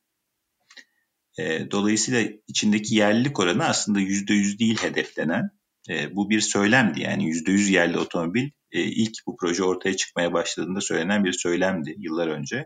E, 1.39 1.71
dolayısıyla 1.71 2.23
içindeki 2.47 2.95
yerlilik 2.95 3.39
oranı 3.39 3.65
aslında 3.65 3.99
%100 3.99 4.59
değil 4.59 4.77
hedeflenen 4.77 5.56
e, 5.89 6.15
bu 6.15 6.29
bir 6.29 6.41
söylemdi 6.41 7.01
yani 7.01 7.23
%100 7.23 7.71
yerli 7.71 7.99
otomobil 7.99 8.49
e, 8.71 8.81
ilk 8.81 9.13
bu 9.27 9.37
proje 9.37 9.63
ortaya 9.63 9.95
çıkmaya 9.95 10.33
başladığında 10.33 10.81
söylenen 10.81 11.23
bir 11.23 11.33
söylemdi 11.33 11.95
yıllar 11.97 12.27
önce. 12.27 12.65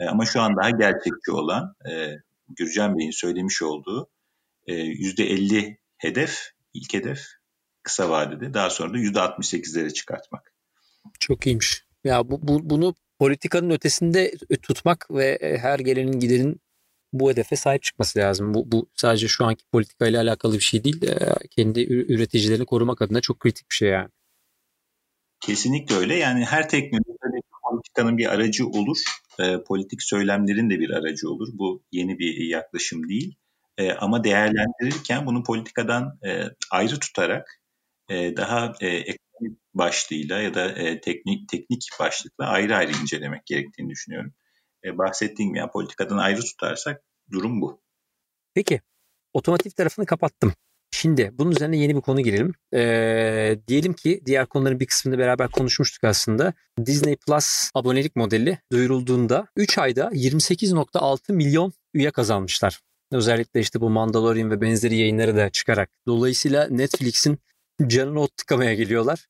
E, 0.00 0.04
ama 0.04 0.26
şu 0.26 0.40
an 0.40 0.56
daha 0.56 0.70
gerçekçi 0.70 1.30
olan 1.30 1.74
e, 1.90 2.12
Gürcan 2.48 2.98
Bey'in 2.98 3.10
söylemiş 3.10 3.62
olduğu 3.62 4.10
e, 4.66 4.72
%50 4.74 5.76
hedef, 5.96 6.38
ilk 6.74 6.94
hedef 6.94 7.20
kısa 7.82 8.10
vadede 8.10 8.54
daha 8.54 8.70
sonra 8.70 8.94
da 8.94 8.98
%68'lere 8.98 9.92
çıkartmak. 9.92 10.54
Çok 11.20 11.46
iyiymiş. 11.46 11.84
Ya 12.04 12.30
bu, 12.30 12.48
bu 12.48 12.70
bunu 12.70 12.94
politikanın 13.18 13.70
ötesinde 13.70 14.34
tutmak 14.62 15.10
ve 15.10 15.38
e, 15.40 15.58
her 15.58 15.78
gelenin 15.78 16.20
gidenin 16.20 16.60
bu 17.14 17.30
hedefe 17.30 17.56
sahip 17.56 17.82
çıkması 17.82 18.18
lazım. 18.18 18.54
Bu, 18.54 18.72
bu 18.72 18.88
sadece 18.94 19.28
şu 19.28 19.44
anki 19.44 19.64
politikayla 19.72 20.22
alakalı 20.22 20.54
bir 20.54 20.60
şey 20.60 20.84
değil. 20.84 21.00
Kendi 21.50 21.80
üreticilerini 21.92 22.66
korumak 22.66 23.02
adına 23.02 23.20
çok 23.20 23.40
kritik 23.40 23.70
bir 23.70 23.74
şey 23.74 23.88
yani. 23.88 24.08
Kesinlikle 25.40 25.94
öyle. 25.94 26.14
Yani 26.14 26.44
her 26.44 26.68
teknolojide 26.68 27.40
politikanın 27.70 28.18
bir 28.18 28.26
aracı 28.26 28.66
olur. 28.66 28.98
E, 29.40 29.62
politik 29.62 30.02
söylemlerin 30.02 30.70
de 30.70 30.80
bir 30.80 30.90
aracı 30.90 31.30
olur. 31.30 31.48
Bu 31.52 31.82
yeni 31.92 32.18
bir 32.18 32.36
yaklaşım 32.36 33.08
değil. 33.08 33.34
E, 33.78 33.92
ama 33.92 34.24
değerlendirirken 34.24 35.26
bunu 35.26 35.42
politikadan 35.42 36.18
e, 36.26 36.44
ayrı 36.70 36.98
tutarak 36.98 37.60
e, 38.08 38.36
daha 38.36 38.72
e, 38.80 38.86
ekonomik 38.88 39.58
başlığıyla 39.74 40.40
ya 40.40 40.54
da 40.54 40.72
e, 40.72 41.00
teknik 41.00 41.48
teknik 41.48 41.88
başlıkla 42.00 42.46
ayrı 42.46 42.76
ayrı 42.76 42.92
incelemek 43.02 43.46
gerektiğini 43.46 43.90
düşünüyorum 43.90 44.34
e, 44.84 44.98
bahsettiğim 44.98 45.54
ya 45.54 45.70
politikadan 45.70 46.18
ayrı 46.18 46.40
tutarsak 46.40 47.02
durum 47.32 47.60
bu. 47.60 47.82
Peki 48.54 48.80
otomotiv 49.32 49.70
tarafını 49.70 50.06
kapattım. 50.06 50.52
Şimdi 50.90 51.30
bunun 51.32 51.50
üzerine 51.50 51.76
yeni 51.76 51.96
bir 51.96 52.00
konu 52.00 52.20
girelim. 52.20 52.54
Ee, 52.74 53.58
diyelim 53.68 53.92
ki 53.92 54.22
diğer 54.26 54.46
konuların 54.46 54.80
bir 54.80 54.86
kısmını 54.86 55.18
beraber 55.18 55.48
konuşmuştuk 55.48 56.04
aslında. 56.04 56.52
Disney 56.86 57.16
Plus 57.16 57.70
abonelik 57.74 58.16
modeli 58.16 58.58
duyurulduğunda 58.72 59.46
3 59.56 59.78
ayda 59.78 60.10
28.6 60.12 61.32
milyon 61.32 61.72
üye 61.94 62.10
kazanmışlar. 62.10 62.80
Özellikle 63.12 63.60
işte 63.60 63.80
bu 63.80 63.90
Mandalorian 63.90 64.50
ve 64.50 64.60
benzeri 64.60 64.96
yayınları 64.96 65.36
da 65.36 65.50
çıkarak. 65.50 65.90
Dolayısıyla 66.06 66.68
Netflix'in 66.68 67.38
canını 67.86 68.20
ot 68.20 68.36
tıkamaya 68.36 68.74
geliyorlar. 68.74 69.26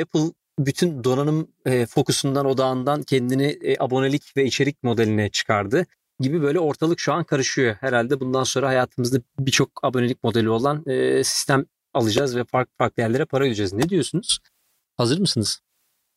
Apple 0.00 0.32
bütün 0.66 1.04
donanım 1.04 1.48
e, 1.66 1.86
fokusundan 1.86 2.46
odağından 2.46 3.02
kendini 3.02 3.46
e, 3.46 3.76
abonelik 3.78 4.36
ve 4.36 4.44
içerik 4.44 4.82
modeline 4.82 5.30
çıkardı 5.30 5.86
gibi 6.20 6.42
böyle 6.42 6.58
ortalık 6.58 7.00
şu 7.00 7.12
an 7.12 7.24
karışıyor. 7.24 7.74
Herhalde 7.80 8.20
bundan 8.20 8.44
sonra 8.44 8.68
hayatımızda 8.68 9.18
birçok 9.38 9.84
abonelik 9.84 10.24
modeli 10.24 10.50
olan 10.50 10.84
e, 10.86 11.24
sistem 11.24 11.64
alacağız 11.94 12.36
ve 12.36 12.44
farklı 12.44 12.74
farklı 12.78 13.02
yerlere 13.02 13.24
para 13.24 13.44
ödeyeceğiz. 13.44 13.72
Ne 13.72 13.88
diyorsunuz? 13.88 14.38
Hazır 14.96 15.18
mısınız? 15.18 15.60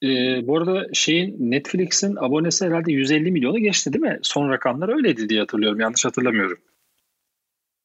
Ee, 0.03 0.07
bu 0.47 0.57
arada 0.57 0.87
şeyin 0.93 1.51
Netflix'in 1.51 2.15
abonesi 2.15 2.65
herhalde 2.65 2.91
150 2.91 3.31
milyonu 3.31 3.59
geçti 3.59 3.93
değil 3.93 4.03
mi? 4.03 4.19
Son 4.21 4.49
rakamlar 4.49 4.89
öyleydi 4.89 5.29
diye 5.29 5.39
hatırlıyorum. 5.39 5.79
Yanlış 5.79 6.05
hatırlamıyorum. 6.05 6.57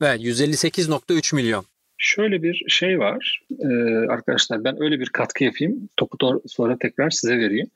Evet 0.01 0.21
158.3 0.21 1.35
milyon. 1.35 1.65
Şöyle 1.99 2.43
bir 2.43 2.65
şey 2.69 2.99
var 2.99 3.41
ee, 3.61 3.67
arkadaşlar 4.09 4.65
ben 4.65 4.83
öyle 4.83 5.01
bir 5.01 5.09
katkı 5.09 5.45
yapayım. 5.45 5.89
Topu 5.97 6.43
sonra 6.47 6.79
tekrar 6.79 7.11
size 7.11 7.39
vereyim. 7.39 7.71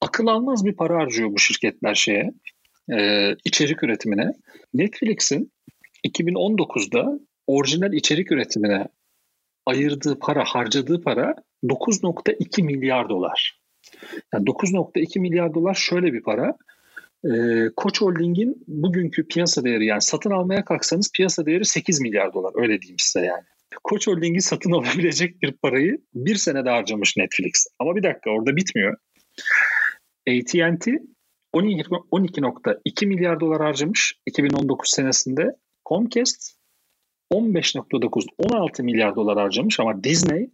Akıl 0.00 0.26
almaz 0.26 0.64
bir 0.64 0.72
para 0.72 0.96
harcıyor 0.96 1.32
bu 1.32 1.38
şirketler 1.38 1.94
şeye 1.94 2.32
e, 2.92 3.30
içerik 3.44 3.82
üretimine. 3.82 4.32
Netflix'in 4.74 5.52
2019'da 6.08 7.20
orijinal 7.46 7.92
içerik 7.92 8.32
üretimine 8.32 8.88
ayırdığı 9.66 10.18
para, 10.18 10.44
harcadığı 10.44 11.02
para 11.02 11.34
9.2 11.64 12.62
milyar 12.62 13.08
dolar. 13.08 13.60
Yani 14.34 14.44
9.2 14.44 15.20
milyar 15.20 15.54
dolar 15.54 15.74
şöyle 15.74 16.12
bir 16.12 16.22
para. 16.22 16.56
Ee, 17.24 17.70
Koç 17.76 18.00
Holding'in 18.00 18.64
bugünkü 18.68 19.28
piyasa 19.28 19.64
değeri 19.64 19.86
yani 19.86 20.02
satın 20.02 20.30
almaya 20.30 20.64
kalksanız 20.64 21.12
piyasa 21.12 21.46
değeri 21.46 21.64
8 21.64 22.00
milyar 22.00 22.34
dolar 22.34 22.52
öyle 22.62 22.82
diyeyim 22.82 22.98
size 22.98 23.26
yani. 23.26 23.44
Koç 23.84 24.06
Holding'i 24.06 24.42
satın 24.42 24.70
alabilecek 24.72 25.42
bir 25.42 25.52
parayı 25.52 25.98
bir 26.14 26.34
senede 26.34 26.70
harcamış 26.70 27.16
Netflix. 27.16 27.66
Ama 27.78 27.96
bir 27.96 28.02
dakika 28.02 28.30
orada 28.30 28.56
bitmiyor. 28.56 28.96
AT&T 30.28 30.92
12.2 31.54 33.06
milyar 33.06 33.40
dolar 33.40 33.62
harcamış 33.62 34.14
2019 34.26 34.90
senesinde. 34.90 35.56
Comcast 35.88 36.58
15.9 37.32 38.26
16 38.38 38.84
milyar 38.84 39.16
dolar 39.16 39.38
harcamış 39.38 39.80
ama 39.80 40.04
Disney 40.04 40.50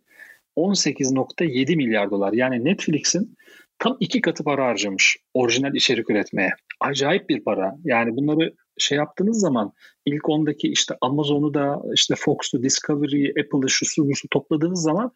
18.7 0.56 1.76
milyar 1.76 2.10
dolar. 2.10 2.32
Yani 2.32 2.64
Netflix'in 2.64 3.36
tam 3.78 3.96
iki 4.00 4.20
katı 4.20 4.44
para 4.44 4.66
harcamış 4.66 5.16
orijinal 5.34 5.74
içerik 5.74 6.10
üretmeye. 6.10 6.50
Acayip 6.80 7.28
bir 7.28 7.44
para. 7.44 7.76
Yani 7.84 8.16
bunları 8.16 8.54
şey 8.78 8.98
yaptığınız 8.98 9.40
zaman 9.40 9.72
ilk 10.06 10.28
ondaki 10.28 10.68
işte 10.68 10.94
Amazon'u 11.00 11.54
da 11.54 11.82
işte 11.94 12.14
Fox'u, 12.18 12.62
Discovery'yi, 12.62 13.30
Apple'ı, 13.30 13.70
şusu 13.70 14.08
busu 14.08 14.28
topladığınız 14.28 14.82
zaman 14.82 15.12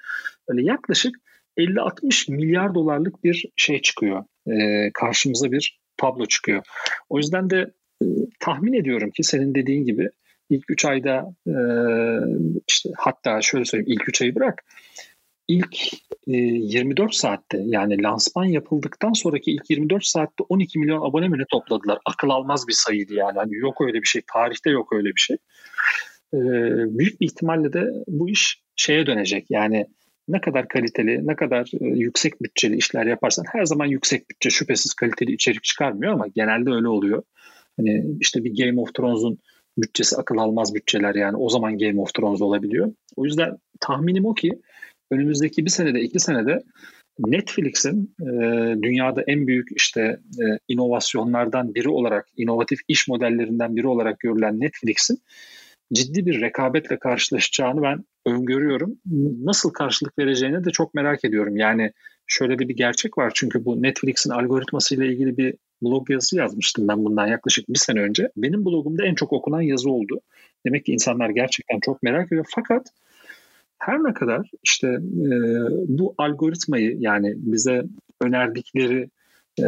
öyle 0.48 0.62
yaklaşık 0.62 1.16
50-60 1.58 2.32
milyar 2.32 2.74
dolarlık 2.74 3.24
bir 3.24 3.44
şey 3.56 3.82
çıkıyor. 3.82 4.24
Ee, 4.46 4.90
karşımıza 4.94 5.52
bir 5.52 5.80
tablo 5.96 6.26
çıkıyor. 6.26 6.62
O 7.08 7.18
yüzden 7.18 7.50
de 7.50 7.72
e, 8.02 8.06
tahmin 8.40 8.72
ediyorum 8.72 9.10
ki 9.10 9.24
senin 9.24 9.54
dediğin 9.54 9.84
gibi 9.84 10.10
ilk 10.50 10.64
3 10.70 10.84
ayda 10.84 11.34
e, 11.46 11.54
işte 12.68 12.90
hatta 12.96 13.40
şöyle 13.42 13.64
söyleyeyim 13.64 13.92
ilk 13.92 14.08
3 14.08 14.22
ayı 14.22 14.34
bırak 14.34 14.64
ilk 15.48 15.76
e, 16.26 16.36
24 16.36 17.14
saatte 17.14 17.58
yani 17.64 18.02
lansman 18.02 18.44
yapıldıktan 18.44 19.12
sonraki 19.12 19.50
ilk 19.50 19.70
24 19.70 20.04
saatte 20.04 20.44
12 20.48 20.78
milyon 20.78 21.08
abone 21.08 21.28
mi 21.28 21.38
ne 21.38 21.44
topladılar? 21.50 21.98
Akıl 22.06 22.30
almaz 22.30 22.68
bir 22.68 22.72
sayıydı 22.72 23.14
yani. 23.14 23.38
Hani 23.38 23.54
yok 23.56 23.80
öyle 23.80 24.02
bir 24.02 24.06
şey. 24.06 24.22
Tarihte 24.32 24.70
yok 24.70 24.92
öyle 24.92 25.08
bir 25.08 25.20
şey. 25.20 25.36
E, 26.34 26.38
büyük 26.98 27.20
bir 27.20 27.26
ihtimalle 27.26 27.72
de 27.72 27.84
bu 28.08 28.28
iş 28.28 28.62
şeye 28.76 29.06
dönecek. 29.06 29.46
Yani 29.50 29.86
ne 30.28 30.40
kadar 30.40 30.68
kaliteli, 30.68 31.26
ne 31.26 31.36
kadar 31.36 31.70
e, 31.80 31.86
yüksek 31.86 32.42
bütçeli 32.42 32.76
işler 32.76 33.06
yaparsan 33.06 33.44
her 33.52 33.64
zaman 33.64 33.86
yüksek 33.86 34.30
bütçe 34.30 34.50
şüphesiz 34.50 34.94
kaliteli 34.94 35.32
içerik 35.32 35.64
çıkarmıyor 35.64 36.12
ama 36.12 36.26
genelde 36.26 36.70
öyle 36.70 36.88
oluyor. 36.88 37.22
Hani 37.76 38.04
işte 38.20 38.44
bir 38.44 38.64
Game 38.64 38.80
of 38.80 38.94
Thrones'un 38.94 39.38
bütçesi 39.78 40.16
akıl 40.16 40.38
almaz 40.38 40.74
bütçeler 40.74 41.14
yani 41.14 41.36
o 41.36 41.48
zaman 41.48 41.78
Game 41.78 42.00
of 42.00 42.14
Thrones 42.14 42.40
olabiliyor. 42.40 42.92
O 43.16 43.24
yüzden 43.24 43.58
tahminim 43.80 44.24
o 44.24 44.34
ki 44.34 44.60
önümüzdeki 45.10 45.64
bir 45.64 45.70
senede 45.70 46.00
iki 46.00 46.20
senede 46.20 46.62
Netflix'in 47.18 48.14
e, 48.20 48.26
dünyada 48.82 49.22
en 49.26 49.46
büyük 49.46 49.68
işte 49.76 50.00
e, 50.40 50.44
inovasyonlardan 50.68 51.74
biri 51.74 51.88
olarak, 51.88 52.28
inovatif 52.36 52.80
iş 52.88 53.08
modellerinden 53.08 53.76
biri 53.76 53.86
olarak 53.86 54.20
görülen 54.20 54.60
Netflix'in 54.60 55.18
ciddi 55.92 56.26
bir 56.26 56.40
rekabetle 56.40 56.98
karşılaşacağını 56.98 57.82
ben 57.82 58.04
öngörüyorum. 58.26 58.98
Nasıl 59.44 59.70
karşılık 59.70 60.18
vereceğini 60.18 60.64
de 60.64 60.70
çok 60.70 60.94
merak 60.94 61.24
ediyorum. 61.24 61.56
Yani 61.56 61.92
şöyle 62.26 62.58
de 62.58 62.68
bir 62.68 62.76
gerçek 62.76 63.18
var 63.18 63.32
çünkü 63.34 63.64
bu 63.64 63.82
Netflix'in 63.82 64.30
algoritmasıyla 64.30 65.04
ilgili 65.04 65.36
bir 65.36 65.54
blog 65.82 66.10
yazısı 66.10 66.36
yazmıştım 66.36 66.88
ben 66.88 67.04
bundan 67.04 67.26
yaklaşık 67.26 67.68
bir 67.68 67.78
sene 67.78 68.00
önce. 68.00 68.30
Benim 68.36 68.64
blogumda 68.64 69.06
en 69.06 69.14
çok 69.14 69.32
okunan 69.32 69.62
yazı 69.62 69.90
oldu. 69.90 70.20
Demek 70.66 70.84
ki 70.84 70.92
insanlar 70.92 71.30
gerçekten 71.30 71.80
çok 71.80 72.02
merak 72.02 72.26
ediyor. 72.26 72.46
Fakat 72.54 72.86
her 73.78 73.98
ne 73.98 74.14
kadar 74.14 74.50
işte 74.62 74.88
e, 74.88 75.30
bu 75.88 76.14
algoritmayı 76.18 76.96
yani 76.98 77.34
bize 77.36 77.84
önerdikleri 78.20 79.10
e, 79.60 79.64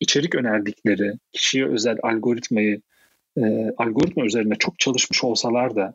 içerik 0.00 0.34
önerdikleri 0.34 1.12
kişiye 1.32 1.66
özel 1.66 1.98
algoritmayı 2.02 2.80
e, 3.38 3.70
algoritma 3.76 4.24
üzerine 4.24 4.54
çok 4.54 4.78
çalışmış 4.78 5.24
olsalar 5.24 5.76
da 5.76 5.94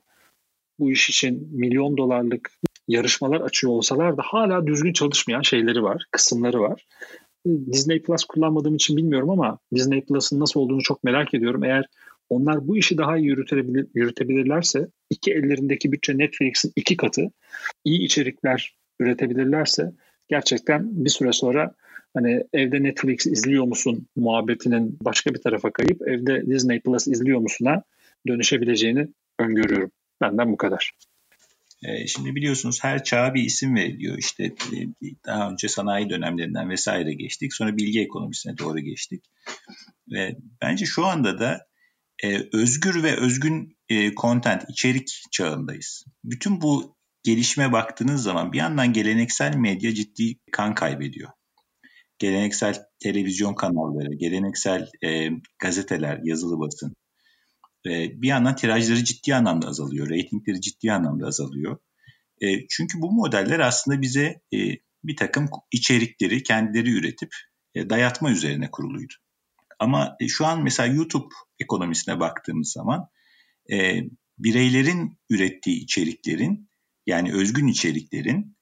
bu 0.80 0.92
iş 0.92 1.10
için 1.10 1.50
milyon 1.52 1.98
dolarlık 1.98 2.52
yarışmalar 2.88 3.42
açıyor 3.42 3.74
olsalar 3.74 4.18
da 4.18 4.22
hala 4.26 4.68
düzgün 4.68 4.94
çalışmayan 4.94 5.42
şeyleri 5.42 5.84
var, 5.84 6.06
kısımları 6.12 6.62
var. 6.62 6.86
Disney 7.48 8.02
Plus 8.02 8.24
kullanmadığım 8.24 8.76
için 8.76 8.98
bilmiyorum 8.98 9.30
ama 9.30 9.58
Disney 9.76 10.02
Plus'ın 10.02 10.40
nasıl 10.40 10.60
olduğunu 10.60 10.82
çok 10.82 11.04
merak 11.04 11.34
ediyorum. 11.34 11.64
Eğer 11.64 11.86
onlar 12.32 12.68
bu 12.68 12.78
işi 12.78 12.98
daha 12.98 13.18
iyi 13.18 13.28
yürütebilir, 13.28 13.88
yürütebilirlerse 13.96 14.88
iki 15.10 15.32
ellerindeki 15.32 15.92
bütçe 15.92 16.18
Netflix'in 16.18 16.72
iki 16.76 16.98
katı 16.98 17.32
iyi 17.86 18.00
içerikler 18.00 18.76
üretebilirlerse 19.00 19.92
gerçekten 20.28 21.06
bir 21.06 21.10
süre 21.10 21.34
sonra 21.34 21.76
hani 22.14 22.44
evde 22.54 22.84
Netflix 22.84 23.26
izliyor 23.26 23.64
musun 23.64 24.08
muhabbetinin 24.16 24.98
başka 25.02 25.34
bir 25.34 25.42
tarafa 25.42 25.72
kayıp 25.72 26.08
evde 26.08 26.46
Disney 26.48 26.80
Plus 26.80 27.08
izliyor 27.08 27.40
musun'a 27.40 27.84
dönüşebileceğini 28.28 29.08
öngörüyorum. 29.40 29.92
Benden 30.22 30.52
bu 30.52 30.58
kadar. 30.58 30.92
Ee, 31.84 32.08
şimdi 32.08 32.36
biliyorsunuz 32.36 32.84
her 32.84 33.04
çağa 33.04 33.34
bir 33.34 33.44
isim 33.44 33.76
veriliyor. 33.76 34.18
İşte 34.18 34.44
e, 34.44 34.78
daha 35.26 35.52
önce 35.52 35.68
sanayi 35.68 36.10
dönemlerinden 36.10 36.70
vesaire 36.70 37.14
geçtik. 37.14 37.54
Sonra 37.54 37.78
bilgi 37.78 38.02
ekonomisine 38.02 38.58
doğru 38.58 38.80
geçtik. 38.80 39.24
Ve 40.12 40.36
bence 40.62 40.86
şu 40.86 41.06
anda 41.06 41.40
da 41.40 41.71
e, 42.24 42.50
özgür 42.54 43.04
ve 43.04 43.18
özgün 43.18 43.78
e, 43.90 44.16
content, 44.16 44.64
içerik 44.70 45.24
çağındayız. 45.32 46.06
Bütün 46.24 46.62
bu 46.62 46.96
gelişme 47.24 47.72
baktığınız 47.72 48.24
zaman 48.24 48.54
bir 48.54 48.58
yandan 48.58 48.94
geleneksel 48.94 49.56
medya 49.56 49.94
ciddi 49.94 50.36
kan 50.52 50.76
kaybediyor. 50.76 51.30
Geleneksel 52.20 52.86
televizyon 53.00 53.54
kanalları, 53.54 54.16
geleneksel 54.16 54.90
e, 55.04 55.30
gazeteler, 55.60 56.20
yazılı 56.24 56.60
basın. 56.60 56.96
E, 57.86 58.22
bir 58.22 58.28
yandan 58.28 58.56
tirajları 58.56 59.04
ciddi 59.04 59.36
anlamda 59.36 59.68
azalıyor, 59.68 60.10
reytingleri 60.10 60.62
ciddi 60.62 60.92
anlamda 60.92 61.28
azalıyor. 61.28 61.78
E, 62.42 62.68
çünkü 62.68 63.02
bu 63.02 63.12
modeller 63.12 63.60
aslında 63.60 64.02
bize 64.02 64.42
e, 64.54 64.58
bir 65.04 65.16
takım 65.16 65.50
içerikleri 65.72 66.44
kendileri 66.44 66.92
üretip 66.92 67.30
e, 67.76 67.90
dayatma 67.90 68.32
üzerine 68.32 68.72
kuruluydu. 68.72 69.14
Ama 69.80 70.16
e, 70.20 70.28
şu 70.28 70.46
an 70.46 70.64
mesela 70.64 70.94
YouTube 70.94 71.34
ekonomisine 71.62 72.20
baktığımız 72.20 72.72
zaman 72.72 73.08
e, 73.72 74.02
bireylerin 74.38 75.20
ürettiği 75.30 75.84
içeriklerin 75.84 76.70
yani 77.06 77.34
özgün 77.34 77.68
içeriklerin 77.68 78.58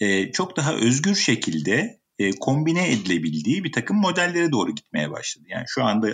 e, 0.00 0.32
çok 0.32 0.56
daha 0.56 0.74
özgür 0.74 1.14
şekilde 1.14 2.00
e, 2.18 2.30
kombine 2.30 2.92
edilebildiği 2.92 3.64
bir 3.64 3.72
takım 3.72 3.96
modellere 3.96 4.52
doğru 4.52 4.74
gitmeye 4.74 5.10
başladı. 5.10 5.44
Yani 5.48 5.64
şu 5.68 5.84
anda 5.84 6.10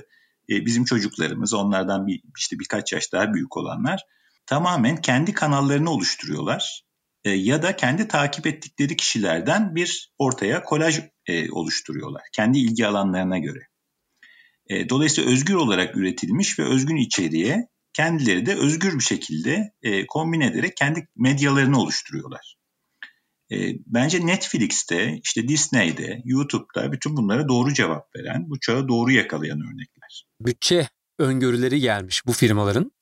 e, 0.51 0.66
bizim 0.66 0.85
çocuklarımız 0.85 1.55
onlardan 1.55 2.07
bir 2.07 2.22
işte 2.39 2.59
birkaç 2.59 2.93
yaş 2.93 3.12
daha 3.12 3.35
büyük 3.35 3.57
olanlar 3.57 4.03
tamamen 4.47 4.97
kendi 4.97 5.33
kanallarını 5.33 5.91
oluşturuyorlar 5.91 6.85
e, 7.25 7.31
ya 7.31 7.62
da 7.62 7.77
kendi 7.77 8.09
takip 8.09 8.47
ettikleri 8.47 8.97
kişilerden 8.97 9.75
bir 9.75 10.12
ortaya 10.18 10.62
kolaj 10.62 11.01
e, 11.27 11.51
oluşturuyorlar 11.51 12.22
kendi 12.33 12.59
ilgi 12.59 12.87
alanlarına 12.87 13.39
göre. 13.39 13.61
E, 14.68 14.88
dolayısıyla 14.88 15.30
özgür 15.30 15.54
olarak 15.54 15.96
üretilmiş 15.96 16.58
ve 16.58 16.64
özgün 16.64 16.96
içeriğe 16.96 17.68
kendileri 17.92 18.46
de 18.46 18.54
özgür 18.54 18.94
bir 18.94 19.04
şekilde 19.04 19.72
e, 19.82 20.06
kombin 20.06 20.40
ederek 20.40 20.76
kendi 20.76 21.08
medyalarını 21.16 21.80
oluşturuyorlar. 21.80 22.56
E, 23.52 23.56
bence 23.86 24.26
Netflix'te, 24.26 25.20
işte 25.24 25.48
Disney'de, 25.48 26.22
YouTube'da 26.24 26.92
bütün 26.92 27.16
bunlara 27.16 27.48
doğru 27.48 27.74
cevap 27.74 28.16
veren, 28.16 28.50
bu 28.50 28.60
çağı 28.60 28.88
doğru 28.88 29.12
yakalayan 29.12 29.60
örnekler. 29.60 30.26
Bütçe 30.40 30.88
öngörüleri 31.18 31.80
gelmiş 31.80 32.26
bu 32.26 32.32
firmaların. 32.32 32.92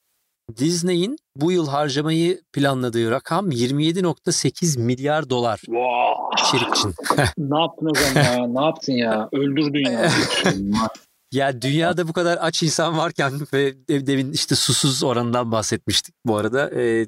Disney'in 0.56 1.16
bu 1.36 1.52
yıl 1.52 1.68
harcamayı 1.68 2.40
planladığı 2.52 3.10
rakam 3.10 3.50
27.8 3.50 4.80
milyar 4.80 5.30
dolar 5.30 5.56
wow. 5.56 6.58
içerik 6.58 6.76
için. 6.76 6.94
ne 7.38 7.60
yaptın 7.60 7.90
o 7.90 7.94
zaman 7.94 8.24
ya? 8.24 8.46
Ne 8.46 8.64
yaptın 8.64 8.92
ya? 8.92 9.28
Öldürdün 9.32 9.90
ya. 9.90 10.10
Ya 11.32 11.62
dünyada 11.62 12.08
bu 12.08 12.12
kadar 12.12 12.38
aç 12.40 12.62
insan 12.62 12.96
varken 12.96 13.32
ve 13.52 13.74
demin 13.88 14.32
işte 14.32 14.54
susuz 14.54 15.02
oranından 15.02 15.52
bahsetmiştik 15.52 16.14
bu 16.24 16.36
arada. 16.36 16.70
E, 16.70 17.06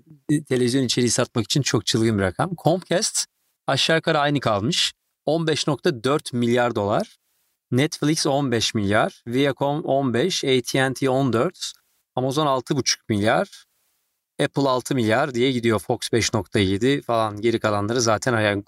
televizyon 0.48 0.82
içeriği 0.82 1.10
satmak 1.10 1.44
için 1.44 1.62
çok 1.62 1.86
çılgın 1.86 2.18
bir 2.18 2.22
rakam. 2.22 2.50
Comcast 2.64 3.26
aşağı 3.66 3.96
yukarı 3.96 4.18
aynı 4.18 4.40
kalmış. 4.40 4.92
15.4 5.26 6.36
milyar 6.36 6.74
dolar. 6.74 7.16
Netflix 7.70 8.26
15 8.26 8.74
milyar. 8.74 9.22
Viacom 9.26 9.84
15. 9.84 10.44
AT&T 10.44 11.10
14. 11.10 11.72
Amazon 12.16 12.46
6.5 12.46 12.96
milyar. 13.08 13.64
Apple 14.42 14.68
6 14.68 14.94
milyar 14.94 15.34
diye 15.34 15.52
gidiyor. 15.52 15.78
Fox 15.78 15.98
5.7 16.12 17.02
falan. 17.02 17.40
Geri 17.40 17.60
kalanları 17.60 18.00
zaten 18.00 18.40
yani 18.40 18.64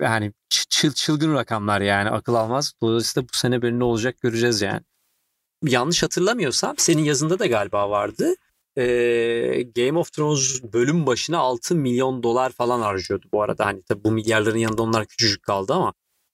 yani 0.00 0.32
çıl, 0.48 0.92
çılgın 0.92 1.34
rakamlar 1.34 1.80
yani 1.80 2.10
akıl 2.10 2.34
almaz. 2.34 2.72
Dolayısıyla 2.82 3.28
bu 3.28 3.36
sene 3.36 3.62
böyle 3.62 3.78
ne 3.78 3.84
olacak 3.84 4.20
göreceğiz 4.20 4.62
yani. 4.62 4.80
Yanlış 5.62 6.02
hatırlamıyorsam 6.02 6.74
senin 6.78 7.02
yazında 7.02 7.38
da 7.38 7.46
galiba 7.46 7.90
vardı. 7.90 8.34
Ee, 8.78 9.62
Game 9.76 9.98
of 9.98 10.12
Thrones 10.12 10.62
bölüm 10.72 11.06
başına 11.06 11.38
6 11.38 11.74
milyon 11.74 12.22
dolar 12.22 12.52
falan 12.52 12.80
harcıyordu 12.80 13.26
bu 13.32 13.42
arada. 13.42 13.66
Hani 13.66 13.82
tabii 13.82 14.04
bu 14.04 14.10
milyarların 14.10 14.58
yanında 14.58 14.82
onlar 14.82 15.06
küçücük 15.06 15.42
kaldı 15.42 15.72
ama 15.72 15.92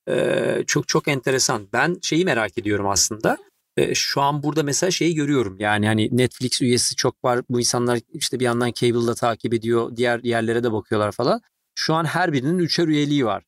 e, 0.09 0.65
çok 0.67 0.89
çok 0.89 1.09
enteresan. 1.09 1.69
Ben 1.73 1.97
şeyi 2.03 2.25
merak 2.25 2.59
ediyorum 2.59 2.89
aslında. 2.89 3.39
E, 3.77 3.95
şu 3.95 4.21
an 4.21 4.43
burada 4.43 4.63
mesela 4.63 4.91
şeyi 4.91 5.15
görüyorum. 5.15 5.57
Yani 5.59 5.87
hani 5.87 6.09
Netflix 6.13 6.63
üyesi 6.63 6.97
çok 6.97 7.25
var. 7.25 7.41
Bu 7.49 7.61
insanlar 7.61 8.01
işte 8.15 8.41
bir 8.41 8.45
yandan 8.45 8.73
cable'da 8.73 9.15
takip 9.15 9.55
ediyor. 9.55 9.97
Diğer 9.97 10.21
yerlere 10.23 10.65
de 10.65 10.73
bakıyorlar 10.73 11.13
falan. 11.13 11.41
Şu 11.75 11.95
an 11.95 12.05
her 12.05 12.33
birinin 12.33 12.59
üçer 12.59 12.89
üyeliği 12.89 13.27
var. 13.27 13.45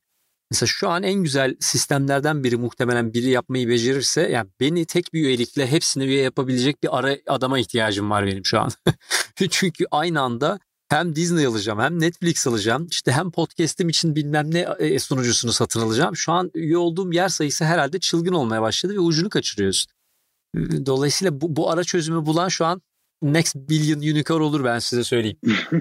Mesela 0.51 0.66
şu 0.66 0.88
an 0.88 1.03
en 1.03 1.22
güzel 1.22 1.57
sistemlerden 1.61 2.45
biri 2.45 2.57
muhtemelen 2.57 3.14
biri 3.14 3.28
yapmayı 3.30 3.68
becerirse 3.68 4.22
yani 4.22 4.51
beni 4.61 4.86
tek 4.86 5.12
bir 5.12 5.20
üyelikle 5.20 5.66
hepsini 5.66 6.05
üye 6.05 6.22
yapabilecek 6.22 6.82
bir 6.82 6.99
ara 6.99 7.16
adama 7.26 7.59
ihtiyacım 7.59 8.11
var 8.11 8.26
benim 8.26 8.45
şu 8.45 8.61
an. 8.61 8.70
Çünkü 9.51 9.84
aynı 9.90 10.20
anda 10.20 10.59
hem 10.88 11.16
Disney 11.16 11.47
alacağım 11.47 11.78
hem 11.78 12.01
Netflix 12.01 12.47
alacağım. 12.47 12.86
işte 12.90 13.12
hem 13.12 13.30
podcast'im 13.30 13.88
için 13.88 14.16
bilmem 14.16 14.55
ne 14.55 14.66
e, 14.78 14.99
sunucusunu 14.99 15.53
satın 15.53 15.80
alacağım. 15.80 16.16
Şu 16.16 16.32
an 16.32 16.51
üye 16.55 16.76
olduğum 16.76 17.12
yer 17.12 17.28
sayısı 17.28 17.64
herhalde 17.64 17.99
çılgın 17.99 18.32
olmaya 18.32 18.62
başladı 18.62 18.95
ve 18.95 18.99
ucunu 18.99 19.28
kaçırıyoruz. 19.28 19.86
Dolayısıyla 20.86 21.40
bu, 21.40 21.57
bu 21.57 21.70
ara 21.70 21.84
çözümü 21.84 22.26
bulan 22.26 22.49
şu 22.49 22.64
an 22.64 22.82
next 23.22 23.57
billion 23.57 24.14
unicorn 24.14 24.40
olur 24.40 24.64
ben 24.64 24.78
size 24.78 25.05
söyleyeyim. 25.05 25.38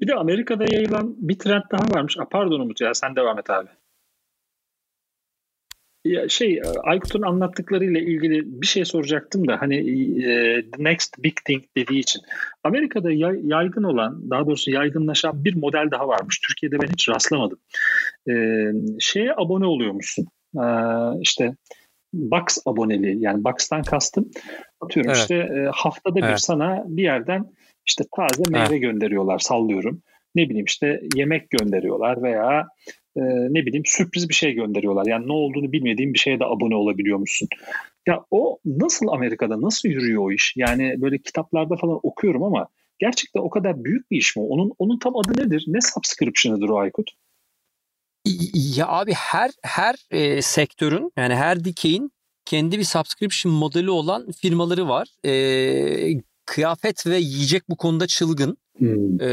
bir 0.00 0.08
de 0.08 0.14
Amerika'da 0.14 0.64
yayılan 0.72 1.14
bir 1.18 1.38
trend 1.38 1.62
daha 1.72 1.90
varmış. 1.90 2.16
A, 2.18 2.28
pardon 2.28 2.60
Umut 2.60 2.80
ya 2.80 2.94
sen 2.94 3.16
devam 3.16 3.38
et 3.38 3.50
abi. 3.50 3.68
Ya 6.04 6.28
şey 6.28 6.62
Aykut'un 6.82 7.22
anlattıklarıyla 7.22 8.00
ilgili 8.00 8.62
bir 8.62 8.66
şey 8.66 8.84
soracaktım 8.84 9.48
da 9.48 9.60
hani 9.60 9.76
e, 10.24 10.62
the 10.70 10.84
next 10.84 11.18
big 11.18 11.36
thing 11.44 11.64
dediği 11.76 11.98
için. 11.98 12.22
Amerika'da 12.64 13.12
yaygın 13.42 13.82
olan 13.82 14.30
daha 14.30 14.46
doğrusu 14.46 14.70
yaygınlaşan 14.70 15.44
bir 15.44 15.54
model 15.54 15.90
daha 15.90 16.08
varmış. 16.08 16.38
Türkiye'de 16.38 16.80
ben 16.80 16.88
hiç 16.92 17.08
rastlamadım. 17.08 17.58
E, 18.28 18.32
şeye 19.00 19.34
abone 19.36 19.66
oluyormuşsun. 19.66 20.26
E, 20.56 20.64
işte 21.20 21.54
Box 22.14 22.58
aboneliği 22.66 23.20
yani 23.20 23.44
Box'tan 23.44 23.82
kastım 23.82 24.30
atıyorum 24.80 25.10
evet. 25.10 25.20
işte 25.20 25.34
e, 25.34 25.70
haftada 25.72 26.18
evet. 26.20 26.32
bir 26.32 26.36
sana 26.36 26.84
bir 26.86 27.02
yerden 27.02 27.52
işte 27.86 28.04
taze 28.16 28.42
meyve 28.50 28.66
evet. 28.70 28.82
gönderiyorlar 28.82 29.38
sallıyorum. 29.38 30.02
Ne 30.34 30.48
bileyim 30.48 30.66
işte 30.66 31.00
yemek 31.14 31.50
gönderiyorlar 31.50 32.22
veya 32.22 32.68
e, 33.16 33.22
ne 33.50 33.66
bileyim 33.66 33.84
sürpriz 33.86 34.28
bir 34.28 34.34
şey 34.34 34.52
gönderiyorlar. 34.52 35.06
Yani 35.06 35.28
ne 35.28 35.32
olduğunu 35.32 35.72
bilmediğin 35.72 36.14
bir 36.14 36.18
şeye 36.18 36.40
de 36.40 36.44
abone 36.44 36.76
olabiliyormuşsun. 36.76 37.48
Ya 38.08 38.24
o 38.30 38.58
nasıl 38.64 39.08
Amerika'da 39.08 39.62
nasıl 39.62 39.88
yürüyor 39.88 40.22
o 40.22 40.32
iş? 40.32 40.54
Yani 40.56 40.94
böyle 40.98 41.18
kitaplarda 41.18 41.76
falan 41.76 42.00
okuyorum 42.02 42.42
ama 42.42 42.68
gerçekten 42.98 43.40
o 43.40 43.50
kadar 43.50 43.84
büyük 43.84 44.10
bir 44.10 44.16
iş 44.16 44.36
mi? 44.36 44.42
Onun 44.42 44.72
onun 44.78 44.98
tam 44.98 45.16
adı 45.16 45.32
nedir? 45.46 45.64
Ne 45.66 45.78
subscription'ıdır 45.80 46.68
o 46.68 46.78
Aykut? 46.78 47.10
Ya 48.54 48.88
abi 48.88 49.12
her 49.12 49.50
her 49.62 49.94
e, 50.10 50.42
sektörün 50.42 51.12
yani 51.16 51.34
her 51.34 51.64
dikeyin 51.64 52.10
kendi 52.44 52.78
bir 52.78 52.84
subscription 52.84 53.54
modeli 53.54 53.90
olan 53.90 54.30
firmaları 54.30 54.88
var. 54.88 55.08
E, 55.24 55.30
kıyafet 56.46 57.06
ve 57.06 57.18
yiyecek 57.18 57.68
bu 57.68 57.76
konuda 57.76 58.06
çılgın. 58.06 58.56
Hmm. 58.78 59.20
Ee, 59.20 59.26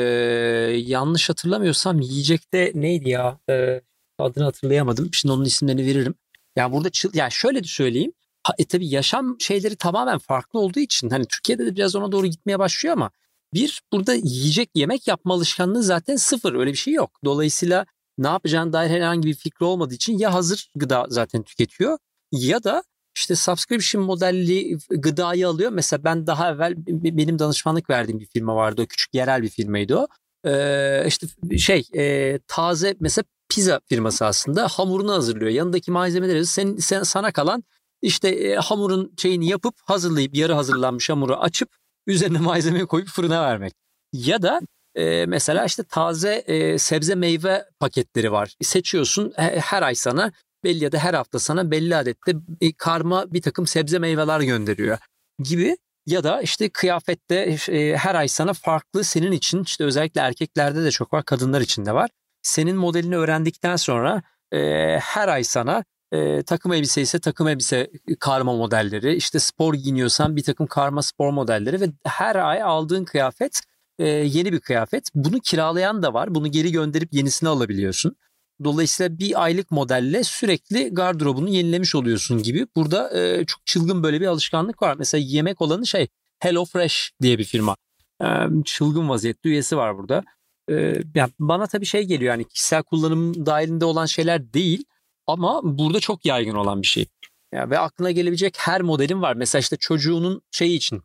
yanlış 0.86 1.30
hatırlamıyorsam 1.30 2.00
yiyecekte 2.00 2.72
neydi 2.76 3.10
ya? 3.10 3.40
Ee, 3.50 3.82
adını 4.20 4.44
hatırlayamadım. 4.44 5.10
Şimdi 5.14 5.34
onun 5.34 5.46
isimlerini 5.46 5.86
veririm. 5.86 6.16
Yani 6.56 6.74
burada 6.74 6.90
çıl 6.90 7.10
yani 7.14 7.32
şöyle 7.32 7.64
de 7.64 7.68
söyleyeyim. 7.68 8.12
Ha, 8.44 8.54
e 8.58 8.66
tabii 8.66 8.90
yaşam 8.90 9.36
şeyleri 9.40 9.76
tamamen 9.76 10.18
farklı 10.18 10.60
olduğu 10.60 10.80
için 10.80 11.10
hani 11.10 11.26
Türkiye'de 11.26 11.66
de 11.66 11.76
biraz 11.76 11.96
ona 11.96 12.12
doğru 12.12 12.28
gitmeye 12.28 12.60
başlıyor 12.60 12.94
ama 12.94 13.12
bir 13.54 13.82
burada 13.92 14.14
yiyecek 14.14 14.70
yemek 14.76 15.08
yapma 15.08 15.34
alışkanlığı 15.34 15.84
zaten 15.84 16.16
sıfır 16.16 16.54
öyle 16.54 16.72
bir 16.72 16.78
şey 16.78 16.94
yok. 16.94 17.12
Dolayısıyla 17.26 17.86
ne 18.18 18.28
yapacağını 18.28 18.74
dair 18.74 18.90
herhangi 18.90 19.28
bir 19.28 19.36
fikri 19.36 19.66
olmadığı 19.66 19.94
için 19.94 20.18
ya 20.18 20.34
hazır 20.34 20.70
gıda 20.76 21.06
zaten 21.10 21.44
tüketiyor 21.44 21.98
ya 22.32 22.64
da 22.64 22.84
işte 23.16 23.36
subscription 23.36 24.04
modelli 24.04 24.78
gıdayı 24.90 25.48
alıyor. 25.48 25.72
Mesela 25.72 26.04
ben 26.04 26.28
daha 26.28 26.52
evvel 26.52 26.74
benim 26.88 27.40
danışmanlık 27.40 27.90
verdiğim 27.90 28.20
bir 28.20 28.26
firma 28.26 28.56
vardı. 28.56 28.82
O 28.82 28.86
küçük 28.86 29.14
yerel 29.14 29.42
bir 29.42 29.50
firmaydı 29.50 29.98
o. 29.98 30.08
Ee, 30.46 31.04
işte 31.08 31.28
şey 31.58 31.84
e, 31.96 32.40
taze 32.48 32.96
mesela 33.00 33.26
pizza 33.50 33.80
firması 33.90 34.26
aslında 34.26 34.68
hamurunu 34.68 35.14
hazırlıyor. 35.14 35.52
Yanındaki 35.52 35.92
malzemeleri 35.92 36.46
sen, 36.46 36.76
sen 36.76 37.04
sana 37.04 37.32
kalan 37.32 37.64
işte 38.02 38.30
e, 38.30 38.56
hamurun 38.56 39.14
şeyini 39.18 39.48
yapıp 39.48 39.76
hazırlayıp 39.86 40.36
yarı 40.36 40.54
hazırlanmış 40.54 41.10
hamuru 41.10 41.36
açıp 41.36 41.70
üzerine 42.08 42.38
malzemeyi 42.40 42.86
koyup 42.86 43.08
fırına 43.08 43.42
vermek. 43.42 43.74
Ya 44.14 44.42
da 44.42 44.62
e, 44.96 45.26
mesela 45.26 45.66
işte 45.66 45.84
taze 45.84 46.36
e, 46.36 46.78
sebze 46.78 47.16
meyve 47.16 47.66
paketleri 47.80 48.32
var. 48.32 48.56
Seçiyorsun 48.62 49.34
her 49.38 49.82
ay 49.82 49.96
sana 49.96 50.32
belli 50.64 50.84
ya 50.84 50.92
da 50.92 50.98
her 50.98 51.14
hafta 51.14 51.40
sana 51.40 51.72
belli 51.72 51.96
adette 51.96 52.34
karma 52.78 53.34
bir 53.34 53.42
takım 53.42 53.68
sebze 53.68 54.00
meyveler 54.00 54.42
gönderiyor 54.42 54.98
gibi 55.44 55.78
ya 56.06 56.24
da 56.24 56.42
işte 56.42 56.70
kıyafette 56.70 57.58
e, 57.70 57.98
her 57.98 58.16
ay 58.16 58.28
sana 58.28 58.54
farklı 58.54 59.04
senin 59.04 59.32
için 59.32 59.64
işte 59.64 59.84
özellikle 59.84 60.22
erkeklerde 60.22 60.84
de 60.84 60.92
çok 60.92 61.14
var 61.14 61.26
kadınlar 61.26 61.62
için 61.62 61.86
de 61.86 61.94
var. 61.94 62.10
Senin 62.42 62.76
modelini 62.76 63.18
öğrendikten 63.18 63.76
sonra 63.76 64.22
e, 64.52 64.58
her 65.00 65.28
ay 65.28 65.44
sana 65.44 65.84
e, 66.12 66.44
takım 66.44 66.74
elbise 66.74 67.02
ise 67.02 67.20
takım 67.20 67.48
elbise 67.48 67.92
karma 68.20 68.54
modelleri 68.56 69.16
işte 69.16 69.40
spor 69.40 69.74
giyiniyorsan 69.74 70.36
bir 70.36 70.44
takım 70.44 70.68
karma 70.68 71.02
spor 71.02 71.30
modelleri 71.30 71.82
ve 71.82 71.86
her 72.06 72.36
ay 72.36 72.62
aldığın 72.62 73.06
kıyafet 73.06 73.62
e, 74.00 74.08
yeni 74.08 74.54
bir 74.54 74.60
kıyafet. 74.60 75.10
Bunu 75.16 75.40
kiralayan 75.40 76.04
da 76.04 76.14
var 76.14 76.36
bunu 76.36 76.52
geri 76.52 76.72
gönderip 76.72 77.14
yenisini 77.14 77.50
alabiliyorsun. 77.50 78.16
Dolayısıyla 78.64 79.20
bir 79.20 79.44
aylık 79.44 79.72
modelle 79.72 80.24
sürekli 80.24 80.90
gardırobunu 80.94 81.50
yenilemiş 81.50 81.96
oluyorsun 81.96 82.44
gibi. 82.44 82.68
Burada 82.76 83.20
e, 83.20 83.46
çok 83.46 83.66
çılgın 83.66 84.04
böyle 84.04 84.22
bir 84.22 84.28
alışkanlık 84.28 84.82
var. 84.82 84.96
Mesela 85.00 85.24
yemek 85.28 85.62
olanı 85.62 85.88
şey 85.88 86.08
Hello 86.40 86.66
Fresh 86.66 87.12
diye 87.22 87.38
bir 87.38 87.44
firma. 87.44 87.76
E, 88.24 88.28
çılgın 88.66 89.10
vaziyette 89.10 89.50
üyesi 89.50 89.78
var 89.78 89.98
burada. 89.98 90.24
E, 90.70 90.74
yani 91.16 91.32
bana 91.40 91.68
tabii 91.68 91.86
şey 91.86 92.04
geliyor 92.04 92.34
yani 92.34 92.44
kişisel 92.44 92.84
kullanım 92.84 93.46
dahilinde 93.46 93.86
olan 93.86 94.06
şeyler 94.06 94.54
değil 94.54 94.84
ama 95.28 95.62
burada 95.64 96.00
çok 96.00 96.26
yaygın 96.26 96.56
olan 96.56 96.82
bir 96.82 96.88
şey. 96.88 97.06
Yani 97.54 97.72
ve 97.72 97.80
aklına 97.80 98.12
gelebilecek 98.12 98.58
her 98.60 98.82
modelin 98.82 99.22
var. 99.22 99.36
Mesela 99.36 99.60
işte 99.60 99.78
çocuğunun 99.78 100.42
şeyi 100.52 100.78
için 100.78 101.02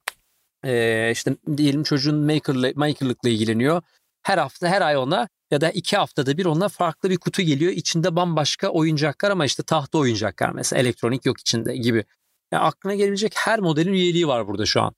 e, 0.64 1.10
işte 1.12 1.36
diyelim 1.56 1.82
çocuğun 1.82 2.24
makerlı, 2.24 2.72
makerlıkla 2.74 3.28
ilgileniyor. 3.28 3.82
Her 4.26 4.38
hafta 4.38 4.68
her 4.68 4.82
ay 4.82 4.96
ona 4.96 5.28
ya 5.50 5.60
da 5.60 5.70
iki 5.70 5.96
haftada 5.96 6.36
bir 6.38 6.46
ona 6.46 6.68
farklı 6.68 7.10
bir 7.10 7.16
kutu 7.16 7.42
geliyor. 7.42 7.72
İçinde 7.72 8.16
bambaşka 8.16 8.68
oyuncaklar 8.68 9.30
ama 9.30 9.44
işte 9.44 9.62
tahta 9.62 9.98
oyuncaklar 9.98 10.50
mesela 10.50 10.82
elektronik 10.82 11.26
yok 11.26 11.40
içinde 11.40 11.76
gibi. 11.76 12.04
Yani 12.52 12.62
aklına 12.62 12.94
gelebilecek 12.94 13.32
her 13.36 13.60
modelin 13.60 13.92
üyeliği 13.92 14.28
var 14.28 14.48
burada 14.48 14.66
şu 14.66 14.80
an. 14.80 14.94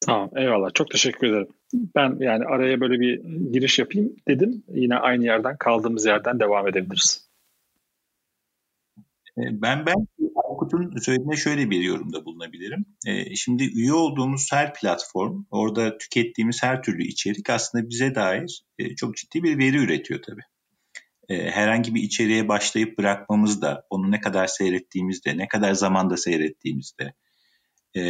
Tamam 0.00 0.30
eyvallah 0.36 0.70
çok 0.74 0.90
teşekkür 0.90 1.26
ederim. 1.26 1.48
Ben 1.74 2.16
yani 2.20 2.44
araya 2.44 2.80
böyle 2.80 3.00
bir 3.00 3.20
giriş 3.52 3.78
yapayım 3.78 4.16
dedim. 4.28 4.64
Yine 4.68 4.96
aynı 4.96 5.24
yerden 5.24 5.56
kaldığımız 5.56 6.06
yerden 6.06 6.40
devam 6.40 6.68
edebiliriz. 6.68 7.31
Ben 9.36 9.86
ben 9.86 9.94
Aykut'un 10.50 10.96
söylediğine 11.00 11.36
şöyle 11.36 11.70
bir 11.70 11.80
yorumda 11.80 12.24
bulunabilirim. 12.24 12.86
Şimdi 13.36 13.64
üye 13.64 13.92
olduğumuz 13.92 14.52
her 14.52 14.74
platform, 14.74 15.44
orada 15.50 15.98
tükettiğimiz 15.98 16.62
her 16.62 16.82
türlü 16.82 17.04
içerik 17.04 17.50
aslında 17.50 17.88
bize 17.88 18.14
dair 18.14 18.64
çok 18.96 19.16
ciddi 19.16 19.42
bir 19.42 19.58
veri 19.58 19.76
üretiyor 19.76 20.20
tabii. 20.22 20.42
Herhangi 21.50 21.94
bir 21.94 22.02
içeriğe 22.02 22.48
başlayıp 22.48 22.98
bırakmamız 22.98 23.62
da, 23.62 23.86
onu 23.90 24.10
ne 24.10 24.20
kadar 24.20 24.46
seyrettiğimizde, 24.46 25.36
ne 25.38 25.48
kadar 25.48 25.74
zamanda 25.74 26.16
seyrettiğimizde, 26.16 27.14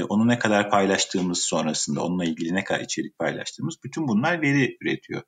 onu 0.08 0.28
ne 0.28 0.38
kadar 0.38 0.70
paylaştığımız 0.70 1.38
sonrasında, 1.42 2.04
onunla 2.04 2.24
ilgili 2.24 2.54
ne 2.54 2.64
kadar 2.64 2.80
içerik 2.80 3.18
paylaştığımız, 3.18 3.74
bütün 3.84 4.08
bunlar 4.08 4.42
veri 4.42 4.76
üretiyor. 4.82 5.22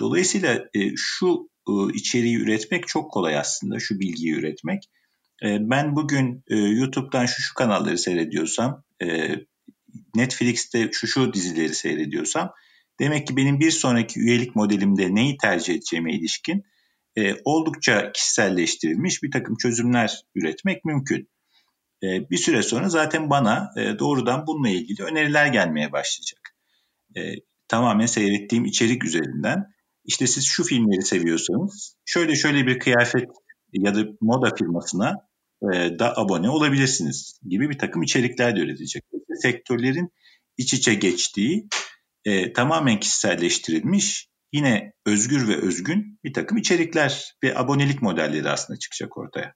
Dolayısıyla 0.00 0.64
şu 0.96 1.50
içeriği 1.94 2.36
üretmek 2.36 2.88
çok 2.88 3.12
kolay 3.12 3.36
aslında, 3.38 3.78
şu 3.78 4.00
bilgiyi 4.00 4.34
üretmek. 4.34 4.82
Ee, 5.42 5.58
ben 5.60 5.96
bugün 5.96 6.44
e, 6.48 6.56
YouTube'dan 6.56 7.26
şu 7.26 7.42
şu 7.42 7.54
kanalları 7.54 7.98
seyrediyorsam, 7.98 8.84
e, 9.02 9.30
Netflix'te 10.14 10.90
şu 10.92 11.06
şu 11.06 11.32
dizileri 11.32 11.74
seyrediyorsam, 11.74 12.52
demek 13.00 13.26
ki 13.26 13.36
benim 13.36 13.60
bir 13.60 13.70
sonraki 13.70 14.20
üyelik 14.20 14.56
modelimde 14.56 15.14
neyi 15.14 15.36
tercih 15.36 15.74
edeceğime 15.74 16.14
ilişkin 16.14 16.62
e, 17.16 17.34
oldukça 17.44 18.12
kişiselleştirilmiş 18.12 19.22
bir 19.22 19.30
takım 19.30 19.56
çözümler 19.56 20.22
üretmek 20.34 20.84
mümkün. 20.84 21.28
bir 22.02 22.36
süre 22.36 22.62
sonra 22.62 22.88
zaten 22.88 23.30
bana 23.30 23.70
doğrudan 23.98 24.46
bununla 24.46 24.68
ilgili 24.68 25.02
öneriler 25.02 25.46
gelmeye 25.46 25.92
başlayacak. 25.92 26.56
tamamen 27.68 28.06
seyrettiğim 28.06 28.64
içerik 28.64 29.04
üzerinden 29.04 29.64
işte 30.04 30.26
siz 30.26 30.44
şu 30.44 30.64
filmleri 30.64 31.02
seviyorsanız 31.02 31.96
şöyle 32.04 32.34
şöyle 32.34 32.66
bir 32.66 32.78
kıyafet 32.78 33.28
ya 33.72 33.94
da 33.94 34.04
moda 34.20 34.54
firmasına 34.54 35.25
e, 35.62 35.98
da 35.98 36.16
abone 36.16 36.50
olabilirsiniz 36.50 37.40
gibi 37.48 37.70
bir 37.70 37.78
takım 37.78 38.02
içerikler 38.02 38.56
de 38.56 38.60
üretecek. 38.60 39.02
Sektörlerin 39.42 40.08
iç 40.56 40.74
içe 40.74 40.94
geçtiği 40.94 41.68
e, 42.24 42.52
tamamen 42.52 43.00
kişiselleştirilmiş 43.00 44.28
yine 44.52 44.92
özgür 45.06 45.48
ve 45.48 45.56
özgün 45.56 46.18
bir 46.24 46.32
takım 46.32 46.58
içerikler 46.58 47.34
ve 47.44 47.58
abonelik 47.58 48.02
modelleri 48.02 48.50
aslında 48.50 48.78
çıkacak 48.78 49.18
ortaya. 49.18 49.54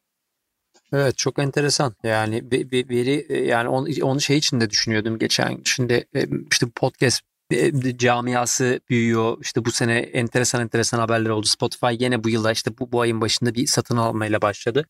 Evet 0.93 1.19
çok 1.19 1.39
enteresan 1.39 1.95
yani 2.05 2.43
veri 2.73 3.27
e, 3.29 3.45
yani 3.45 3.69
onu, 3.69 3.89
onu 4.03 4.21
şey 4.21 4.37
için 4.37 4.61
de 4.61 4.71
düşünüyordum 4.71 5.19
geçen 5.19 5.61
şimdi 5.65 6.05
e, 6.17 6.27
işte 6.51 6.67
podcast 6.77 7.21
camiası 7.97 8.81
büyüyor. 8.91 9.39
İşte 9.43 9.65
bu 9.65 9.73
sene 9.73 9.99
enteresan 9.99 10.61
enteresan 10.61 10.99
haberler 10.99 11.31
oldu. 11.31 11.47
Spotify 11.47 11.95
yine 11.99 12.25
bu 12.25 12.31
yılda 12.31 12.53
işte 12.53 12.79
bu, 12.79 12.93
bu 12.93 13.01
ayın 13.01 13.21
başında 13.21 13.55
bir 13.55 13.67
satın 13.67 13.97
almayla 13.97 14.43
başladı. 14.43 14.87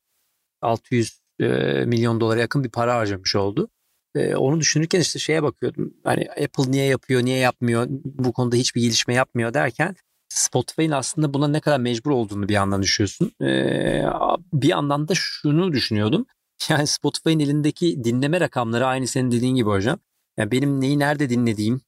600 0.62 1.20
e, 1.40 1.46
milyon 1.86 2.20
dolara 2.20 2.40
yakın 2.40 2.64
bir 2.64 2.70
para 2.70 2.94
harcamış 2.94 3.36
oldu. 3.36 3.68
E, 4.14 4.34
onu 4.34 4.60
düşünürken 4.60 5.00
işte 5.00 5.18
şeye 5.18 5.42
bakıyordum. 5.42 5.94
Hani 6.04 6.30
Apple 6.30 6.70
niye 6.70 6.86
yapıyor, 6.86 7.22
niye 7.22 7.38
yapmıyor, 7.38 7.86
bu 8.04 8.32
konuda 8.32 8.56
hiçbir 8.56 8.80
gelişme 8.80 9.14
yapmıyor 9.14 9.54
derken 9.54 9.96
Spotify'ın 10.28 10.90
aslında 10.90 11.34
buna 11.34 11.48
ne 11.48 11.60
kadar 11.60 11.80
mecbur 11.80 12.10
olduğunu 12.10 12.48
bir 12.48 12.54
yandan 12.54 12.82
düşüyorsun. 12.82 13.32
E, 13.42 14.02
bir 14.52 14.68
yandan 14.68 15.08
da 15.08 15.12
şunu 15.16 15.72
düşünüyordum. 15.72 16.26
Yani 16.68 16.86
Spotify'ın 16.86 17.40
elindeki 17.40 18.04
dinleme 18.04 18.40
rakamları 18.40 18.86
aynı 18.86 19.06
senin 19.06 19.30
dediğin 19.30 19.54
gibi 19.54 19.70
hocam. 19.70 19.98
Yani 20.36 20.50
benim 20.50 20.80
neyi 20.80 20.98
nerede 20.98 21.30
dinlediğim, 21.30 21.80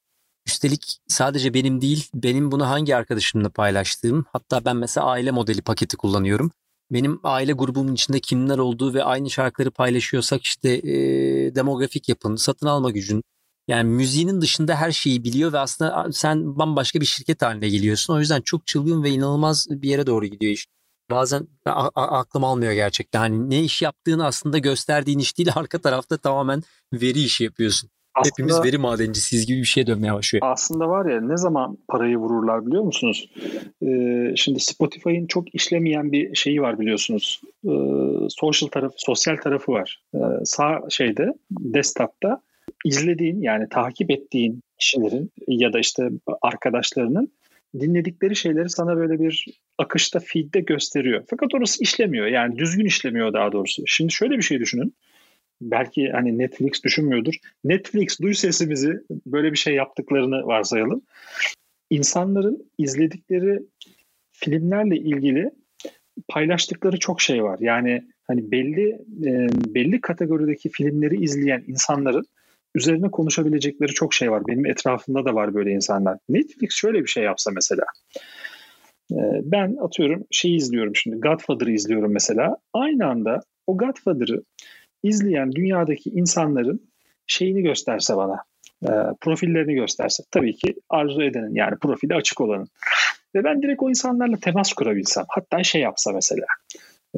Üstelik 0.47 0.97
sadece 1.07 1.53
benim 1.53 1.81
değil, 1.81 2.09
benim 2.13 2.51
bunu 2.51 2.69
hangi 2.69 2.95
arkadaşımla 2.95 3.49
paylaştığım, 3.49 4.25
hatta 4.33 4.65
ben 4.65 4.77
mesela 4.77 5.07
aile 5.07 5.31
modeli 5.31 5.61
paketi 5.61 5.97
kullanıyorum. 5.97 6.51
Benim 6.93 7.19
aile 7.23 7.53
grubumun 7.53 7.93
içinde 7.93 8.19
kimler 8.19 8.57
olduğu 8.57 8.93
ve 8.93 9.03
aynı 9.03 9.29
şarkıları 9.29 9.71
paylaşıyorsak 9.71 10.43
işte 10.43 10.69
e, 10.69 10.95
demografik 11.55 12.09
yapın, 12.09 12.35
satın 12.35 12.67
alma 12.67 12.91
gücün, 12.91 13.23
yani 13.67 13.89
müziğinin 13.89 14.41
dışında 14.41 14.75
her 14.75 14.91
şeyi 14.91 15.23
biliyor 15.23 15.53
ve 15.53 15.59
aslında 15.59 16.11
sen 16.11 16.57
bambaşka 16.59 17.01
bir 17.01 17.05
şirket 17.05 17.41
haline 17.41 17.69
geliyorsun. 17.69 18.13
O 18.13 18.19
yüzden 18.19 18.41
çok 18.41 18.67
çılgın 18.67 19.03
ve 19.03 19.09
inanılmaz 19.09 19.67
bir 19.69 19.89
yere 19.89 20.07
doğru 20.07 20.25
gidiyor 20.25 20.53
iş. 20.53 20.67
Bazen 21.11 21.47
aklım 21.95 22.43
almıyor 22.43 22.73
gerçekten. 22.73 23.19
Hani 23.19 23.49
ne 23.49 23.63
iş 23.63 23.81
yaptığını 23.81 24.25
aslında 24.25 24.57
gösterdiğin 24.57 25.19
iş 25.19 25.37
değil 25.37 25.49
arka 25.55 25.81
tarafta 25.81 26.17
tamamen 26.17 26.63
veri 26.93 27.19
işi 27.21 27.43
yapıyorsun. 27.43 27.89
Aslında, 28.15 28.33
Hepimiz 28.33 28.63
veri 28.63 28.77
madencisiyiz 28.77 29.45
gibi 29.45 29.57
bir 29.57 29.65
şeye 29.65 29.87
dönmeye 29.87 30.13
başlıyor. 30.13 30.45
Aslında 30.47 30.89
var 30.89 31.05
ya 31.11 31.21
ne 31.21 31.37
zaman 31.37 31.77
parayı 31.87 32.17
vururlar 32.17 32.65
biliyor 32.65 32.83
musunuz? 32.83 33.29
Ee, 33.83 34.33
şimdi 34.35 34.59
Spotify'ın 34.59 35.27
çok 35.27 35.55
işlemeyen 35.55 36.11
bir 36.11 36.35
şeyi 36.35 36.61
var 36.61 36.79
biliyorsunuz. 36.79 37.41
Ee, 37.65 37.69
social 38.29 38.69
tarafı, 38.69 38.95
sosyal 38.97 39.37
tarafı 39.37 39.71
var. 39.71 40.01
Ee, 40.15 40.19
sağ 40.43 40.79
şeyde, 40.89 41.33
desktop'ta 41.51 42.41
izlediğin 42.85 43.41
yani 43.41 43.69
takip 43.69 44.11
ettiğin 44.11 44.61
kişilerin 44.79 45.31
ya 45.47 45.73
da 45.73 45.79
işte 45.79 46.09
arkadaşlarının 46.41 47.31
dinledikleri 47.79 48.35
şeyleri 48.35 48.69
sana 48.69 48.97
böyle 48.97 49.19
bir 49.19 49.45
akışta 49.77 50.19
feed'de 50.19 50.59
gösteriyor. 50.59 51.23
Fakat 51.29 51.53
orası 51.53 51.83
işlemiyor. 51.83 52.27
Yani 52.27 52.57
düzgün 52.57 52.85
işlemiyor 52.85 53.33
daha 53.33 53.51
doğrusu. 53.51 53.83
Şimdi 53.85 54.13
şöyle 54.13 54.37
bir 54.37 54.41
şey 54.41 54.59
düşünün. 54.59 54.93
Belki 55.71 56.09
hani 56.09 56.37
Netflix 56.37 56.83
düşünmüyordur. 56.83 57.35
Netflix 57.63 58.19
duy 58.21 58.33
sesimizi 58.33 58.99
böyle 59.25 59.51
bir 59.51 59.57
şey 59.57 59.75
yaptıklarını 59.75 60.47
varsayalım. 60.47 61.01
İnsanların 61.89 62.71
izledikleri 62.77 63.59
filmlerle 64.31 64.97
ilgili 64.97 65.49
paylaştıkları 66.29 66.99
çok 66.99 67.21
şey 67.21 67.43
var. 67.43 67.57
Yani 67.61 68.03
hani 68.27 68.51
belli 68.51 68.89
e, 69.25 69.47
belli 69.75 70.01
kategorideki 70.01 70.69
filmleri 70.69 71.23
izleyen 71.23 71.63
insanların 71.67 72.25
üzerine 72.75 73.11
konuşabilecekleri 73.11 73.91
çok 73.91 74.13
şey 74.13 74.31
var. 74.31 74.43
Benim 74.47 74.65
etrafımda 74.65 75.25
da 75.25 75.35
var 75.35 75.53
böyle 75.53 75.71
insanlar. 75.71 76.17
Netflix 76.29 76.75
şöyle 76.75 77.01
bir 77.01 77.07
şey 77.07 77.23
yapsa 77.23 77.51
mesela. 77.51 77.83
E, 79.11 79.17
ben 79.43 79.77
atıyorum 79.81 80.25
şeyi 80.31 80.55
izliyorum 80.55 80.95
şimdi. 80.95 81.17
Godfather'ı 81.17 81.71
izliyorum 81.71 82.13
mesela. 82.13 82.57
Aynı 82.73 83.07
anda 83.07 83.41
o 83.67 83.77
Godfather'ı 83.77 84.43
izleyen 85.03 85.51
dünyadaki 85.51 86.09
insanların 86.09 86.89
şeyini 87.27 87.61
gösterse 87.61 88.17
bana. 88.17 88.43
E, 88.83 88.91
profillerini 89.21 89.75
gösterse. 89.75 90.23
Tabii 90.31 90.55
ki 90.55 90.75
arzu 90.89 91.21
edenin 91.21 91.55
yani 91.55 91.77
profili 91.81 92.15
açık 92.15 92.41
olanın. 92.41 92.67
Ve 93.35 93.43
ben 93.43 93.61
direkt 93.61 93.83
o 93.83 93.89
insanlarla 93.89 94.37
temas 94.37 94.73
kurabilsem. 94.73 95.25
Hatta 95.27 95.63
şey 95.63 95.81
yapsa 95.81 96.11
mesela. 96.11 96.45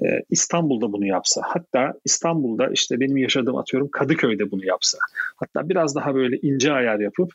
Ee, 0.03 0.21
İstanbul'da 0.29 0.91
bunu 0.91 1.05
yapsa, 1.05 1.41
hatta 1.45 1.93
İstanbul'da 2.05 2.69
işte 2.73 2.99
benim 2.99 3.17
yaşadığım 3.17 3.55
atıyorum 3.55 3.89
Kadıköy'de 3.91 4.51
bunu 4.51 4.65
yapsa, 4.65 4.97
hatta 5.36 5.69
biraz 5.69 5.95
daha 5.95 6.15
böyle 6.15 6.38
ince 6.38 6.71
ayar 6.71 6.99
yapıp 6.99 7.33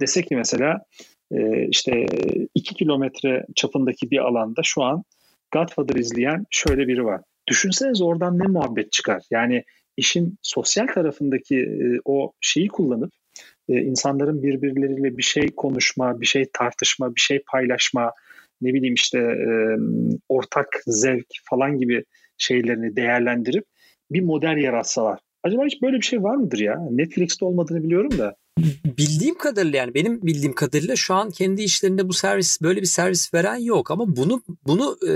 dese 0.00 0.22
ki 0.22 0.36
mesela 0.36 0.84
e, 1.32 1.66
işte 1.68 2.06
iki 2.54 2.74
kilometre 2.74 3.46
çapındaki 3.56 4.10
bir 4.10 4.18
alanda 4.18 4.60
şu 4.64 4.82
an 4.82 5.04
Godfather 5.52 5.94
izleyen 5.94 6.46
şöyle 6.50 6.88
biri 6.88 7.04
var. 7.04 7.20
Düşünseniz 7.48 8.02
oradan 8.02 8.38
ne 8.38 8.46
muhabbet 8.46 8.92
çıkar? 8.92 9.22
Yani 9.30 9.64
işin 10.00 10.38
sosyal 10.42 10.86
tarafındaki 10.86 11.56
e, 11.56 12.00
o 12.04 12.32
şeyi 12.40 12.68
kullanıp 12.68 13.12
e, 13.68 13.74
insanların 13.74 14.42
birbirleriyle 14.42 15.16
bir 15.16 15.22
şey 15.22 15.50
konuşma, 15.56 16.20
bir 16.20 16.26
şey 16.26 16.44
tartışma, 16.52 17.14
bir 17.14 17.20
şey 17.20 17.42
paylaşma, 17.52 18.12
ne 18.60 18.74
bileyim 18.74 18.94
işte 18.94 19.18
e, 19.18 19.50
ortak 20.28 20.68
zevk 20.86 21.26
falan 21.50 21.78
gibi 21.78 22.04
şeylerini 22.38 22.96
değerlendirip 22.96 23.64
bir 24.10 24.20
model 24.20 24.56
yaratsalar. 24.56 25.20
Acaba 25.42 25.64
hiç 25.66 25.82
böyle 25.82 25.96
bir 25.96 26.02
şey 26.02 26.22
var 26.22 26.36
mıdır 26.36 26.58
ya? 26.58 26.76
Netflix'te 26.90 27.44
olmadığını 27.44 27.82
biliyorum 27.82 28.18
da. 28.18 28.36
Bildiğim 28.98 29.38
kadarıyla 29.38 29.78
yani 29.78 29.94
benim 29.94 30.22
bildiğim 30.22 30.54
kadarıyla 30.54 30.96
şu 30.96 31.14
an 31.14 31.30
kendi 31.30 31.62
işlerinde 31.62 32.08
bu 32.08 32.12
servis 32.12 32.62
böyle 32.62 32.80
bir 32.80 32.86
servis 32.86 33.34
veren 33.34 33.56
yok 33.56 33.90
ama 33.90 34.16
bunu 34.16 34.42
bunu 34.66 34.96
e, 35.08 35.14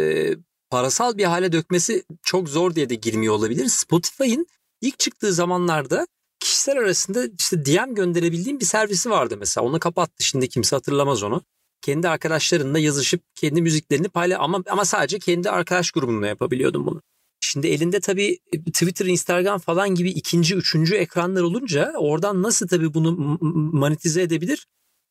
parasal 0.70 1.18
bir 1.18 1.24
hale 1.24 1.53
dökmesi 1.53 2.03
çok 2.22 2.49
zor 2.49 2.74
diye 2.74 2.91
de 2.91 2.95
girmiyor 2.95 3.35
olabilir. 3.35 3.66
Spotify'ın 3.66 4.47
ilk 4.85 4.99
çıktığı 4.99 5.32
zamanlarda 5.32 6.07
kişiler 6.41 6.76
arasında 6.76 7.24
işte 7.39 7.64
DM 7.64 7.95
gönderebildiğim 7.95 8.61
bir 8.61 8.64
servisi 8.64 9.11
vardı 9.11 9.37
mesela. 9.39 9.66
Onu 9.66 9.78
kapattı. 9.78 10.24
Şimdi 10.24 10.49
kimse 10.49 10.76
hatırlamaz 10.76 11.22
onu 11.22 11.43
kendi 11.82 12.09
arkadaşlarınla 12.09 12.78
yazışıp 12.78 13.22
kendi 13.35 13.62
müziklerini 13.62 14.09
paylaş 14.09 14.39
ama 14.41 14.62
ama 14.70 14.85
sadece 14.85 15.18
kendi 15.18 15.51
arkadaş 15.51 15.91
grubunla 15.91 16.26
yapabiliyordum 16.26 16.87
bunu. 16.87 17.03
Şimdi 17.41 17.66
elinde 17.68 18.01
tabii 18.01 18.39
e, 18.53 18.64
Twitter, 18.64 19.07
Instagram 19.07 19.59
falan 19.59 19.95
gibi 19.95 20.11
ikinci, 20.11 20.55
üçüncü 20.55 20.95
ekranlar 20.95 21.43
olunca 21.43 21.93
oradan 21.99 22.43
nasıl 22.43 22.68
tabii 22.68 22.95
bunu 22.95 23.39
monetize 23.72 24.22
edebilir? 24.22 24.66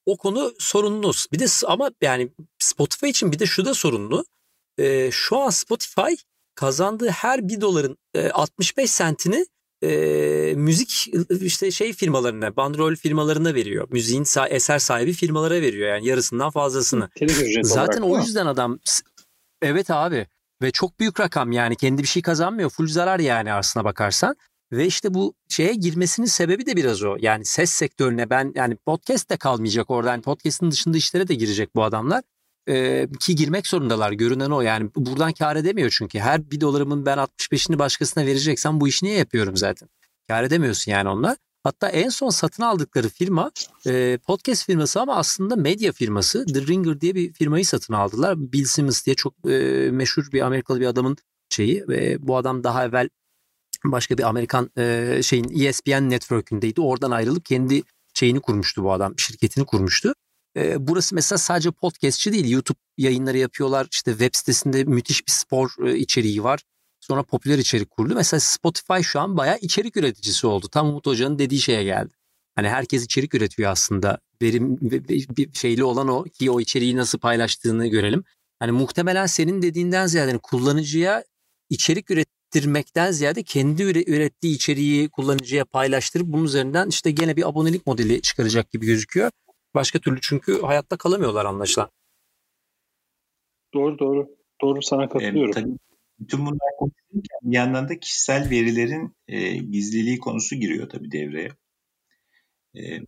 O 0.06 0.18
konu 0.18 0.54
sorunlu. 0.60 1.12
Bir 1.34 1.40
de 1.40 1.46
ama 1.68 1.92
yani 2.02 2.30
Spotify 2.60 3.08
için 3.08 3.32
bir 3.32 3.40
de 3.40 3.46
şu 3.46 3.66
da 3.66 3.74
sorunlu. 3.74 4.26
Ee, 4.78 5.10
şu 5.12 5.38
an 5.38 5.50
Spotify 5.50 6.14
kazandığı 6.56 7.10
her 7.10 7.48
bir 7.48 7.62
doların 7.62 7.98
e, 8.14 8.30
65 8.30 8.92
sentini 8.92 9.46
e, 9.84 10.54
müzik 10.56 11.10
işte 11.42 11.72
şey 11.72 11.94
firmalarına, 11.94 12.56
bandrol 12.56 12.96
firmalarına 12.96 13.54
veriyor. 13.54 13.88
Müziğin 13.92 14.24
sa- 14.24 14.50
eser 14.50 14.80
sahibi 14.80 15.14
firmalara 15.14 15.62
veriyor 15.62 15.90
yani 15.90 16.08
yarısından 16.08 16.50
fazlasını. 16.50 17.10
Zaten 17.64 18.02
o 18.02 18.18
yüzden 18.20 18.46
adam 18.46 18.80
evet 19.62 19.92
abi 19.92 20.28
ve 20.62 20.72
çok 20.72 21.00
büyük 21.00 21.20
rakam 21.20 21.52
yani 21.52 21.76
kendi 21.76 22.02
bir 22.02 22.08
şey 22.08 22.22
kazanmıyor. 22.22 22.70
Full 22.70 22.88
zarar 22.88 23.20
yani 23.20 23.54
aslına 23.54 23.84
bakarsan. 23.86 24.36
Ve 24.72 24.86
işte 24.86 25.14
bu 25.14 25.34
şeye 25.50 25.74
girmesinin 25.74 26.28
sebebi 26.28 26.66
de 26.66 26.76
biraz 26.76 27.04
o. 27.04 27.18
Yani 27.20 27.46
ses 27.46 27.70
sektörüne 27.70 28.30
ben 28.30 28.52
yani 28.56 28.76
podcast 28.76 29.30
de 29.30 29.38
kalmayacak 29.38 29.90
oradan. 29.90 30.12
Yani 30.12 30.22
podcast'ın 30.22 30.72
dışında 30.72 30.98
işlere 30.98 31.28
de 31.28 31.34
girecek 31.36 31.76
bu 31.76 31.84
adamlar 31.84 32.24
e, 32.70 33.08
ki 33.20 33.36
girmek 33.36 33.68
zorundalar. 33.68 34.12
Görünen 34.12 34.50
o 34.50 34.62
yani 34.62 34.90
buradan 34.96 35.34
kar 35.34 35.56
edemiyor 35.56 35.96
çünkü. 35.98 36.20
Her 36.20 36.52
bir 36.52 36.62
dolarımın 36.62 37.06
ben 37.06 37.18
65'ini 37.18 37.80
başkasına 37.80 38.26
vereceksem 38.26 38.82
bu 38.82 38.88
işi 38.88 39.06
niye 39.06 39.18
yapıyorum 39.18 39.58
zaten? 39.58 39.90
Kar 40.28 40.44
edemiyorsun 40.44 40.92
yani 40.92 41.10
onlar. 41.10 41.38
Hatta 41.64 41.90
en 41.90 42.10
son 42.10 42.30
satın 42.30 42.64
aldıkları 42.64 43.10
firma 43.10 43.52
e, 43.88 44.20
podcast 44.28 44.66
firması 44.66 45.02
ama 45.02 45.16
aslında 45.16 45.56
medya 45.56 45.92
firması. 45.92 46.46
The 46.46 46.68
Ringer 46.68 47.02
diye 47.02 47.16
bir 47.16 47.34
firmayı 47.34 47.66
satın 47.66 47.94
aldılar. 47.94 48.36
Bill 48.38 48.66
Simmons 48.66 49.06
diye 49.06 49.16
çok 49.16 49.34
e, 49.50 49.90
meşhur 49.92 50.32
bir 50.34 50.42
Amerikalı 50.42 50.80
bir 50.80 50.86
adamın 50.86 51.18
şeyi 51.50 51.88
ve 51.88 52.18
bu 52.28 52.38
adam 52.38 52.64
daha 52.64 52.86
evvel 52.86 53.10
başka 53.86 54.18
bir 54.18 54.24
Amerikan 54.24 54.70
e, 54.78 55.20
şeyin 55.24 55.66
ESPN 55.66 56.10
network'ündeydi. 56.10 56.82
Oradan 56.82 57.12
ayrılıp 57.12 57.46
kendi 57.46 57.84
şeyini 58.14 58.40
kurmuştu 58.40 58.84
bu 58.84 58.94
adam, 58.94 59.14
şirketini 59.18 59.66
kurmuştu. 59.66 60.14
E, 60.58 60.88
burası 60.88 61.16
mesela 61.16 61.38
sadece 61.38 61.72
podcastçi 61.72 62.34
değil. 62.34 62.50
YouTube 62.50 62.78
yayınları 62.98 63.38
yapıyorlar. 63.38 63.88
İşte 63.92 64.12
web 64.12 64.30
sitesinde 64.34 64.84
müthiş 64.84 65.28
bir 65.28 65.32
spor 65.32 65.70
e, 65.86 65.98
içeriği 65.98 66.44
var. 66.44 66.60
Sonra 67.00 67.24
popüler 67.24 67.58
içerik 67.58 67.90
kurdu. 67.90 68.16
Mesela 68.16 68.40
Spotify 68.40 69.02
şu 69.02 69.20
an 69.20 69.38
bayağı 69.38 69.58
içerik 69.62 69.98
üreticisi 69.98 70.48
oldu. 70.48 70.68
Tam 70.72 70.90
Umut 70.90 71.06
Hoca'nın 71.06 71.40
dediği 71.40 71.60
şeye 71.62 71.84
geldi. 71.84 72.14
Hani 72.56 72.70
herkes 72.70 73.04
içerik 73.04 73.36
üretiyor 73.36 73.72
aslında. 73.72 74.20
Verim 74.42 74.78
bir 75.38 75.54
şeyli 75.54 75.84
olan 75.84 76.08
o 76.08 76.24
ki 76.24 76.52
o 76.52 76.60
içeriği 76.60 76.96
nasıl 76.96 77.20
paylaştığını 77.20 77.88
görelim. 77.88 78.24
Hani 78.60 78.72
muhtemelen 78.72 79.26
senin 79.26 79.62
dediğinden 79.62 80.08
ziyade 80.08 80.30
yani 80.30 80.40
kullanıcıya 80.44 81.24
içerik 81.70 82.12
ürettirmekten 82.12 83.12
ziyade 83.12 83.44
kendi 83.44 83.84
ürettiği 83.84 84.56
içeriği 84.56 85.10
kullanıcıya 85.10 85.66
paylaştırıp 85.66 86.28
bunun 86.28 86.46
üzerinden 86.46 86.90
işte 86.90 87.12
gene 87.12 87.36
bir 87.36 87.50
abonelik 87.50 87.88
modeli 87.88 88.22
çıkaracak 88.22 88.72
gibi 88.72 88.86
gözüküyor. 88.86 89.32
Başka 89.76 90.00
türlü 90.00 90.22
çünkü 90.22 90.62
hayatta 90.62 90.98
kalamıyorlar 90.98 91.46
anlaşılan. 91.46 91.90
Doğru 93.74 94.00
doğru. 94.00 94.36
Doğru 94.62 94.82
sana 94.82 95.10
katılıyorum. 95.10 95.50
E, 95.50 95.54
tabii, 95.54 95.78
bütün 96.20 96.40
bunlar 96.46 96.78
konuşulurken 96.80 97.40
bir 97.42 97.56
yandan 97.56 97.90
da 97.90 98.00
kişisel 98.00 98.50
verilerin 98.50 99.16
e, 99.28 99.58
gizliliği 99.58 100.20
konusu 100.20 100.56
giriyor 100.56 100.90
tabii 100.90 101.12
devreye. 101.12 101.50
E, 102.76 103.00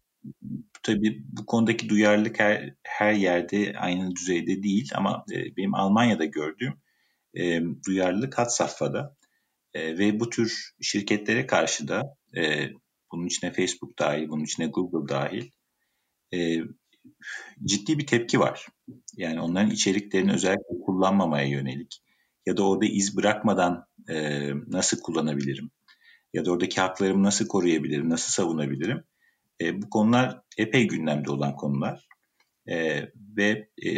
tabii 0.84 1.24
bu 1.28 1.46
konudaki 1.46 1.90
duyarlılık 1.90 2.40
her, 2.40 2.74
her 2.84 3.14
yerde 3.14 3.74
aynı 3.78 4.16
düzeyde 4.16 4.64
değil 4.64 4.90
ama 4.96 5.26
e, 5.34 5.56
benim 5.58 5.76
Almanya'da 5.76 6.26
gördüğüm 6.26 6.74
e, 7.34 7.62
duyarlılık 7.88 8.38
hat 8.38 8.56
safhada 8.56 9.16
e, 9.74 9.98
ve 9.98 10.20
bu 10.20 10.30
tür 10.30 10.74
şirketlere 10.82 11.48
karşı 11.48 11.88
da 11.88 12.18
e, 12.38 12.70
bunun 13.12 13.26
içine 13.26 13.52
Facebook 13.52 14.00
dahil, 14.00 14.30
bunun 14.30 14.44
içine 14.44 14.68
Google 14.68 15.16
dahil 15.16 15.52
e, 16.34 16.60
ciddi 17.66 18.00
bir 18.00 18.08
tepki 18.08 18.40
var. 18.40 18.68
Yani 19.18 19.42
onların 19.42 19.72
içeriklerini 19.72 20.32
özellikle 20.32 20.82
kullanmamaya 20.86 21.48
yönelik 21.48 22.02
ya 22.46 22.58
da 22.58 22.68
orada 22.68 22.86
iz 22.86 23.18
bırakmadan 23.18 23.86
e, 24.10 24.50
nasıl 24.68 25.02
kullanabilirim 25.02 25.72
ya 26.34 26.46
da 26.46 26.52
oradaki 26.52 26.82
haklarımı 26.82 27.24
nasıl 27.24 27.48
koruyabilirim, 27.48 28.10
nasıl 28.10 28.32
savunabilirim? 28.32 29.04
E, 29.62 29.82
bu 29.82 29.90
konular 29.90 30.42
epey 30.58 30.88
gündemde 30.88 31.32
olan 31.32 31.56
konular 31.56 32.08
e, 32.68 33.02
ve 33.38 33.70
e, 33.86 33.90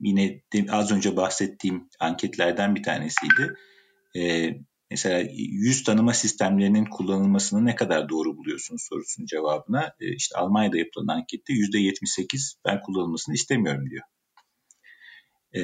yine 0.00 0.42
de, 0.52 0.66
az 0.70 0.92
önce 0.92 1.16
bahsettiğim 1.16 1.88
anketlerden 2.00 2.74
bir 2.74 2.82
tanesiydi. 2.82 3.54
e, 4.16 4.50
mesela 4.90 5.28
yüz 5.36 5.84
tanıma 5.84 6.14
sistemlerinin 6.14 6.84
kullanılmasını 6.84 7.64
ne 7.64 7.74
kadar 7.74 8.08
doğru 8.08 8.36
buluyorsunuz 8.36 8.86
sorusunun 8.90 9.26
cevabına 9.26 9.94
e, 10.00 10.14
işte 10.14 10.36
Almanya'da 10.36 10.78
yapılan 10.78 11.16
ankette 11.16 11.52
yüzde 11.52 11.78
78 11.78 12.56
ben 12.64 12.80
kullanılmasını 12.80 13.34
istemiyorum 13.34 13.90
diyor. 13.90 14.02
E, 15.56 15.60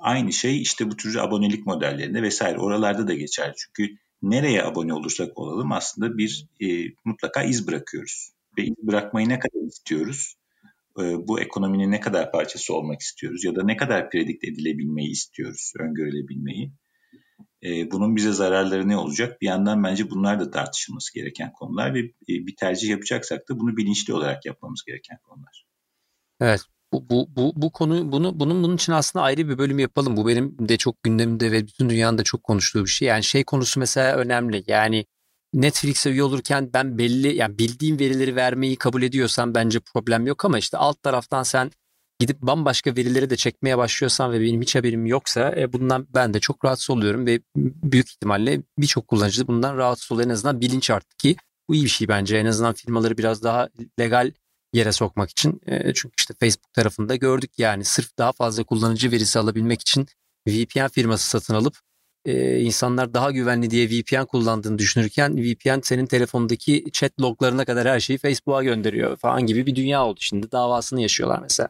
aynı 0.00 0.32
şey 0.32 0.62
işte 0.62 0.90
bu 0.90 0.96
tür 0.96 1.16
abonelik 1.16 1.66
modellerinde 1.66 2.22
vesaire 2.22 2.58
oralarda 2.58 3.08
da 3.08 3.14
geçer. 3.14 3.54
Çünkü 3.56 3.96
nereye 4.22 4.64
abone 4.64 4.94
olursak 4.94 5.38
olalım 5.38 5.72
aslında 5.72 6.18
bir 6.18 6.46
e, 6.60 6.66
mutlaka 7.04 7.42
iz 7.42 7.66
bırakıyoruz. 7.68 8.32
Ve 8.58 8.62
iz 8.62 8.74
bırakmayı 8.82 9.28
ne 9.28 9.38
kadar 9.38 9.66
istiyoruz? 9.66 10.34
Bu 10.98 11.40
ekonominin 11.40 11.90
ne 11.90 12.00
kadar 12.00 12.32
parçası 12.32 12.74
olmak 12.74 13.00
istiyoruz? 13.00 13.44
Ya 13.44 13.56
da 13.56 13.64
ne 13.64 13.76
kadar 13.76 14.10
predikt 14.10 14.44
edilebilmeyi 14.44 15.10
istiyoruz, 15.10 15.72
öngörülebilmeyi? 15.80 16.72
E, 17.66 17.90
bunun 17.90 18.16
bize 18.16 18.32
zararları 18.32 18.88
ne 18.88 18.96
olacak? 18.96 19.40
Bir 19.40 19.46
yandan 19.46 19.84
bence 19.84 20.10
bunlar 20.10 20.40
da 20.40 20.50
tartışılması 20.50 21.14
gereken 21.14 21.52
konular 21.52 21.94
ve 21.94 21.98
e, 21.98 22.12
bir 22.28 22.56
tercih 22.56 22.88
yapacaksak 22.88 23.48
da 23.48 23.60
bunu 23.60 23.76
bilinçli 23.76 24.14
olarak 24.14 24.46
yapmamız 24.46 24.82
gereken 24.86 25.18
konular. 25.22 25.66
Evet. 26.40 26.60
Bu, 26.92 27.08
bu, 27.10 27.28
bu, 27.36 27.52
bu 27.56 27.72
konu 27.72 28.12
bunu 28.12 28.40
bunun 28.40 28.62
bunun 28.62 28.76
için 28.76 28.92
aslında 28.92 29.24
ayrı 29.24 29.48
bir 29.48 29.58
bölüm 29.58 29.78
yapalım. 29.78 30.16
Bu 30.16 30.26
benim 30.28 30.68
de 30.68 30.76
çok 30.76 31.02
gündemimde 31.02 31.52
ve 31.52 31.66
bütün 31.66 31.90
dünyanın 31.90 32.18
da 32.18 32.22
çok 32.22 32.42
konuştuğu 32.42 32.84
bir 32.84 32.90
şey. 32.90 33.08
Yani 33.08 33.24
şey 33.24 33.44
konusu 33.44 33.80
mesela 33.80 34.16
önemli. 34.16 34.64
Yani 34.66 35.06
Netflix'e 35.52 36.10
üye 36.10 36.22
olurken 36.22 36.70
ben 36.74 36.98
belli 36.98 37.36
yani 37.36 37.58
bildiğim 37.58 37.98
verileri 37.98 38.36
vermeyi 38.36 38.76
kabul 38.76 39.02
ediyorsam 39.02 39.54
bence 39.54 39.80
problem 39.80 40.26
yok 40.26 40.44
ama 40.44 40.58
işte 40.58 40.78
alt 40.78 41.02
taraftan 41.02 41.42
sen 41.42 41.70
gidip 42.18 42.42
bambaşka 42.42 42.96
verileri 42.96 43.30
de 43.30 43.36
çekmeye 43.36 43.78
başlıyorsan 43.78 44.32
ve 44.32 44.40
benim 44.40 44.62
hiç 44.62 44.74
haberim 44.74 45.06
yoksa 45.06 45.54
e, 45.56 45.72
bundan 45.72 46.06
ben 46.14 46.34
de 46.34 46.40
çok 46.40 46.64
rahatsız 46.64 46.90
oluyorum 46.90 47.26
ve 47.26 47.40
büyük 47.56 48.10
ihtimalle 48.10 48.62
birçok 48.78 49.08
kullanıcı 49.08 49.42
da 49.42 49.48
bundan 49.48 49.76
rahatsız 49.76 50.12
oluyor. 50.12 50.28
En 50.28 50.32
azından 50.32 50.60
bilinç 50.60 50.90
arttı 50.90 51.16
ki 51.16 51.36
bu 51.68 51.74
iyi 51.74 51.84
bir 51.84 51.88
şey 51.88 52.08
bence. 52.08 52.36
En 52.36 52.46
azından 52.46 52.74
firmaları 52.74 53.18
biraz 53.18 53.42
daha 53.42 53.68
legal 54.00 54.32
yere 54.72 54.92
sokmak 54.92 55.30
için. 55.30 55.60
E, 55.66 55.94
çünkü 55.94 56.14
işte 56.18 56.34
Facebook 56.40 56.72
tarafında 56.72 57.16
gördük 57.16 57.50
yani 57.58 57.84
sırf 57.84 58.18
daha 58.18 58.32
fazla 58.32 58.64
kullanıcı 58.64 59.10
verisi 59.10 59.38
alabilmek 59.38 59.80
için 59.80 60.06
VPN 60.48 60.88
firması 60.88 61.28
satın 61.28 61.54
alıp 61.54 61.76
e, 62.24 62.60
insanlar 62.60 63.14
daha 63.14 63.30
güvenli 63.30 63.70
diye 63.70 63.88
VPN 63.88 64.24
kullandığını 64.24 64.78
düşünürken 64.78 65.36
VPN 65.36 65.80
senin 65.82 66.06
telefondaki 66.06 66.84
chat 66.92 67.20
loglarına 67.20 67.64
kadar 67.64 67.88
her 67.88 68.00
şeyi 68.00 68.18
Facebook'a 68.18 68.62
gönderiyor 68.62 69.16
falan 69.16 69.46
gibi 69.46 69.66
bir 69.66 69.74
dünya 69.74 70.06
oldu. 70.06 70.18
Şimdi 70.20 70.52
davasını 70.52 71.00
yaşıyorlar 71.00 71.38
mesela. 71.42 71.68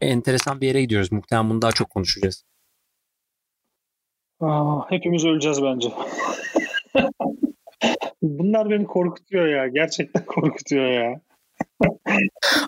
Enteresan 0.00 0.60
bir 0.60 0.66
yere 0.66 0.80
gidiyoruz. 0.82 1.12
Muhtemelen 1.12 1.50
bunu 1.50 1.62
daha 1.62 1.72
çok 1.72 1.90
konuşacağız. 1.90 2.44
Aa, 4.40 4.90
hepimiz 4.90 5.24
öleceğiz 5.24 5.62
bence. 5.62 5.92
Bunlar 8.22 8.70
beni 8.70 8.84
korkutuyor 8.84 9.46
ya. 9.46 9.68
Gerçekten 9.68 10.24
korkutuyor 10.24 10.90
ya. 10.90 11.20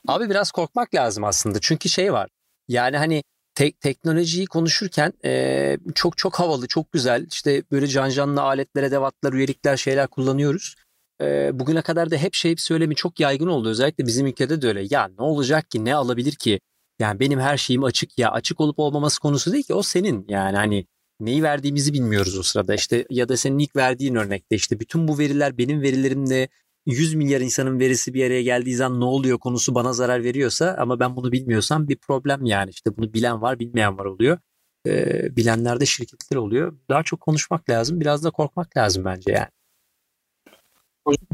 Abi 0.08 0.30
biraz 0.30 0.50
korkmak 0.52 0.94
lazım 0.94 1.24
aslında. 1.24 1.58
Çünkü 1.60 1.88
şey 1.88 2.12
var. 2.12 2.28
Yani 2.68 2.96
hani 2.96 3.22
tek 3.54 3.80
teknolojiyi 3.80 4.46
konuşurken 4.46 5.12
e, 5.24 5.76
çok 5.94 6.18
çok 6.18 6.40
havalı, 6.40 6.68
çok 6.68 6.92
güzel. 6.92 7.26
İşte 7.30 7.62
böyle 7.72 7.86
can 7.86 8.10
canlı 8.10 8.42
aletlere, 8.42 8.90
devatlar, 8.90 9.32
üyelikler, 9.32 9.76
şeyler 9.76 10.06
kullanıyoruz. 10.06 10.74
E, 11.20 11.50
bugüne 11.58 11.82
kadar 11.82 12.10
da 12.10 12.16
hep 12.16 12.34
şey 12.34 12.56
söylemi 12.56 12.94
çok 12.94 13.20
yaygın 13.20 13.46
oldu. 13.46 13.68
Özellikle 13.68 14.06
bizim 14.06 14.26
ülkede 14.26 14.62
de 14.62 14.68
öyle. 14.68 14.86
Ya 14.90 15.10
ne 15.18 15.24
olacak 15.24 15.70
ki, 15.70 15.84
ne 15.84 15.94
alabilir 15.94 16.32
ki? 16.32 16.60
Yani 16.98 17.20
benim 17.20 17.40
her 17.40 17.56
şeyim 17.56 17.84
açık 17.84 18.18
ya. 18.18 18.30
Açık 18.30 18.60
olup 18.60 18.78
olmaması 18.78 19.20
konusu 19.20 19.52
değil 19.52 19.64
ki. 19.64 19.74
O 19.74 19.82
senin. 19.82 20.26
Yani 20.28 20.56
hani 20.56 20.86
neyi 21.20 21.42
verdiğimizi 21.42 21.92
bilmiyoruz 21.92 22.38
o 22.38 22.42
sırada. 22.42 22.74
İşte 22.74 23.06
ya 23.10 23.28
da 23.28 23.36
senin 23.36 23.58
ilk 23.58 23.76
verdiğin 23.76 24.14
örnekte 24.14 24.56
işte 24.56 24.80
bütün 24.80 25.08
bu 25.08 25.18
veriler 25.18 25.58
benim 25.58 25.82
verilerimle 25.82 26.48
100 26.86 27.14
milyar 27.14 27.40
insanın 27.40 27.80
verisi 27.80 28.14
bir 28.14 28.26
araya 28.26 28.42
geldiği 28.42 28.74
zaman 28.74 29.00
ne 29.00 29.04
oluyor 29.04 29.38
konusu 29.38 29.74
bana 29.74 29.92
zarar 29.92 30.24
veriyorsa 30.24 30.76
ama 30.78 31.00
ben 31.00 31.16
bunu 31.16 31.32
bilmiyorsam 31.32 31.88
bir 31.88 31.96
problem 31.96 32.44
yani. 32.44 32.70
işte 32.70 32.96
bunu 32.96 33.14
bilen 33.14 33.42
var 33.42 33.58
bilmeyen 33.58 33.98
var 33.98 34.04
oluyor. 34.04 34.38
Ee, 34.86 35.36
bilenlerde 35.36 35.86
şirketler 35.86 36.36
oluyor. 36.36 36.78
Daha 36.88 37.02
çok 37.02 37.20
konuşmak 37.20 37.70
lazım. 37.70 38.00
Biraz 38.00 38.24
da 38.24 38.30
korkmak 38.30 38.76
lazım 38.76 39.04
bence 39.04 39.32
yani. 39.32 39.48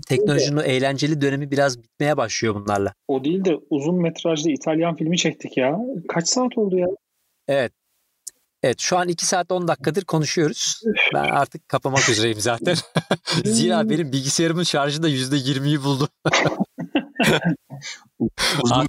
Teknolojinin 0.06 0.56
o 0.56 0.62
eğlenceli 0.62 1.20
dönemi 1.20 1.50
biraz 1.50 1.82
bitmeye 1.82 2.16
başlıyor 2.16 2.54
bunlarla. 2.54 2.94
O 3.08 3.24
değil 3.24 3.44
de 3.44 3.56
uzun 3.70 4.02
metrajlı 4.02 4.50
İtalyan 4.50 4.96
filmi 4.96 5.18
çektik 5.18 5.56
ya. 5.56 5.78
Kaç 6.08 6.28
saat 6.28 6.58
oldu 6.58 6.76
ya? 6.78 6.86
Evet. 7.48 7.72
Evet 8.62 8.80
şu 8.80 8.98
an 8.98 9.08
2 9.08 9.26
saat 9.26 9.52
10 9.52 9.68
dakikadır 9.68 10.04
konuşuyoruz. 10.04 10.82
Ben 11.14 11.24
artık 11.24 11.68
kapamak 11.68 12.08
üzereyim 12.08 12.40
zaten. 12.40 12.76
Zira 13.44 13.90
benim 13.90 14.12
bilgisayarımın 14.12 14.62
şarjı 14.62 15.02
da 15.02 15.08
%20'yi 15.08 15.82
buldu. 15.82 16.08
Uzun 18.62 18.86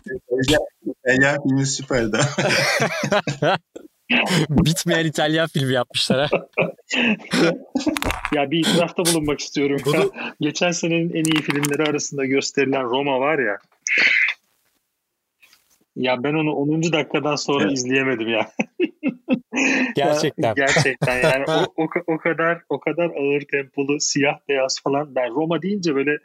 İtalyan 0.86 1.44
filmi 1.44 1.66
süperdi. 1.66 2.18
Bitmeyen 4.50 5.06
İtalyan 5.06 5.48
filmi 5.48 5.74
yapmışlar 5.74 6.30
ha. 6.30 6.48
ya 8.34 8.52
bir 8.52 8.60
itirafta 8.60 9.06
bulunmak 9.06 9.40
istiyorum. 9.40 9.82
Ya. 9.94 10.02
Geçen 10.42 10.72
senenin 10.72 11.10
en 11.10 11.24
iyi 11.24 11.42
filmleri 11.42 11.84
arasında 11.90 12.26
gösterilen 12.26 12.84
Roma 12.84 13.20
var 13.20 13.40
ya. 13.40 13.58
Ya 15.96 16.24
ben 16.24 16.34
onu 16.34 16.54
10. 16.54 16.84
dakikadan 16.84 17.36
sonra 17.36 17.64
evet. 17.64 17.78
izleyemedim 17.78 18.28
ya. 18.28 18.52
Gerçekten. 19.96 20.56
Gerçekten 20.56 21.22
yani 21.24 21.46
o, 21.48 21.84
o, 21.84 21.88
o 22.08 22.18
kadar 22.18 22.62
o 22.70 22.80
kadar 22.80 23.06
ağır 23.06 23.42
tempolu 23.42 24.00
siyah 24.00 24.40
beyaz 24.50 24.80
falan. 24.84 25.16
Ben 25.16 25.30
Roma 25.30 25.62
deyince 25.62 25.96
böyle 25.96 26.18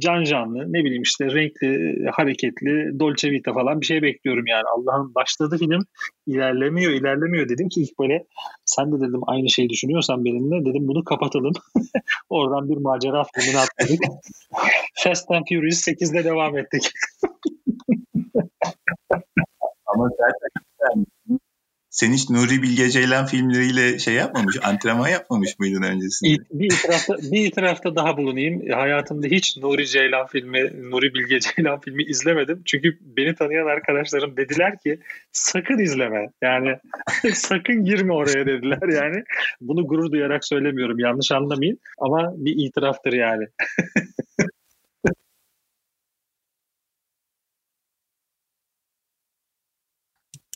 can 0.00 0.24
canlı 0.24 0.72
ne 0.72 0.84
bileyim 0.84 1.02
işte 1.02 1.24
renkli 1.24 2.06
hareketli 2.10 3.00
Dolce 3.00 3.30
Vita 3.30 3.52
falan 3.52 3.80
bir 3.80 3.86
şey 3.86 4.02
bekliyorum 4.02 4.46
yani. 4.46 4.64
Allah'ın 4.76 5.14
başladı 5.14 5.56
film 5.58 5.82
ilerlemiyor 6.26 6.92
ilerlemiyor. 6.92 7.48
Dedim 7.48 7.68
ki 7.68 7.82
ilk 7.82 7.98
böyle 7.98 8.24
sen 8.64 8.92
de 8.92 8.96
dedim 8.96 9.20
aynı 9.26 9.50
şeyi 9.50 9.68
düşünüyorsan 9.68 10.24
benimle 10.24 10.70
dedim 10.70 10.88
bunu 10.88 11.04
kapatalım. 11.04 11.52
Oradan 12.30 12.68
bir 12.68 12.76
macera 12.76 13.24
filmini 13.34 13.58
atladık. 13.58 14.00
Fast 14.94 15.30
and 15.30 15.44
Furious 15.48 15.88
8'de 15.88 16.24
devam 16.24 16.58
ettik. 16.58 16.90
Ama 19.86 20.08
zaten 20.08 21.06
sen 21.92 22.12
hiç 22.12 22.30
Nuri 22.30 22.62
Bilge 22.62 22.90
Ceylan 22.90 23.26
filmleriyle 23.26 23.98
şey 23.98 24.14
yapmamış, 24.14 24.56
antrenman 24.62 25.08
yapmamış 25.08 25.58
mıydın 25.58 25.82
öncesinde? 25.82 26.44
Bir 26.52 26.64
itirafta, 26.64 27.16
bir 27.32 27.44
itirafta 27.44 27.96
daha 27.96 28.16
bulunayım. 28.16 28.70
Hayatımda 28.70 29.26
hiç 29.26 29.56
Nuri 29.56 29.88
Ceylan 29.88 30.26
filmi, 30.26 30.90
Nuri 30.90 31.14
Bilge 31.14 31.40
Ceylan 31.40 31.80
filmi 31.80 32.02
izlemedim. 32.02 32.62
Çünkü 32.64 32.98
beni 33.00 33.34
tanıyan 33.34 33.66
arkadaşlarım 33.66 34.36
dediler 34.36 34.78
ki 34.78 34.98
sakın 35.32 35.78
izleme. 35.78 36.30
Yani 36.42 36.76
sakın 37.34 37.84
girme 37.84 38.12
oraya 38.12 38.46
dediler 38.46 39.02
yani. 39.02 39.24
Bunu 39.60 39.86
gurur 39.86 40.12
duyarak 40.12 40.44
söylemiyorum. 40.44 40.98
Yanlış 40.98 41.32
anlamayın. 41.32 41.78
Ama 41.98 42.32
bir 42.36 42.66
itiraftır 42.66 43.12
yani. 43.12 43.44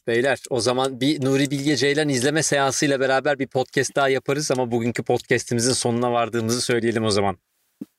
Beyler 0.07 0.39
o 0.51 0.61
zaman 0.61 1.01
bir 1.01 1.25
Nuri 1.25 1.51
Bilge 1.51 1.77
Ceylan 1.77 2.09
izleme 2.09 2.43
seansıyla 2.43 3.01
beraber 3.01 3.39
bir 3.39 3.47
podcast 3.47 3.97
daha 3.97 4.09
yaparız 4.09 4.51
ama 4.51 4.71
bugünkü 4.71 5.03
podcastimizin 5.03 5.73
sonuna 5.73 6.13
vardığımızı 6.13 6.61
söyleyelim 6.61 7.05
o 7.05 7.11
zaman. 7.11 7.39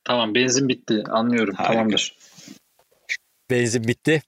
Tamam 0.03 0.35
benzin 0.35 0.69
bitti 0.69 1.03
anlıyorum 1.09 1.55
Harika. 1.55 1.73
tamamdır. 1.73 2.17
Benzin 3.49 3.83
bitti. 3.83 4.21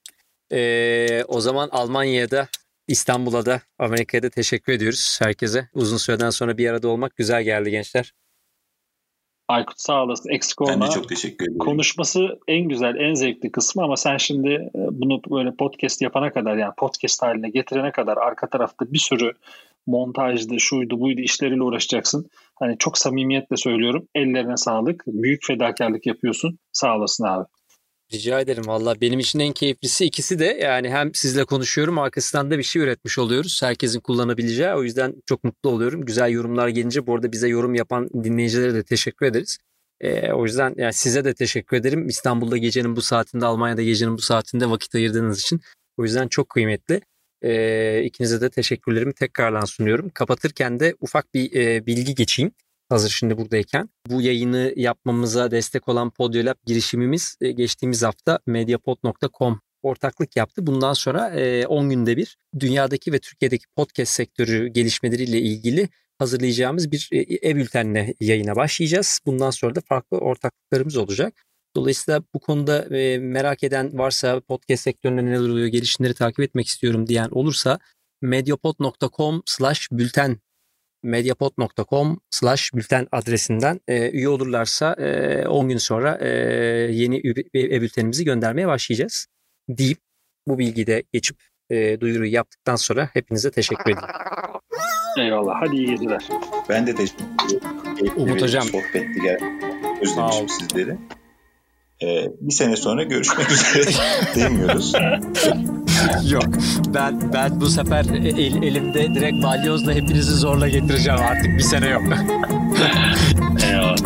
Ee, 0.52 1.24
o 1.28 1.40
zaman 1.40 1.68
Almanya'da 1.72 2.48
İstanbul'a 2.88 3.46
da 3.46 3.60
Amerika'ya 3.78 4.22
da 4.22 4.30
teşekkür 4.30 4.72
ediyoruz 4.72 5.18
herkese. 5.22 5.68
Uzun 5.74 5.96
süreden 5.96 6.30
sonra 6.30 6.58
bir 6.58 6.68
arada 6.68 6.88
olmak 6.88 7.16
güzel 7.16 7.42
geldi 7.42 7.70
gençler. 7.70 8.12
Aykut 9.50 9.80
sağ 9.80 10.02
olasın. 10.02 10.30
Eksik 10.30 10.60
olma. 10.60 10.72
Ben 10.72 10.80
de 10.80 10.90
çok 10.90 11.08
teşekkür 11.08 11.44
ederim. 11.44 11.58
Konuşması 11.58 12.38
en 12.48 12.68
güzel, 12.68 12.96
en 12.96 13.14
zevkli 13.14 13.52
kısmı 13.52 13.82
ama 13.82 13.96
sen 13.96 14.16
şimdi 14.16 14.48
e, 14.48 14.70
bunu 14.74 15.20
böyle 15.30 15.54
podcast 15.54 16.02
yapana 16.02 16.32
kadar 16.32 16.56
yani 16.56 16.72
podcast 16.76 17.22
haline 17.22 17.50
getirene 17.50 17.92
kadar 17.92 18.16
arka 18.16 18.48
tarafta 18.48 18.92
bir 18.92 18.98
sürü 18.98 19.32
montajdı, 19.86 20.60
şuydu, 20.60 21.00
buydu 21.00 21.20
işleriyle 21.20 21.62
uğraşacaksın. 21.62 22.26
Hani 22.54 22.78
çok 22.78 22.98
samimiyetle 22.98 23.56
söylüyorum. 23.56 24.06
Ellerine 24.14 24.56
sağlık. 24.56 25.04
Büyük 25.06 25.46
fedakarlık 25.46 26.06
yapıyorsun. 26.06 26.58
Sağ 26.72 26.96
olasın 26.96 27.24
abi. 27.24 27.44
Rica 28.12 28.40
ederim 28.40 28.66
valla. 28.66 29.00
Benim 29.00 29.20
için 29.20 29.38
en 29.38 29.52
keyiflisi 29.52 30.04
ikisi 30.04 30.38
de 30.38 30.44
yani 30.44 30.90
hem 30.90 31.14
sizle 31.14 31.44
konuşuyorum 31.44 31.98
arkasından 31.98 32.50
da 32.50 32.58
bir 32.58 32.62
şey 32.62 32.82
üretmiş 32.82 33.18
oluyoruz. 33.18 33.62
Herkesin 33.62 34.00
kullanabileceği. 34.00 34.74
O 34.74 34.82
yüzden 34.82 35.14
çok 35.26 35.44
mutlu 35.44 35.70
oluyorum. 35.70 36.04
Güzel 36.04 36.30
yorumlar 36.30 36.68
gelince 36.68 37.06
bu 37.06 37.14
arada 37.14 37.32
bize 37.32 37.48
yorum 37.48 37.74
yapan 37.74 38.08
dinleyicilere 38.24 38.74
de 38.74 38.82
teşekkür 38.82 39.26
ederiz. 39.26 39.58
Ee, 40.00 40.32
o 40.32 40.44
yüzden 40.44 40.74
yani 40.76 40.92
size 40.92 41.24
de 41.24 41.34
teşekkür 41.34 41.76
ederim. 41.76 42.08
İstanbul'da 42.08 42.56
gecenin 42.56 42.96
bu 42.96 43.02
saatinde, 43.02 43.46
Almanya'da 43.46 43.82
gecenin 43.82 44.14
bu 44.16 44.20
saatinde 44.22 44.70
vakit 44.70 44.94
ayırdığınız 44.94 45.40
için. 45.40 45.60
O 45.96 46.04
yüzden 46.04 46.28
çok 46.28 46.48
kıymetli. 46.48 47.00
E, 47.42 48.02
ikinize 48.04 48.40
de 48.40 48.50
teşekkürlerimi 48.50 49.14
tekrardan 49.14 49.64
sunuyorum. 49.64 50.10
Kapatırken 50.10 50.80
de 50.80 50.94
ufak 51.00 51.34
bir 51.34 51.52
e, 51.52 51.86
bilgi 51.86 52.14
geçeyim. 52.14 52.52
Hazır 52.90 53.10
şimdi 53.10 53.38
buradayken. 53.38 53.88
Bu 54.06 54.22
yayını 54.22 54.72
yapmamıza 54.76 55.50
destek 55.50 55.88
olan 55.88 56.10
Podyolab 56.10 56.54
girişimimiz 56.66 57.36
e, 57.40 57.50
geçtiğimiz 57.50 58.02
hafta 58.02 58.38
mediapod.com 58.46 59.60
ortaklık 59.82 60.36
yaptı. 60.36 60.66
Bundan 60.66 60.92
sonra 60.92 61.26
10 61.68 61.84
e, 61.84 61.88
günde 61.94 62.16
bir 62.16 62.38
dünyadaki 62.60 63.12
ve 63.12 63.18
Türkiye'deki 63.18 63.64
podcast 63.76 64.12
sektörü 64.12 64.68
gelişmeleriyle 64.68 65.40
ilgili 65.40 65.88
hazırlayacağımız 66.18 66.92
bir 66.92 67.08
e, 67.12 67.18
ev 67.18 67.56
bültenle 67.56 68.14
yayına 68.20 68.56
başlayacağız. 68.56 69.20
Bundan 69.26 69.50
sonra 69.50 69.74
da 69.74 69.80
farklı 69.88 70.18
ortaklıklarımız 70.18 70.96
olacak. 70.96 71.46
Dolayısıyla 71.76 72.22
bu 72.34 72.40
konuda 72.40 72.96
e, 72.96 73.18
merak 73.18 73.64
eden 73.64 73.98
varsa 73.98 74.40
podcast 74.40 74.82
sektöründe 74.82 75.24
neler 75.24 75.48
oluyor, 75.48 75.66
gelişimleri 75.66 76.14
takip 76.14 76.40
etmek 76.40 76.66
istiyorum 76.66 77.06
diyen 77.06 77.28
olursa 77.30 77.78
mediapod.com 78.22 79.42
slash 79.46 79.88
bülten 79.92 80.38
mediapod.com 81.02 82.20
slash 82.30 82.74
bülten 82.74 83.06
adresinden 83.12 83.80
e, 83.88 84.10
üye 84.10 84.28
olurlarsa 84.28 84.94
e, 84.94 85.48
10 85.48 85.68
gün 85.68 85.76
sonra 85.76 86.18
e, 86.20 86.28
yeni 86.92 87.16
e-bültenimizi 87.54 88.24
göndermeye 88.24 88.66
başlayacağız 88.66 89.26
deyip 89.68 89.98
bu 90.46 90.58
bilgiyi 90.58 90.86
de 90.86 91.02
geçip 91.12 91.36
e, 91.70 92.00
duyuruyu 92.00 92.32
yaptıktan 92.32 92.76
sonra 92.76 93.10
hepinize 93.12 93.50
teşekkür 93.50 93.90
ederim. 93.90 94.08
Eyvallah. 95.18 95.54
Hadi 95.60 95.76
iyi 95.76 95.86
geceler. 95.86 96.28
Ben 96.68 96.86
de 96.86 96.94
teşekkür 96.94 97.24
ederim. 97.24 98.12
Umut 98.16 98.42
Hocam. 98.42 98.62
Sohbetti 98.62 99.20
gel. 99.22 99.38
Özlemişim 100.02 100.48
sizleri. 100.48 100.96
Ee, 102.02 102.26
bir 102.40 102.52
sene 102.52 102.76
sonra 102.76 103.02
görüşmek 103.02 103.50
üzere 103.50 103.90
demiyoruz. 104.34 104.92
Yok. 106.30 106.44
Ben 106.94 107.32
ben 107.32 107.60
bu 107.60 107.66
sefer 107.66 108.04
el, 108.04 108.62
elimde 108.62 109.14
direkt 109.14 109.42
balyozla 109.42 109.92
hepinizi 109.92 110.34
zorla 110.34 110.68
getireceğim 110.68 111.20
artık. 111.20 111.58
Bir 111.58 111.62
sene 111.62 111.88
yok. 111.88 112.02
Eyvallah. 113.64 113.96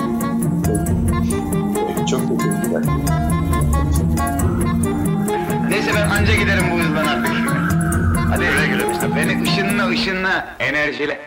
Çok 2.10 2.20
teşekkürler. 2.28 2.82
Neyse 5.68 5.90
ben 5.94 6.10
anca 6.10 6.34
giderim 6.34 6.64
bu 6.72 6.78
hızdan 6.78 7.06
artık. 7.06 7.32
Hadi 8.30 8.44
güle 8.44 8.66
güle 8.66 8.84
Beni 9.16 9.42
ışınla 9.42 9.88
ışınla 9.88 10.46
enerjiyle. 10.58 11.20